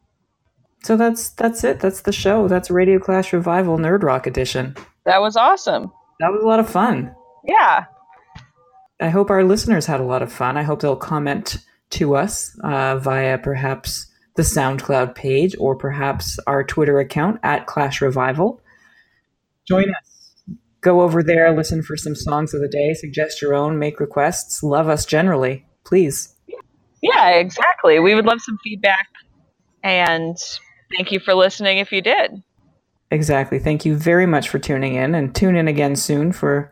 So 0.84 0.98
that's 0.98 1.30
that's 1.30 1.64
it. 1.64 1.80
That's 1.80 2.02
the 2.02 2.12
show. 2.12 2.48
That's 2.48 2.70
Radio 2.70 3.00
Clash 3.00 3.34
Revival 3.34 3.78
Nerd 3.78 4.04
Rock 4.04 4.28
Edition. 4.28 4.76
That 5.06 5.22
was 5.22 5.36
awesome. 5.36 5.92
That 6.20 6.32
was 6.32 6.44
a 6.44 6.48
lot 6.48 6.60
of 6.60 6.70
fun. 6.70 7.14
Yeah. 7.44 7.86
I 9.00 9.10
hope 9.10 9.30
our 9.30 9.44
listeners 9.44 9.86
had 9.86 10.00
a 10.00 10.06
lot 10.06 10.22
of 10.22 10.32
fun. 10.32 10.58
I 10.58 10.64
hope 10.64 10.82
they'll 10.82 10.96
comment 10.96 11.58
to 11.92 12.16
us 12.16 12.58
uh, 12.64 12.98
via 12.98 13.38
perhaps 13.38 14.08
the 14.36 14.44
SoundCloud 14.44 15.16
page 15.16 15.56
or 15.60 15.76
perhaps 15.76 16.40
our 16.48 16.64
Twitter 16.64 17.00
account 17.00 17.40
at 17.44 17.68
Clash 17.68 18.02
Revival. 18.02 18.62
Join 19.68 19.90
us. 19.90 20.05
Go 20.86 21.02
over 21.02 21.24
there, 21.24 21.52
listen 21.52 21.82
for 21.82 21.98
some 21.98 22.14
songs 22.14 22.54
of 22.54 22.62
the 22.62 22.68
day, 22.68 22.94
suggest 22.94 23.42
your 23.42 23.56
own, 23.56 23.80
make 23.80 24.00
requests, 24.00 24.62
love 24.62 24.88
us 24.88 25.04
generally, 25.04 25.66
please. 25.84 26.36
Yeah, 27.02 27.32
exactly. 27.32 28.00
We 28.00 28.14
would 28.14 28.26
love 28.28 28.40
some 28.40 28.60
feedback. 28.64 29.08
And 29.84 30.38
thank 30.96 31.12
you 31.12 31.20
for 31.20 31.34
listening 31.34 31.80
if 31.80 31.92
you 31.92 32.04
did. 32.04 32.44
Exactly. 33.10 33.58
Thank 33.58 33.84
you 33.84 33.96
very 33.96 34.28
much 34.28 34.48
for 34.48 34.60
tuning 34.60 34.94
in 34.94 35.16
and 35.16 35.34
tune 35.34 35.56
in 35.56 35.68
again 35.68 35.96
soon 35.96 36.32
for 36.32 36.72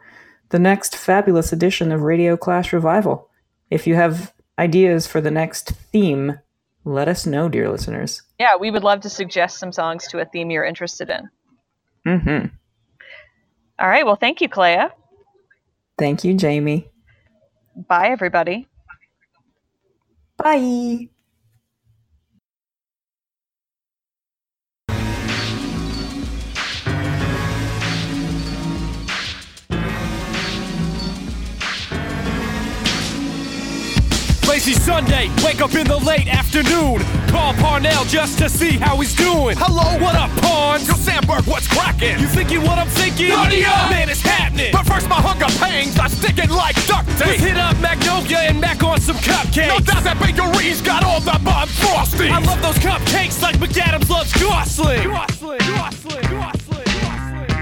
the 0.50 0.60
next 0.60 0.96
fabulous 0.96 1.52
edition 1.52 1.92
of 1.92 2.04
Radio 2.04 2.38
Clash 2.38 2.72
Revival. 2.72 3.32
If 3.72 3.88
you 3.88 3.96
have 3.96 4.32
ideas 4.60 5.08
for 5.08 5.22
the 5.22 5.32
next 5.32 5.72
theme, 5.72 6.38
let 6.86 7.08
us 7.08 7.26
know, 7.26 7.50
dear 7.50 7.68
listeners. 7.68 8.22
Yeah, 8.40 8.58
we 8.60 8.70
would 8.70 8.84
love 8.84 9.00
to 9.02 9.10
suggest 9.10 9.58
some 9.58 9.72
songs 9.72 10.08
to 10.10 10.20
a 10.20 10.26
theme 10.26 10.52
you're 10.52 10.64
interested 10.64 11.10
in. 11.10 11.30
Mm-hmm. 12.06 12.56
All 13.84 13.90
right. 13.90 14.06
Well, 14.06 14.16
thank 14.16 14.40
you, 14.40 14.48
Cléa. 14.48 14.92
Thank 15.98 16.24
you, 16.24 16.36
Jamie. 16.36 16.88
Bye, 17.76 18.12
everybody. 18.12 18.70
Bye. 20.38 21.10
Lazy 34.54 34.74
Sunday, 34.74 35.32
wake 35.44 35.62
up 35.62 35.74
in 35.74 35.88
the 35.88 35.98
late 35.98 36.28
afternoon. 36.28 37.02
Call 37.28 37.56
Parnell 37.56 38.06
just 38.06 38.38
to 38.38 38.48
see 38.48 38.78
how 38.78 38.96
he's 38.98 39.16
doing. 39.16 39.58
Hello, 39.58 39.98
what 39.98 40.14
up, 40.14 40.30
Pawns? 40.46 40.88
Yo, 40.88 40.94
Samberg, 40.94 41.48
what's 41.48 41.68
cracking? 41.68 42.20
You 42.20 42.28
thinking 42.28 42.62
what 42.62 42.78
I'm 42.78 42.88
thinking? 42.88 43.32
Up! 43.32 43.50
Man, 43.50 44.10
it's 44.10 44.22
happening. 44.22 44.70
But 44.72 44.86
first, 44.86 45.10
my 45.10 45.16
hunger 45.16 45.50
pangs 45.58 45.98
are 45.98 46.08
sticking 46.08 46.52
like 46.52 46.76
duct 46.86 47.10
Let's 47.18 47.42
hit 47.42 47.58
up 47.58 47.76
Magnolia 47.82 48.46
and 48.46 48.62
mac 48.62 48.84
on 48.84 49.02
some 49.02 49.18
cupcakes. 49.26 49.70
No 49.70 49.80
doubt 49.80 50.04
that 50.04 50.22
bakery's 50.22 50.84
got 50.84 51.04
all 51.04 51.20
the 51.20 51.34
bomb 51.44 51.68
frosty. 51.70 52.30
I 52.30 52.38
love 52.38 52.62
those 52.62 52.78
cupcakes 52.78 53.42
like 53.42 53.56
McAdams 53.56 54.08
loves 54.08 54.34
Gosling. 54.38 55.02
Gosling, 55.02 55.66
Gosling, 55.66 56.30
Gosling, 56.30 56.86
Gosling. 57.02 57.54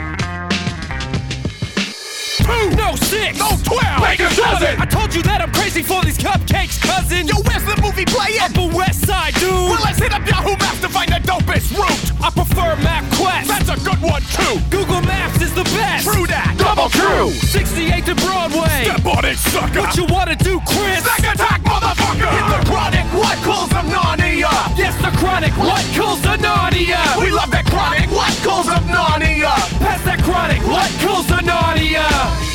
Two, 2.44 2.76
No 2.92 2.98
six. 3.08 3.40
no 3.40 3.48
twelve, 3.64 4.04
Make 4.04 4.20
a 4.20 4.28
dozen. 4.36 4.76
I 4.76 4.84
told 4.84 5.16
you 5.16 5.24
that 5.24 5.40
I'm 5.40 5.54
crazy 5.56 5.80
for 5.82 6.04
these 6.04 6.18
cupcakes, 6.20 6.76
cousin. 6.76 7.24
Yo, 7.24 7.40
where's 7.48 7.64
the 7.64 7.80
movie 7.80 8.04
playing? 8.04 8.44
Upper 8.44 8.68
West 8.68 9.08
Side, 9.08 9.32
dude. 9.40 9.48
Well, 9.48 9.80
let's 9.80 9.96
hit 9.96 10.12
up 10.12 10.28
Yahoo 10.28 10.60
Maps 10.60 10.84
to 10.84 10.90
find 10.92 11.08
the 11.08 11.24
dopest 11.24 11.72
route. 11.72 12.12
I 12.20 12.28
prefer 12.36 12.76
MapQuest. 12.84 13.48
That's 13.48 13.72
a 13.72 13.80
good 13.80 14.02
one 14.04 14.20
too. 14.36 14.60
Google 14.68 15.00
Maps 15.08 15.40
is 15.40 15.56
the 15.56 15.64
best. 15.72 16.04
True 16.04 16.28
that. 16.28 16.52
Double 16.60 16.92
true. 16.92 17.32
68 17.32 18.12
to 18.12 18.16
Broadway. 18.28 18.84
Step 18.84 19.08
on 19.08 19.24
it, 19.24 19.40
sucker. 19.40 19.88
What 19.88 19.96
you 19.96 20.04
wanna 20.12 20.36
do, 20.36 20.60
Chris? 20.68 21.00
Back 21.08 21.24
attack, 21.32 21.64
motherfucker. 21.64 22.28
Hit 22.28 22.46
the 22.52 22.60
chronic. 22.68 23.08
What 23.16 23.40
calls 23.48 23.72
them 23.72 23.88
Narnia? 23.88 24.52
Yes, 24.76 25.00
the 25.00 25.16
chronic. 25.16 25.56
What 25.56 25.80
kills 25.96 26.20
the 26.28 26.36
Narnia? 26.36 27.00
We 27.24 27.32
love 27.32 27.56
that 27.56 27.64
chronic. 27.72 28.12
What 28.12 28.36
calls 28.44 28.68
them 28.68 28.84
Narnia? 28.92 29.56
Pass 29.80 30.04
that 30.04 30.20
chronic. 30.28 30.60
What 30.68 30.92
kills 31.00 31.28
the 31.32 31.40
Narnia? 31.40 32.51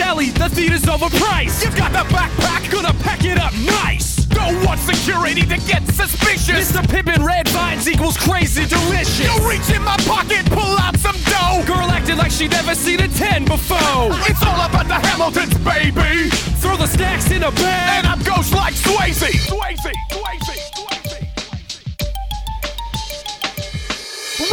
The 0.00 0.48
theater's 0.48 0.82
overpriced. 0.84 1.62
You've 1.62 1.76
got 1.76 1.92
the 1.92 2.08
backpack. 2.08 2.72
Gonna 2.72 2.94
pack 3.04 3.22
it 3.22 3.36
up 3.36 3.52
nice. 3.84 4.24
Don't 4.24 4.64
want 4.64 4.80
security 4.80 5.42
to 5.42 5.58
get 5.68 5.86
suspicious. 5.88 6.72
Mr. 6.72 6.82
Pibb 6.86 7.14
and 7.14 7.22
Red 7.22 7.46
Vines 7.48 7.86
equals 7.86 8.16
crazy 8.16 8.64
delicious. 8.64 9.20
You 9.20 9.48
reach 9.48 9.68
in 9.68 9.84
my 9.84 9.98
pocket, 10.08 10.46
pull 10.46 10.78
out 10.78 10.96
some 10.96 11.16
dough. 11.24 11.62
Girl 11.66 11.90
acted 11.92 12.16
like 12.16 12.30
she'd 12.30 12.50
never 12.50 12.74
seen 12.74 13.00
a 13.00 13.08
10 13.08 13.44
before. 13.44 14.08
It's 14.24 14.42
all 14.42 14.64
about 14.64 14.88
the 14.88 14.94
Hamiltons, 14.94 15.54
baby. 15.58 16.30
Throw 16.60 16.78
the 16.78 16.86
stacks 16.86 17.30
in 17.30 17.42
a 17.42 17.50
bag. 17.52 17.98
And 17.98 18.06
I'm 18.06 18.22
ghost 18.22 18.54
like 18.54 18.72
Swayze. 18.72 19.36
Swayze, 19.52 19.92
Swayze, 20.10 20.79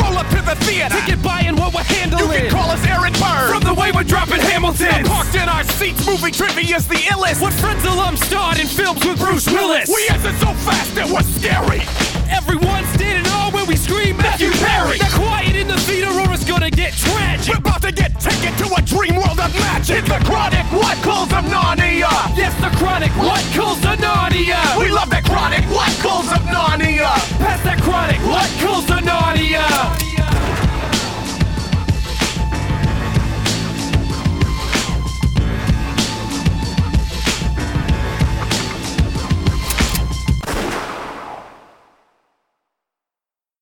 Roll 0.07 0.19
up 0.19 0.27
to 0.29 0.41
the 0.41 0.55
theater. 0.63 0.95
Ticket 0.95 1.21
buying 1.21 1.55
what 1.57 1.73
we're 1.73 1.83
handling. 1.83 2.31
You 2.31 2.47
can 2.47 2.51
call 2.51 2.71
us 2.71 2.79
Aaron 2.87 3.11
Burr. 3.13 3.51
From 3.51 3.63
the 3.63 3.73
way 3.73 3.91
we're 3.91 4.07
dropping 4.07 4.39
Hamilton. 4.39 5.03
Parked 5.03 5.35
in 5.35 5.49
our 5.49 5.63
seats, 5.75 6.05
movie 6.07 6.31
trivia's 6.31 6.87
the 6.87 6.95
illest. 7.11 7.41
What 7.41 7.53
friends 7.53 7.83
alum 7.83 8.15
starred 8.15 8.59
in 8.59 8.67
films 8.67 9.03
with 9.03 9.19
Bruce 9.19 9.47
Willis. 9.47 9.89
We 9.89 10.07
answered 10.09 10.39
so 10.39 10.53
fast 10.63 10.95
it 10.95 11.11
was 11.11 11.27
scary. 11.35 11.83
Everyone's 12.31 12.87
standing 12.95 13.29
all 13.33 13.51
when 13.51 13.67
we 13.67 13.75
scream 13.75 14.15
Matthew 14.17 14.51
Perry. 14.51 14.97
Now 14.99 15.11
quiet 15.17 15.55
in 15.55 15.67
the 15.67 15.77
theater 15.83 16.11
gonna 16.47 16.71
get 16.71 16.93
tragic. 16.93 17.53
We're 17.53 17.59
about 17.59 17.81
to 17.81 17.91
get 17.91 18.19
taken 18.19 18.55
to 18.57 18.73
a 18.75 18.81
dream 18.81 19.15
world 19.15 19.39
of 19.39 19.53
magic. 19.55 19.99
It's 19.99 20.09
The 20.09 20.19
chronic, 20.23 20.65
what 20.71 20.97
calls 21.03 21.29
them 21.29 21.45
Narnia? 21.45 22.09
Yes, 22.35 22.55
the 22.61 22.71
chronic. 22.77 23.11
What 23.17 23.43
kills 23.51 23.81
the 23.81 23.95
Narnia? 23.99 24.61
We 24.79 24.89
love 24.89 25.09
the 25.09 25.21
chronic, 25.27 25.65
what 25.69 25.91
calls 25.99 26.29
them 26.29 26.43
Narnia? 26.47 27.11
Pass 27.43 27.61
that 27.63 27.81
chronic. 27.81 28.19
What 28.25 28.49
kills 28.59 28.87